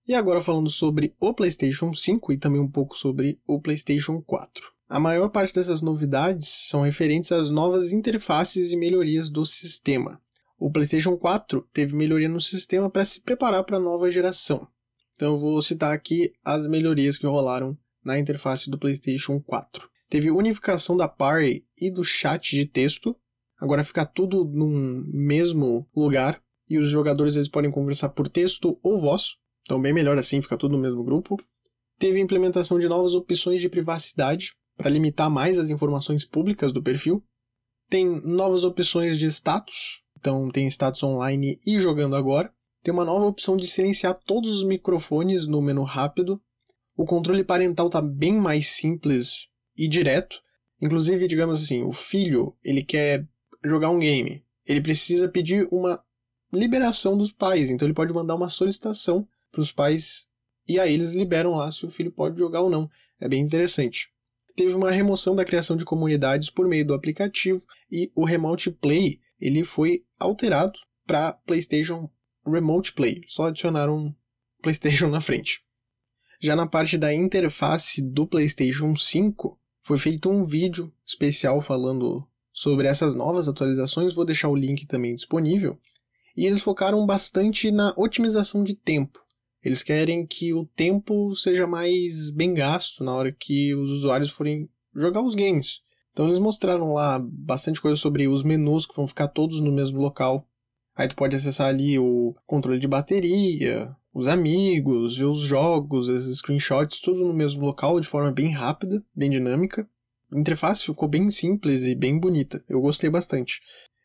E 0.06 0.14
agora 0.14 0.42
falando 0.42 0.68
sobre 0.68 1.14
o 1.20 1.32
PlayStation 1.32 1.94
5 1.94 2.32
e 2.32 2.36
também 2.36 2.60
um 2.60 2.70
pouco 2.70 2.96
sobre 2.96 3.40
o 3.46 3.60
PlayStation 3.60 4.20
4. 4.20 4.72
A 4.88 4.98
maior 4.98 5.30
parte 5.30 5.54
dessas 5.54 5.80
novidades 5.80 6.48
são 6.68 6.82
referentes 6.82 7.30
às 7.30 7.50
novas 7.50 7.92
interfaces 7.92 8.72
e 8.72 8.76
melhorias 8.76 9.30
do 9.30 9.46
sistema. 9.46 10.20
O 10.58 10.70
PlayStation 10.70 11.16
4 11.16 11.66
teve 11.72 11.94
melhoria 11.94 12.28
no 12.28 12.40
sistema 12.40 12.90
para 12.90 13.04
se 13.04 13.20
preparar 13.20 13.64
para 13.64 13.76
a 13.76 13.80
nova 13.80 14.10
geração. 14.10 14.66
Então 15.14 15.34
eu 15.34 15.38
vou 15.38 15.62
citar 15.62 15.94
aqui 15.94 16.32
as 16.44 16.66
melhorias 16.66 17.16
que 17.16 17.26
rolaram 17.26 17.78
na 18.04 18.18
interface 18.18 18.68
do 18.68 18.78
PlayStation 18.78 19.40
4. 19.40 19.88
Teve 20.10 20.30
unificação 20.30 20.96
da 20.96 21.08
party 21.08 21.64
e 21.80 21.90
do 21.90 22.02
chat 22.02 22.56
de 22.56 22.66
texto. 22.66 23.16
Agora 23.56 23.84
fica 23.84 24.04
tudo 24.04 24.44
num 24.44 25.04
mesmo 25.12 25.88
lugar 25.94 26.41
e 26.68 26.78
os 26.78 26.88
jogadores 26.88 27.36
eles 27.36 27.48
podem 27.48 27.70
conversar 27.70 28.10
por 28.10 28.28
texto 28.28 28.78
ou 28.82 29.00
voz. 29.00 29.36
Então 29.62 29.80
bem 29.80 29.92
melhor 29.92 30.18
assim, 30.18 30.40
fica 30.40 30.56
tudo 30.56 30.72
no 30.72 30.82
mesmo 30.82 31.04
grupo. 31.04 31.42
Teve 31.98 32.20
implementação 32.20 32.78
de 32.78 32.88
novas 32.88 33.14
opções 33.14 33.60
de 33.60 33.68
privacidade 33.68 34.52
para 34.76 34.90
limitar 34.90 35.30
mais 35.30 35.58
as 35.58 35.70
informações 35.70 36.24
públicas 36.24 36.72
do 36.72 36.82
perfil. 36.82 37.22
Tem 37.88 38.06
novas 38.06 38.64
opções 38.64 39.18
de 39.18 39.26
status, 39.26 40.02
então 40.18 40.50
tem 40.50 40.66
status 40.66 41.02
online 41.02 41.58
e 41.66 41.78
jogando 41.78 42.16
agora. 42.16 42.52
Tem 42.82 42.92
uma 42.92 43.04
nova 43.04 43.26
opção 43.26 43.56
de 43.56 43.66
silenciar 43.66 44.18
todos 44.24 44.50
os 44.50 44.64
microfones 44.64 45.46
no 45.46 45.62
menu 45.62 45.84
rápido. 45.84 46.40
O 46.96 47.04
controle 47.04 47.44
parental 47.44 47.86
está 47.86 48.02
bem 48.02 48.34
mais 48.34 48.66
simples 48.66 49.46
e 49.76 49.86
direto. 49.86 50.40
Inclusive, 50.80 51.28
digamos 51.28 51.62
assim, 51.62 51.82
o 51.82 51.92
filho 51.92 52.56
ele 52.64 52.82
quer 52.82 53.28
jogar 53.64 53.90
um 53.90 54.00
game. 54.00 54.44
Ele 54.66 54.80
precisa 54.80 55.28
pedir 55.28 55.68
uma 55.70 56.02
liberação 56.52 57.16
dos 57.16 57.32
pais. 57.32 57.70
Então 57.70 57.86
ele 57.86 57.94
pode 57.94 58.12
mandar 58.12 58.34
uma 58.34 58.48
solicitação 58.48 59.26
para 59.50 59.60
os 59.60 59.72
pais 59.72 60.28
e 60.68 60.78
aí 60.78 60.92
eles 60.92 61.12
liberam 61.12 61.56
lá 61.56 61.70
se 61.72 61.84
o 61.84 61.90
filho 61.90 62.12
pode 62.12 62.38
jogar 62.38 62.60
ou 62.60 62.70
não. 62.70 62.88
É 63.20 63.28
bem 63.28 63.42
interessante. 63.42 64.10
Teve 64.54 64.74
uma 64.74 64.90
remoção 64.90 65.34
da 65.34 65.44
criação 65.44 65.76
de 65.76 65.84
comunidades 65.84 66.50
por 66.50 66.68
meio 66.68 66.86
do 66.86 66.94
aplicativo 66.94 67.62
e 67.90 68.10
o 68.14 68.24
Remote 68.24 68.70
Play 68.70 69.20
ele 69.40 69.64
foi 69.64 70.04
alterado 70.18 70.78
para 71.06 71.32
PlayStation 71.32 72.10
Remote 72.46 72.92
Play. 72.92 73.22
Só 73.26 73.46
adicionaram 73.46 74.14
PlayStation 74.60 75.08
na 75.08 75.20
frente. 75.20 75.60
Já 76.40 76.56
na 76.56 76.66
parte 76.66 76.98
da 76.98 77.14
interface 77.14 78.02
do 78.02 78.26
PlayStation 78.26 78.94
5, 78.96 79.58
foi 79.82 79.98
feito 79.98 80.28
um 80.28 80.44
vídeo 80.44 80.92
especial 81.06 81.60
falando 81.60 82.26
sobre 82.52 82.86
essas 82.86 83.14
novas 83.14 83.48
atualizações, 83.48 84.14
vou 84.14 84.24
deixar 84.24 84.48
o 84.48 84.56
link 84.56 84.86
também 84.86 85.14
disponível. 85.14 85.78
E 86.36 86.46
eles 86.46 86.62
focaram 86.62 87.04
bastante 87.04 87.70
na 87.70 87.92
otimização 87.96 88.62
de 88.64 88.74
tempo. 88.74 89.20
Eles 89.62 89.82
querem 89.82 90.26
que 90.26 90.52
o 90.52 90.66
tempo 90.66 91.34
seja 91.36 91.66
mais 91.66 92.30
bem 92.30 92.52
gasto 92.52 93.04
na 93.04 93.14
hora 93.14 93.32
que 93.32 93.74
os 93.74 93.90
usuários 93.90 94.30
forem 94.30 94.68
jogar 94.94 95.22
os 95.22 95.34
games. 95.34 95.80
Então 96.12 96.26
eles 96.26 96.38
mostraram 96.38 96.92
lá 96.92 97.18
bastante 97.18 97.80
coisa 97.80 97.98
sobre 97.98 98.26
os 98.28 98.42
menus 98.42 98.86
que 98.86 98.94
vão 98.94 99.06
ficar 99.06 99.28
todos 99.28 99.60
no 99.60 99.72
mesmo 99.72 100.00
local. 100.00 100.46
Aí 100.94 101.08
tu 101.08 101.16
pode 101.16 101.34
acessar 101.36 101.68
ali 101.68 101.98
o 101.98 102.34
controle 102.46 102.78
de 102.78 102.88
bateria, 102.88 103.94
os 104.12 104.28
amigos, 104.28 105.16
ver 105.16 105.24
os 105.24 105.38
jogos, 105.38 106.08
as 106.08 106.24
screenshots, 106.36 107.00
tudo 107.00 107.24
no 107.24 107.32
mesmo 107.32 107.64
local 107.64 107.98
de 107.98 108.06
forma 108.06 108.30
bem 108.30 108.52
rápida, 108.52 109.02
bem 109.14 109.30
dinâmica. 109.30 109.88
A 110.30 110.38
interface 110.38 110.84
ficou 110.84 111.08
bem 111.08 111.30
simples 111.30 111.84
e 111.84 111.94
bem 111.94 112.18
bonita. 112.18 112.62
Eu 112.68 112.80
gostei 112.80 113.08
bastante. 113.08 113.60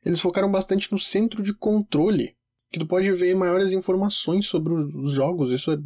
Eles 0.07 0.21
focaram 0.21 0.49
bastante 0.49 0.89
no 0.89 0.97
centro 0.97 1.43
de 1.43 1.53
controle, 1.53 2.33
que 2.71 2.79
tu 2.79 2.87
pode 2.87 3.11
ver 3.11 3.35
maiores 3.35 3.73
informações 3.73 4.47
sobre 4.47 4.71
os 4.73 5.11
jogos. 5.11 5.51
Isso 5.51 5.69
é 5.69 5.77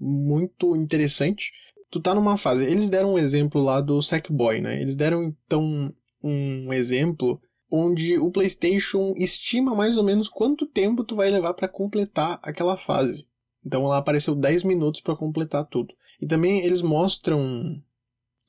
muito 0.00 0.74
interessante. 0.74 1.52
Tu 1.88 2.00
tá 2.00 2.12
numa 2.12 2.36
fase. 2.36 2.64
Eles 2.64 2.90
deram 2.90 3.12
um 3.12 3.18
exemplo 3.18 3.62
lá 3.62 3.80
do 3.80 4.02
Sackboy, 4.02 4.60
né? 4.60 4.82
Eles 4.82 4.96
deram 4.96 5.22
então 5.22 5.94
um 6.20 6.72
exemplo 6.72 7.40
onde 7.70 8.18
o 8.18 8.32
PlayStation 8.32 9.14
estima 9.16 9.76
mais 9.76 9.96
ou 9.96 10.02
menos 10.02 10.28
quanto 10.28 10.66
tempo 10.66 11.04
tu 11.04 11.14
vai 11.14 11.30
levar 11.30 11.54
para 11.54 11.68
completar 11.68 12.40
aquela 12.42 12.76
fase. 12.76 13.28
Então 13.64 13.84
lá 13.84 13.98
apareceu 13.98 14.34
10 14.34 14.64
minutos 14.64 15.00
para 15.02 15.14
completar 15.14 15.64
tudo. 15.64 15.94
E 16.20 16.26
também 16.26 16.64
eles 16.64 16.82
mostram 16.82 17.80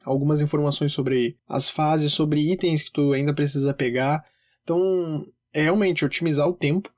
algumas 0.06 0.42
informações 0.42 0.92
sobre 0.92 1.38
as 1.48 1.70
fases, 1.70 2.14
sobre 2.14 2.52
itens 2.52 2.82
que 2.82 2.92
tu 2.92 3.14
ainda 3.14 3.32
precisa 3.32 3.76
pegar. 3.76 4.26
Então, 4.64 5.26
é 5.54 5.62
realmente 5.62 6.06
otimizar 6.06 6.48
o 6.48 6.54
tempo. 6.54 6.94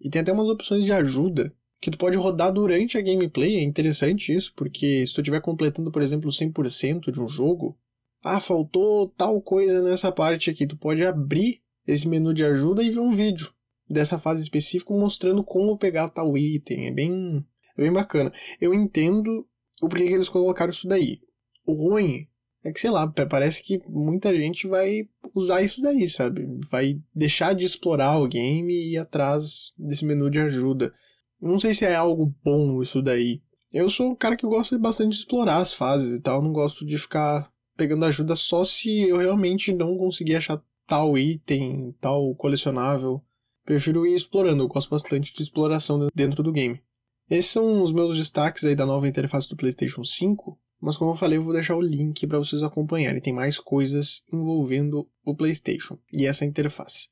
E 0.00 0.08
tem 0.08 0.22
até 0.22 0.32
umas 0.32 0.48
opções 0.48 0.84
de 0.84 0.92
ajuda 0.92 1.54
que 1.80 1.90
tu 1.90 1.98
pode 1.98 2.16
rodar 2.16 2.52
durante 2.52 2.98
a 2.98 3.00
gameplay. 3.00 3.56
É 3.56 3.62
interessante 3.62 4.34
isso, 4.34 4.52
porque 4.54 5.06
se 5.06 5.14
tu 5.14 5.20
estiver 5.20 5.40
completando, 5.40 5.90
por 5.90 6.02
exemplo, 6.02 6.30
100% 6.30 7.10
de 7.10 7.20
um 7.20 7.28
jogo, 7.28 7.78
ah, 8.22 8.40
faltou 8.40 9.08
tal 9.08 9.40
coisa 9.40 9.82
nessa 9.82 10.12
parte 10.12 10.50
aqui, 10.50 10.66
tu 10.66 10.76
pode 10.76 11.04
abrir 11.04 11.62
esse 11.86 12.06
menu 12.06 12.34
de 12.34 12.44
ajuda 12.44 12.82
e 12.82 12.90
ver 12.90 13.00
um 13.00 13.12
vídeo 13.12 13.52
dessa 13.88 14.18
fase 14.18 14.42
específica 14.42 14.92
mostrando 14.92 15.42
como 15.42 15.78
pegar 15.78 16.08
tal 16.10 16.36
item. 16.36 16.86
É 16.86 16.92
bem, 16.92 17.44
é 17.76 17.82
bem 17.82 17.92
bacana. 17.92 18.32
Eu 18.60 18.74
entendo 18.74 19.46
o 19.82 19.88
porquê 19.88 20.06
que 20.06 20.14
eles 20.14 20.28
colocaram 20.28 20.70
isso 20.70 20.86
daí. 20.86 21.18
O 21.66 21.72
ruim 21.72 22.28
é 22.62 22.72
que, 22.72 22.80
sei 22.80 22.90
lá, 22.90 23.10
parece 23.10 23.62
que 23.62 23.80
muita 23.88 24.34
gente 24.36 24.68
vai 24.68 25.08
usar 25.34 25.62
isso 25.62 25.80
daí, 25.80 26.08
sabe? 26.08 26.46
Vai 26.70 27.00
deixar 27.14 27.54
de 27.54 27.64
explorar 27.64 28.18
o 28.18 28.28
game 28.28 28.72
e 28.72 28.92
ir 28.92 28.98
atrás 28.98 29.72
desse 29.78 30.04
menu 30.04 30.30
de 30.30 30.40
ajuda. 30.40 30.92
Não 31.40 31.58
sei 31.58 31.72
se 31.72 31.86
é 31.86 31.94
algo 31.94 32.34
bom 32.44 32.82
isso 32.82 33.00
daí. 33.00 33.40
Eu 33.72 33.88
sou 33.88 34.10
um 34.10 34.16
cara 34.16 34.36
que 34.36 34.46
gosta 34.46 34.78
bastante 34.78 35.12
de 35.12 35.20
explorar 35.20 35.58
as 35.58 35.72
fases 35.72 36.18
e 36.18 36.20
tal, 36.20 36.42
não 36.42 36.52
gosto 36.52 36.84
de 36.84 36.98
ficar 36.98 37.50
pegando 37.76 38.04
ajuda 38.04 38.36
só 38.36 38.62
se 38.62 39.08
eu 39.08 39.16
realmente 39.16 39.72
não 39.72 39.96
conseguir 39.96 40.36
achar 40.36 40.62
tal 40.86 41.16
item, 41.16 41.94
tal 42.00 42.34
colecionável. 42.34 43.22
Prefiro 43.64 44.06
ir 44.06 44.14
explorando, 44.14 44.64
eu 44.64 44.68
gosto 44.68 44.90
bastante 44.90 45.32
de 45.32 45.42
exploração 45.42 46.08
dentro 46.14 46.42
do 46.42 46.52
game. 46.52 46.82
Esses 47.30 47.52
são 47.52 47.82
os 47.82 47.92
meus 47.92 48.18
destaques 48.18 48.64
aí 48.64 48.74
da 48.74 48.84
nova 48.84 49.06
interface 49.06 49.48
do 49.48 49.56
PlayStation 49.56 50.02
5. 50.02 50.58
Mas 50.80 50.96
como 50.96 51.10
eu 51.10 51.16
falei, 51.16 51.38
eu 51.38 51.42
vou 51.42 51.52
deixar 51.52 51.76
o 51.76 51.80
link 51.80 52.26
para 52.26 52.38
vocês 52.38 52.62
acompanharem. 52.62 53.20
Tem 53.20 53.32
mais 53.32 53.58
coisas 53.58 54.24
envolvendo 54.32 55.08
o 55.24 55.36
PlayStation 55.36 55.98
e 56.12 56.26
essa 56.26 56.44
interface. 56.44 57.08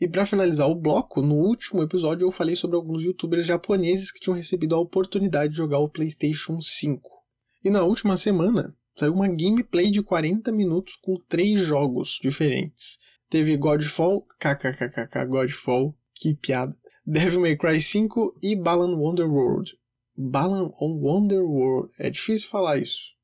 E 0.00 0.08
para 0.08 0.26
finalizar 0.26 0.68
o 0.68 0.74
bloco, 0.74 1.20
no 1.20 1.36
último 1.36 1.82
episódio 1.82 2.26
eu 2.26 2.30
falei 2.30 2.56
sobre 2.56 2.74
alguns 2.74 3.04
youtubers 3.04 3.46
japoneses 3.46 4.10
que 4.10 4.18
tinham 4.18 4.36
recebido 4.36 4.74
a 4.74 4.80
oportunidade 4.80 5.52
de 5.52 5.58
jogar 5.58 5.78
o 5.78 5.90
PlayStation 5.90 6.60
5. 6.60 7.08
E 7.62 7.68
na 7.68 7.82
última 7.82 8.16
semana 8.16 8.74
saiu 8.96 9.12
uma 9.12 9.28
gameplay 9.28 9.90
de 9.90 10.02
40 10.02 10.50
minutos 10.50 10.96
com 10.96 11.14
três 11.28 11.60
jogos 11.60 12.18
diferentes. 12.20 12.98
Teve 13.28 13.56
Godfall, 13.56 14.26
kkkk 14.38 15.26
Godfall, 15.26 15.94
que 16.14 16.34
piada. 16.34 16.76
Devil 17.06 17.40
May 17.40 17.56
Cry 17.56 17.80
5 17.80 18.38
e 18.42 18.56
Balan 18.56 18.96
Wonderworld. 18.96 19.79
Balan 20.22 20.70
Wonderworld. 20.78 21.90
É 21.98 22.10
difícil 22.10 22.48
falar 22.50 22.76
isso. 22.76 23.14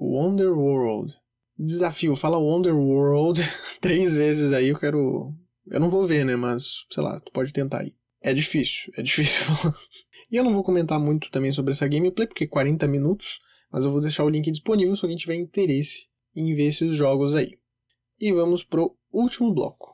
Wonderworld. 0.00 1.14
Desafio, 1.56 2.16
fala 2.16 2.36
Wonderworld 2.36 3.40
três 3.80 4.14
vezes 4.14 4.52
aí, 4.52 4.68
eu 4.68 4.78
quero. 4.78 5.32
Eu 5.68 5.78
não 5.78 5.88
vou 5.88 6.04
ver, 6.04 6.24
né? 6.24 6.34
Mas, 6.34 6.84
sei 6.90 7.02
lá, 7.02 7.20
tu 7.20 7.30
pode 7.30 7.52
tentar 7.52 7.82
aí. 7.82 7.94
É 8.20 8.34
difícil, 8.34 8.92
é 8.96 9.02
difícil. 9.02 9.40
E 10.30 10.36
eu 10.36 10.44
não 10.44 10.54
vou 10.54 10.64
comentar 10.64 10.98
muito 10.98 11.30
também 11.30 11.52
sobre 11.52 11.72
essa 11.72 11.86
gameplay, 11.86 12.26
porque 12.26 12.46
40 12.46 12.88
minutos, 12.88 13.42
mas 13.70 13.84
eu 13.84 13.90
vou 13.90 14.00
deixar 14.00 14.24
o 14.24 14.30
link 14.30 14.50
disponível 14.50 14.96
se 14.96 15.04
alguém 15.04 15.18
tiver 15.18 15.34
interesse 15.34 16.08
em 16.34 16.54
ver 16.54 16.68
esses 16.68 16.96
jogos 16.96 17.36
aí. 17.36 17.58
E 18.18 18.32
vamos 18.32 18.64
pro 18.64 18.96
último 19.12 19.52
bloco. 19.52 19.91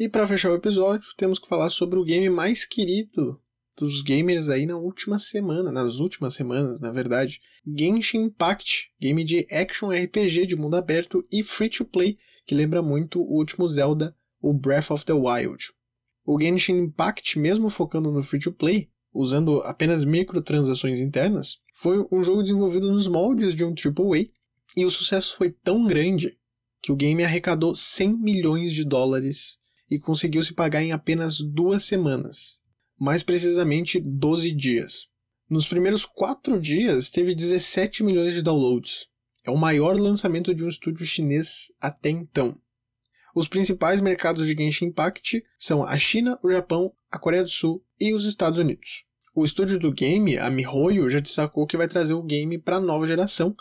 E 0.00 0.08
para 0.08 0.26
fechar 0.26 0.50
o 0.50 0.54
episódio, 0.54 1.06
temos 1.14 1.38
que 1.38 1.46
falar 1.46 1.68
sobre 1.68 1.98
o 1.98 2.04
game 2.04 2.30
mais 2.30 2.64
querido 2.64 3.38
dos 3.76 4.00
gamers 4.00 4.48
aí 4.48 4.64
na 4.64 4.78
última 4.78 5.18
semana, 5.18 5.70
nas 5.70 5.98
últimas 5.98 6.32
semanas, 6.32 6.80
na 6.80 6.90
verdade, 6.90 7.38
Genshin 7.66 8.22
Impact, 8.22 8.92
game 8.98 9.22
de 9.22 9.46
action 9.50 9.90
RPG 9.90 10.46
de 10.46 10.56
mundo 10.56 10.76
aberto 10.76 11.22
e 11.30 11.42
free 11.42 11.68
to 11.68 11.84
play, 11.84 12.16
que 12.46 12.54
lembra 12.54 12.80
muito 12.80 13.20
o 13.20 13.36
último 13.36 13.68
Zelda, 13.68 14.16
o 14.40 14.54
Breath 14.54 14.90
of 14.90 15.04
the 15.04 15.12
Wild. 15.12 15.66
O 16.24 16.40
Genshin 16.40 16.78
Impact, 16.78 17.38
mesmo 17.38 17.68
focando 17.68 18.10
no 18.10 18.22
free 18.22 18.40
to 18.40 18.52
play, 18.52 18.88
usando 19.12 19.60
apenas 19.64 20.02
microtransações 20.02 20.98
internas, 20.98 21.58
foi 21.74 22.06
um 22.10 22.24
jogo 22.24 22.42
desenvolvido 22.42 22.90
nos 22.90 23.06
moldes 23.06 23.54
de 23.54 23.66
um 23.66 23.74
AAA, 23.74 24.30
e 24.78 24.82
o 24.86 24.90
sucesso 24.90 25.36
foi 25.36 25.50
tão 25.50 25.86
grande 25.86 26.38
que 26.80 26.90
o 26.90 26.96
game 26.96 27.22
arrecadou 27.22 27.74
100 27.74 28.16
milhões 28.16 28.72
de 28.72 28.82
dólares 28.82 29.59
e 29.90 29.98
conseguiu 29.98 30.42
se 30.42 30.54
pagar 30.54 30.82
em 30.82 30.92
apenas 30.92 31.40
duas 31.40 31.84
semanas, 31.84 32.60
mais 32.98 33.22
precisamente 33.22 33.98
12 34.00 34.52
dias. 34.52 35.08
Nos 35.48 35.66
primeiros 35.66 36.06
quatro 36.06 36.60
dias, 36.60 37.10
teve 37.10 37.34
17 37.34 38.04
milhões 38.04 38.34
de 38.34 38.42
downloads. 38.42 39.08
É 39.44 39.50
o 39.50 39.56
maior 39.56 39.98
lançamento 39.98 40.54
de 40.54 40.64
um 40.64 40.68
estúdio 40.68 41.04
chinês 41.04 41.72
até 41.80 42.08
então. 42.08 42.56
Os 43.34 43.48
principais 43.48 44.00
mercados 44.00 44.46
de 44.46 44.54
Genshin 44.54 44.86
Impact 44.86 45.42
são 45.58 45.82
a 45.82 45.98
China, 45.98 46.38
o 46.42 46.50
Japão, 46.50 46.92
a 47.10 47.18
Coreia 47.18 47.42
do 47.42 47.48
Sul 47.48 47.84
e 47.98 48.14
os 48.14 48.26
Estados 48.26 48.58
Unidos. 48.58 49.04
O 49.34 49.44
estúdio 49.44 49.78
do 49.78 49.92
game, 49.92 50.36
a 50.38 50.50
MiHoYo, 50.50 51.08
já 51.08 51.20
destacou 51.20 51.66
que 51.66 51.76
vai 51.76 51.88
trazer 51.88 52.14
o 52.14 52.22
game 52.22 52.58
para 52.58 52.76
a 52.76 52.80
nova 52.80 53.06
geração, 53.06 53.56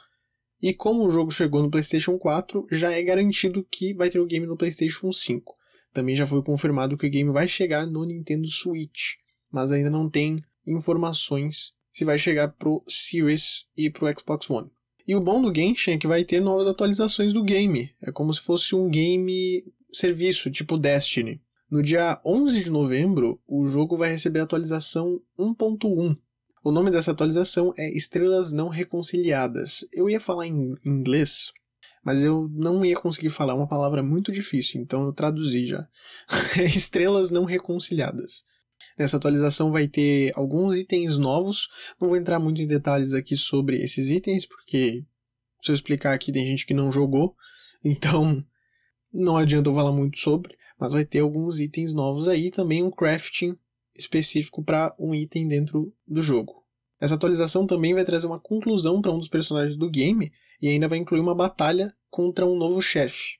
e 0.61 0.73
como 0.73 1.05
o 1.05 1.09
jogo 1.09 1.31
chegou 1.31 1.61
no 1.61 1.71
PlayStation 1.71 2.17
4, 2.17 2.67
já 2.71 2.91
é 2.91 3.01
garantido 3.01 3.63
que 3.63 3.93
vai 3.93 4.09
ter 4.09 4.19
o 4.19 4.25
game 4.25 4.45
no 4.45 4.57
PlayStation 4.57 5.11
5. 5.11 5.55
Também 5.93 6.15
já 6.15 6.27
foi 6.27 6.43
confirmado 6.43 6.97
que 6.97 7.07
o 7.07 7.09
game 7.09 7.31
vai 7.31 7.47
chegar 7.47 7.85
no 7.87 8.03
Nintendo 8.03 8.47
Switch, 8.47 9.15
mas 9.51 9.71
ainda 9.71 9.89
não 9.89 10.09
tem 10.09 10.37
informações 10.65 11.73
se 11.91 12.05
vai 12.05 12.17
chegar 12.17 12.49
pro 12.49 12.83
Series 12.87 13.65
e 13.75 13.89
pro 13.89 14.07
Xbox 14.17 14.49
One. 14.49 14.69
E 15.07 15.15
o 15.15 15.21
bom 15.21 15.41
do 15.41 15.53
Genshin 15.53 15.93
é 15.93 15.97
que 15.97 16.07
vai 16.07 16.23
ter 16.23 16.39
novas 16.39 16.67
atualizações 16.67 17.33
do 17.33 17.43
game. 17.43 17.91
É 18.01 18.11
como 18.11 18.31
se 18.33 18.41
fosse 18.41 18.75
um 18.75 18.87
game 18.87 19.63
serviço, 19.91 20.51
tipo 20.51 20.77
Destiny. 20.77 21.41
No 21.69 21.81
dia 21.81 22.21
11 22.23 22.63
de 22.63 22.69
novembro, 22.69 23.41
o 23.47 23.67
jogo 23.67 23.97
vai 23.97 24.09
receber 24.09 24.39
a 24.39 24.43
atualização 24.43 25.21
1.1. 25.37 26.15
O 26.63 26.71
nome 26.71 26.91
dessa 26.91 27.11
atualização 27.11 27.73
é 27.77 27.89
Estrelas 27.89 28.51
Não 28.51 28.67
Reconciliadas. 28.69 29.85
Eu 29.93 30.09
ia 30.09 30.19
falar 30.19 30.45
em 30.45 30.75
inglês, 30.85 31.51
mas 32.03 32.23
eu 32.23 32.49
não 32.51 32.83
ia 32.83 32.95
conseguir 32.95 33.29
falar 33.29 33.55
uma 33.55 33.67
palavra 33.67 34.01
muito 34.01 34.31
difícil, 34.31 34.81
então 34.81 35.05
eu 35.05 35.13
traduzi 35.13 35.65
já. 35.65 35.87
Estrelas 36.65 37.31
não 37.31 37.45
reconciliadas. 37.45 38.43
Nessa 38.97 39.17
atualização 39.17 39.71
vai 39.71 39.87
ter 39.87 40.33
alguns 40.35 40.75
itens 40.75 41.17
novos. 41.17 41.69
Não 41.99 42.09
vou 42.09 42.17
entrar 42.17 42.39
muito 42.39 42.61
em 42.61 42.67
detalhes 42.67 43.13
aqui 43.13 43.35
sobre 43.37 43.81
esses 43.81 44.09
itens, 44.09 44.45
porque 44.45 45.05
se 45.61 45.71
eu 45.71 45.75
explicar 45.75 46.13
aqui 46.13 46.31
tem 46.31 46.45
gente 46.45 46.65
que 46.65 46.73
não 46.73 46.91
jogou, 46.91 47.35
então 47.83 48.43
não 49.13 49.37
adianta 49.37 49.69
eu 49.69 49.75
falar 49.75 49.91
muito 49.91 50.19
sobre. 50.19 50.57
Mas 50.77 50.93
vai 50.93 51.03
ter 51.03 51.19
alguns 51.19 51.59
itens 51.59 51.93
novos 51.93 52.29
aí, 52.29 52.51
também 52.51 52.83
um 52.83 52.91
crafting 52.91 53.57
específico 53.95 54.63
para 54.63 54.95
um 54.97 55.13
item 55.13 55.47
dentro 55.47 55.93
do 56.07 56.21
jogo. 56.21 56.65
Essa 56.99 57.15
atualização 57.15 57.65
também 57.65 57.93
vai 57.93 58.03
trazer 58.03 58.27
uma 58.27 58.39
conclusão 58.39 59.01
para 59.01 59.11
um 59.11 59.19
dos 59.19 59.27
personagens 59.27 59.77
do 59.77 59.89
game 59.89 60.31
e 60.61 60.67
ainda 60.67 60.87
vai 60.87 60.97
incluir 60.97 61.21
uma 61.21 61.35
batalha 61.35 61.93
contra 62.09 62.45
um 62.45 62.57
novo 62.57 62.81
chefe. 62.81 63.39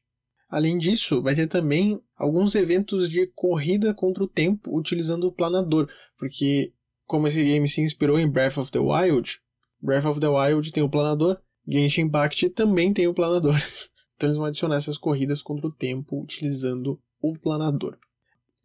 Além 0.49 0.77
disso, 0.77 1.21
vai 1.21 1.35
ter 1.35 1.47
também 1.47 2.01
alguns 2.15 2.55
eventos 2.55 3.07
de 3.09 3.27
corrida 3.35 3.93
contra 3.93 4.23
o 4.23 4.27
tempo 4.27 4.75
utilizando 4.77 5.25
o 5.25 5.31
planador, 5.31 5.87
porque 6.17 6.73
como 7.05 7.27
esse 7.27 7.43
game 7.43 7.67
se 7.67 7.81
inspirou 7.81 8.19
em 8.19 8.29
Breath 8.29 8.57
of 8.57 8.71
the 8.71 8.79
Wild, 8.79 9.39
Breath 9.81 10.05
of 10.05 10.19
the 10.19 10.27
Wild 10.27 10.71
tem 10.71 10.83
o 10.83 10.89
planador, 10.89 11.39
Genshin 11.67 12.01
Impact 12.01 12.49
também 12.49 12.93
tem 12.93 13.07
o 13.07 13.13
planador. 13.13 13.55
Então 14.15 14.27
eles 14.27 14.35
vão 14.35 14.47
adicionar 14.47 14.75
essas 14.75 14.97
corridas 14.97 15.41
contra 15.41 15.65
o 15.65 15.71
tempo 15.71 16.21
utilizando 16.21 17.01
o 17.21 17.37
planador. 17.39 17.97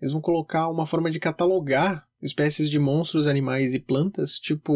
Eles 0.03 0.11
vão 0.11 0.21
colocar 0.21 0.69
uma 0.69 0.85
forma 0.85 1.09
de 1.09 1.21
catalogar 1.21 2.09
espécies 2.21 2.69
de 2.69 2.81
monstros, 2.81 3.29
animais 3.29 3.73
e 3.73 3.79
plantas, 3.79 4.41
tipo 4.41 4.73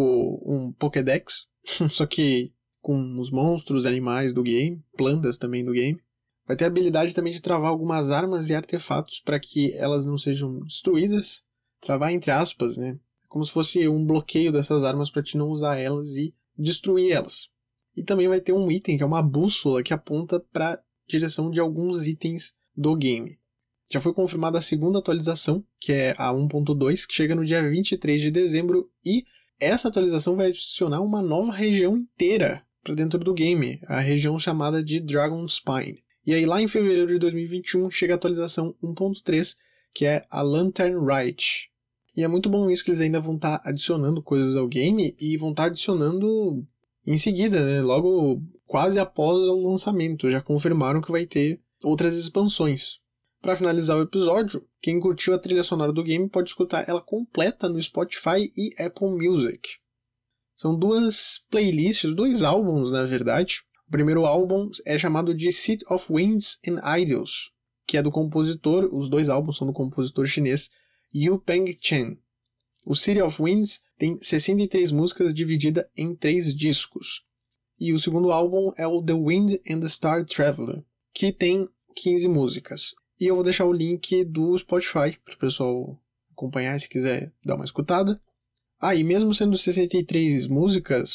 um 0.46 0.72
Pokédex, 0.78 1.48
só 1.90 2.06
que 2.06 2.52
com 2.80 3.18
os 3.18 3.30
monstros, 3.30 3.86
animais 3.86 4.32
do 4.32 4.42
game, 4.42 4.82
plantas 4.96 5.36
também 5.36 5.64
do 5.64 5.72
game. 5.72 6.00
Vai 6.46 6.56
ter 6.56 6.64
a 6.64 6.68
habilidade 6.68 7.14
também 7.14 7.32
de 7.32 7.42
travar 7.42 7.68
algumas 7.70 8.10
armas 8.10 8.48
e 8.48 8.54
artefatos 8.54 9.20
para 9.20 9.38
que 9.38 9.74
elas 9.74 10.06
não 10.06 10.16
sejam 10.16 10.60
destruídas. 10.60 11.42
Travar 11.80 12.12
entre 12.12 12.30
aspas, 12.30 12.78
né? 12.78 12.98
Como 13.28 13.44
se 13.44 13.52
fosse 13.52 13.86
um 13.86 14.04
bloqueio 14.04 14.50
dessas 14.50 14.82
armas 14.82 15.10
para 15.10 15.22
te 15.22 15.36
não 15.36 15.50
usar 15.50 15.76
elas 15.76 16.16
e 16.16 16.32
destruir 16.56 17.12
elas. 17.12 17.50
E 17.94 18.02
também 18.02 18.28
vai 18.28 18.40
ter 18.40 18.52
um 18.52 18.70
item 18.70 18.96
que 18.96 19.02
é 19.02 19.06
uma 19.06 19.22
bússola 19.22 19.82
que 19.82 19.92
aponta 19.92 20.40
para 20.40 20.72
a 20.72 20.80
direção 21.06 21.50
de 21.50 21.60
alguns 21.60 22.06
itens 22.06 22.56
do 22.74 22.96
game. 22.96 23.38
Já 23.90 24.00
foi 24.00 24.14
confirmada 24.14 24.58
a 24.58 24.62
segunda 24.62 24.98
atualização, 24.98 25.64
que 25.80 25.92
é 25.92 26.14
a 26.16 26.32
1.2, 26.32 27.06
que 27.06 27.14
chega 27.14 27.34
no 27.34 27.44
dia 27.44 27.68
23 27.68 28.20
de 28.20 28.30
dezembro, 28.30 28.90
e 29.04 29.24
essa 29.58 29.88
atualização 29.88 30.36
vai 30.36 30.48
adicionar 30.48 31.00
uma 31.00 31.20
nova 31.20 31.52
região 31.52 31.96
inteira 31.96 32.64
para 32.88 32.94
dentro 32.94 33.18
do 33.18 33.34
game, 33.34 33.78
a 33.86 34.00
região 34.00 34.38
chamada 34.38 34.82
de 34.82 34.98
Dragon 34.98 35.46
Spine. 35.46 36.02
E 36.26 36.32
aí 36.32 36.46
lá 36.46 36.62
em 36.62 36.66
fevereiro 36.66 37.08
de 37.08 37.18
2021 37.18 37.90
chega 37.90 38.14
a 38.14 38.16
atualização 38.16 38.74
1.3, 38.82 39.56
que 39.92 40.06
é 40.06 40.24
a 40.30 40.40
Lantern 40.40 40.96
Rite. 41.04 41.70
E 42.16 42.24
é 42.24 42.28
muito 42.28 42.48
bom 42.48 42.70
isso 42.70 42.82
que 42.82 42.90
eles 42.90 43.02
ainda 43.02 43.20
vão 43.20 43.36
estar 43.36 43.58
tá 43.58 43.68
adicionando 43.68 44.22
coisas 44.22 44.56
ao 44.56 44.66
game 44.66 45.14
e 45.20 45.36
vão 45.36 45.50
estar 45.50 45.64
tá 45.64 45.68
adicionando 45.68 46.66
em 47.06 47.18
seguida, 47.18 47.62
né? 47.62 47.82
Logo 47.82 48.42
quase 48.66 48.98
após 48.98 49.42
o 49.44 49.68
lançamento, 49.68 50.30
já 50.30 50.40
confirmaram 50.40 51.02
que 51.02 51.12
vai 51.12 51.26
ter 51.26 51.60
outras 51.84 52.16
expansões. 52.16 52.96
Para 53.40 53.54
finalizar 53.54 53.98
o 53.98 54.02
episódio, 54.02 54.66
quem 54.80 54.98
curtiu 54.98 55.34
a 55.34 55.38
trilha 55.38 55.62
sonora 55.62 55.92
do 55.92 56.02
game 56.02 56.28
pode 56.28 56.48
escutar 56.48 56.88
ela 56.88 57.02
completa 57.02 57.68
no 57.68 57.80
Spotify 57.80 58.50
e 58.56 58.70
Apple 58.82 59.08
Music. 59.10 59.78
São 60.58 60.76
duas 60.76 61.38
playlists, 61.52 62.12
dois 62.16 62.42
álbuns 62.42 62.90
na 62.90 63.04
verdade. 63.04 63.62
O 63.86 63.92
primeiro 63.92 64.26
álbum 64.26 64.68
é 64.84 64.98
chamado 64.98 65.32
de 65.32 65.52
Seat 65.52 65.84
of 65.88 66.12
Winds 66.12 66.58
and 66.66 66.80
Idols, 66.98 67.52
que 67.86 67.96
é 67.96 68.02
do 68.02 68.10
compositor, 68.10 68.88
os 68.92 69.08
dois 69.08 69.28
álbuns 69.28 69.56
são 69.56 69.68
do 69.68 69.72
compositor 69.72 70.26
chinês 70.26 70.72
Yu 71.14 71.38
Peng 71.38 71.78
Chen. 71.80 72.18
O 72.84 72.96
City 72.96 73.22
of 73.22 73.40
Winds 73.40 73.82
tem 73.96 74.20
63 74.20 74.90
músicas 74.90 75.32
divididas 75.32 75.86
em 75.96 76.12
três 76.16 76.52
discos. 76.52 77.24
E 77.78 77.92
o 77.92 77.98
segundo 78.00 78.32
álbum 78.32 78.72
é 78.76 78.84
o 78.84 79.00
The 79.00 79.14
Wind 79.14 79.52
and 79.70 79.78
the 79.78 79.88
Star 79.88 80.24
Traveler, 80.24 80.82
que 81.14 81.30
tem 81.30 81.68
15 81.94 82.26
músicas. 82.26 82.96
E 83.20 83.28
eu 83.28 83.36
vou 83.36 83.44
deixar 83.44 83.64
o 83.64 83.72
link 83.72 84.24
do 84.24 84.58
Spotify 84.58 85.16
para 85.24 85.36
o 85.36 85.38
pessoal 85.38 86.02
acompanhar 86.32 86.80
se 86.80 86.88
quiser 86.88 87.32
dar 87.44 87.54
uma 87.54 87.64
escutada. 87.64 88.20
Ah, 88.80 88.94
e 88.94 89.02
mesmo 89.02 89.34
sendo 89.34 89.58
63 89.58 90.46
músicas, 90.46 91.12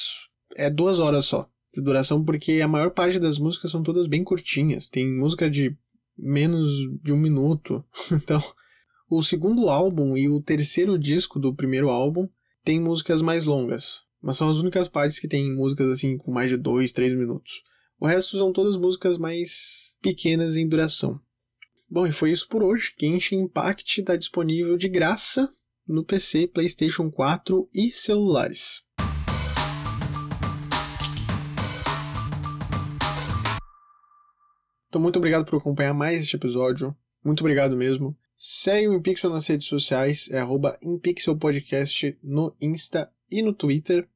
é 0.55 0.69
duas 0.69 0.99
horas 0.99 1.25
só 1.25 1.49
de 1.73 1.81
duração, 1.81 2.23
porque 2.23 2.61
a 2.61 2.67
maior 2.67 2.91
parte 2.91 3.17
das 3.19 3.39
músicas 3.39 3.71
são 3.71 3.81
todas 3.81 4.05
bem 4.05 4.23
curtinhas. 4.23 4.89
Tem 4.89 5.09
música 5.09 5.49
de 5.49 5.75
menos 6.17 6.69
de 7.01 7.11
um 7.11 7.17
minuto. 7.17 7.83
Então, 8.11 8.41
o 9.09 9.23
segundo 9.23 9.69
álbum 9.69 10.15
e 10.15 10.29
o 10.29 10.41
terceiro 10.41 10.97
disco 10.97 11.39
do 11.39 11.53
primeiro 11.53 11.89
álbum 11.89 12.27
tem 12.63 12.79
músicas 12.79 13.21
mais 13.21 13.43
longas, 13.43 14.01
mas 14.21 14.37
são 14.37 14.49
as 14.49 14.57
únicas 14.57 14.87
partes 14.87 15.19
que 15.19 15.27
tem 15.27 15.53
músicas 15.53 15.89
assim 15.89 16.17
com 16.17 16.31
mais 16.31 16.49
de 16.49 16.57
2, 16.57 16.91
3 16.93 17.13
minutos. 17.13 17.63
O 17.99 18.07
resto 18.07 18.37
são 18.37 18.51
todas 18.51 18.77
músicas 18.77 19.17
mais 19.17 19.97
pequenas 20.01 20.55
em 20.55 20.67
duração. 20.67 21.19
Bom, 21.89 22.07
e 22.07 22.11
foi 22.11 22.31
isso 22.31 22.47
por 22.47 22.63
hoje. 22.63 22.93
Genshin 22.99 23.41
Impact 23.41 24.01
está 24.01 24.15
disponível 24.15 24.77
de 24.77 24.89
graça 24.89 25.49
no 25.87 26.03
PC, 26.03 26.47
PlayStation 26.47 27.11
4 27.11 27.69
e 27.73 27.91
celulares. 27.91 28.83
Então, 34.87 35.01
muito 35.01 35.17
obrigado 35.17 35.45
por 35.45 35.57
acompanhar 35.57 35.93
mais 35.93 36.21
este 36.21 36.35
episódio. 36.35 36.95
Muito 37.23 37.41
obrigado 37.41 37.75
mesmo. 37.75 38.15
Segue 38.35 38.87
o 38.87 38.93
InPixel 38.93 39.29
nas 39.29 39.47
redes 39.47 39.67
sociais, 39.67 40.29
é 40.29 40.39
arroba 40.39 40.77
InPixelPodcast 40.83 42.17
no 42.21 42.55
Insta 42.61 43.11
e 43.31 43.41
no 43.41 43.53
Twitter. 43.53 44.07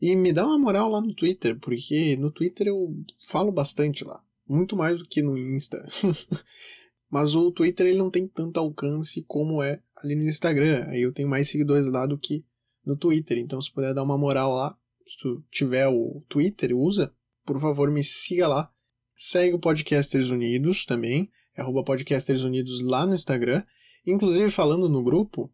E 0.00 0.16
me 0.16 0.32
dá 0.32 0.44
uma 0.44 0.58
moral 0.58 0.90
lá 0.90 1.00
no 1.00 1.14
Twitter, 1.14 1.58
porque 1.58 2.16
no 2.16 2.30
Twitter 2.30 2.66
eu 2.66 2.92
falo 3.28 3.52
bastante 3.52 4.04
lá. 4.04 4.22
Muito 4.48 4.76
mais 4.76 4.98
do 4.98 5.06
que 5.06 5.22
no 5.22 5.38
Insta. 5.38 5.86
Mas 7.10 7.34
o 7.34 7.50
Twitter 7.50 7.86
ele 7.86 7.98
não 7.98 8.10
tem 8.10 8.26
tanto 8.26 8.58
alcance 8.58 9.24
como 9.28 9.62
é 9.62 9.80
ali 10.02 10.14
no 10.16 10.24
Instagram. 10.24 10.86
Aí 10.88 11.02
eu 11.02 11.12
tenho 11.12 11.28
mais 11.28 11.48
seguidores 11.48 11.86
lá 11.90 12.06
do 12.06 12.18
que 12.18 12.44
no 12.84 12.96
Twitter. 12.96 13.38
Então 13.38 13.60
se 13.60 13.72
puder 13.72 13.94
dar 13.94 14.02
uma 14.02 14.18
moral 14.18 14.52
lá, 14.52 14.76
se 15.06 15.18
tu 15.18 15.44
tiver 15.50 15.86
o 15.86 16.22
Twitter, 16.28 16.76
usa, 16.76 17.12
por 17.44 17.60
favor 17.60 17.90
me 17.90 18.02
siga 18.02 18.48
lá. 18.48 18.70
Segue 19.16 19.54
o 19.54 19.58
Podcasters 19.58 20.30
Unidos 20.30 20.84
também 20.84 21.30
arroba 21.60 21.82
Podcasters 21.82 22.42
Unidos 22.42 22.80
lá 22.80 23.06
no 23.06 23.14
Instagram. 23.14 23.62
Inclusive, 24.06 24.50
falando 24.50 24.88
no 24.88 25.02
grupo, 25.02 25.50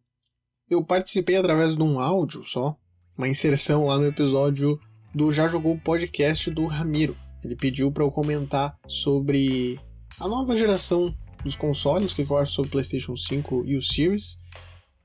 eu 0.69 0.83
participei 0.83 1.35
através 1.35 1.75
de 1.75 1.81
um 1.81 1.99
áudio 1.99 2.43
só, 2.43 2.77
uma 3.17 3.27
inserção 3.27 3.85
lá 3.85 3.97
no 3.97 4.05
episódio 4.05 4.79
do 5.13 5.31
Já 5.31 5.47
Jogou 5.47 5.79
Podcast 5.79 6.49
do 6.51 6.65
Ramiro. 6.65 7.15
Ele 7.43 7.55
pediu 7.55 7.91
para 7.91 8.03
eu 8.03 8.11
comentar 8.11 8.77
sobre 8.87 9.79
a 10.19 10.27
nova 10.27 10.55
geração 10.55 11.13
dos 11.43 11.55
consoles, 11.55 12.11
o 12.11 12.15
que 12.15 12.21
eu 12.21 12.37
acho 12.37 12.53
sobre 12.53 12.69
o 12.69 12.71
PlayStation 12.71 13.15
5 13.15 13.63
e 13.65 13.75
o 13.75 13.81
Series. 13.81 14.39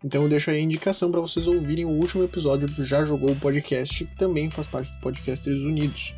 Então 0.05 0.23
eu 0.23 0.29
deixo 0.29 0.51
aí 0.51 0.59
a 0.59 0.63
indicação 0.63 1.11
para 1.11 1.21
vocês 1.21 1.49
ouvirem 1.49 1.85
o 1.85 1.91
último 1.91 2.23
episódio 2.23 2.69
do 2.69 2.85
Já 2.85 3.05
Jogou 3.05 3.35
Podcast, 3.37 4.05
que 4.05 4.17
também 4.17 4.51
faz 4.51 4.67
parte 4.67 4.93
do 4.93 5.01
Podcasters 5.01 5.61
Unidos. 5.61 6.15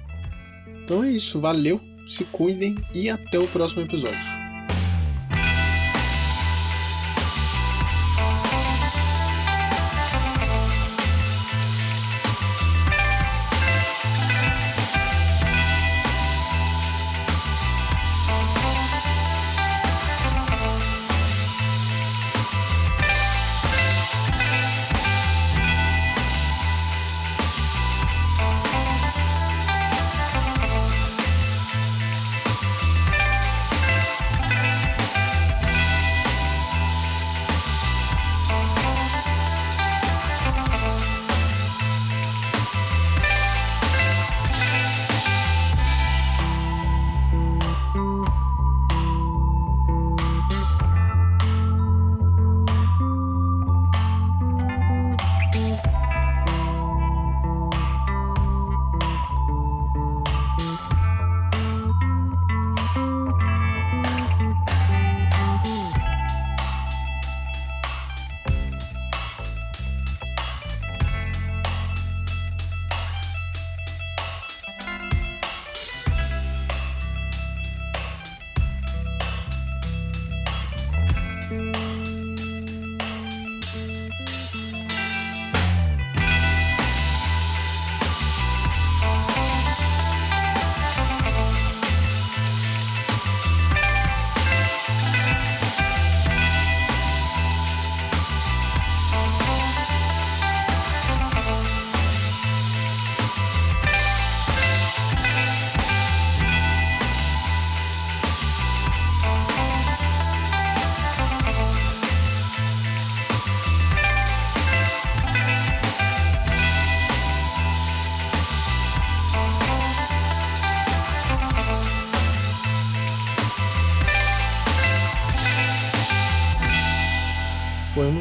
Então 0.84 1.02
é 1.02 1.10
isso, 1.10 1.40
valeu, 1.40 1.80
se 2.06 2.24
cuidem 2.24 2.76
e 2.94 3.08
até 3.08 3.38
o 3.38 3.48
próximo 3.48 3.82
episódio. 3.82 4.49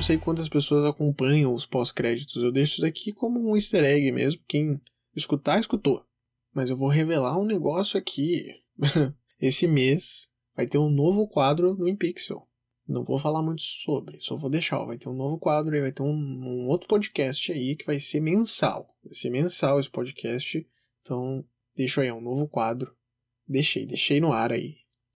Sei 0.09 0.17
quantas 0.17 0.49
pessoas 0.49 0.85
acompanham 0.85 1.53
os 1.53 1.67
pós-créditos. 1.67 2.41
Eu 2.41 2.51
deixo 2.51 2.73
isso 2.73 2.81
daqui 2.81 3.13
como 3.13 3.39
um 3.39 3.55
easter 3.55 3.83
egg 3.83 4.11
mesmo. 4.11 4.41
Quem 4.47 4.81
escutar, 5.15 5.59
escutou. 5.59 6.03
Mas 6.51 6.71
eu 6.71 6.77
vou 6.77 6.89
revelar 6.89 7.37
um 7.37 7.45
negócio 7.45 7.99
aqui. 7.99 8.63
Esse 9.39 9.67
mês 9.67 10.31
vai 10.55 10.65
ter 10.65 10.79
um 10.79 10.89
novo 10.89 11.27
quadro 11.27 11.75
no 11.75 11.87
InPixel. 11.87 12.47
Não 12.87 13.03
vou 13.03 13.19
falar 13.19 13.43
muito 13.43 13.61
sobre, 13.61 14.19
só 14.19 14.35
vou 14.35 14.49
deixar. 14.49 14.83
Vai 14.83 14.97
ter 14.97 15.09
um 15.09 15.13
novo 15.13 15.37
quadro 15.37 15.75
e 15.75 15.81
vai 15.81 15.91
ter 15.91 16.01
um, 16.01 16.07
um 16.11 16.67
outro 16.67 16.87
podcast 16.87 17.51
aí 17.51 17.75
que 17.75 17.85
vai 17.85 17.99
ser 17.99 18.19
mensal. 18.19 18.97
Vai 19.03 19.13
ser 19.13 19.29
mensal 19.29 19.79
esse 19.79 19.91
podcast. 19.91 20.67
Então, 21.01 21.45
deixa 21.75 22.01
aí, 22.01 22.07
é 22.07 22.13
um 22.13 22.19
novo 22.19 22.47
quadro. 22.47 22.91
Deixei, 23.47 23.85
deixei 23.85 24.19
no 24.19 24.33
ar 24.33 24.51
aí. 24.51 24.78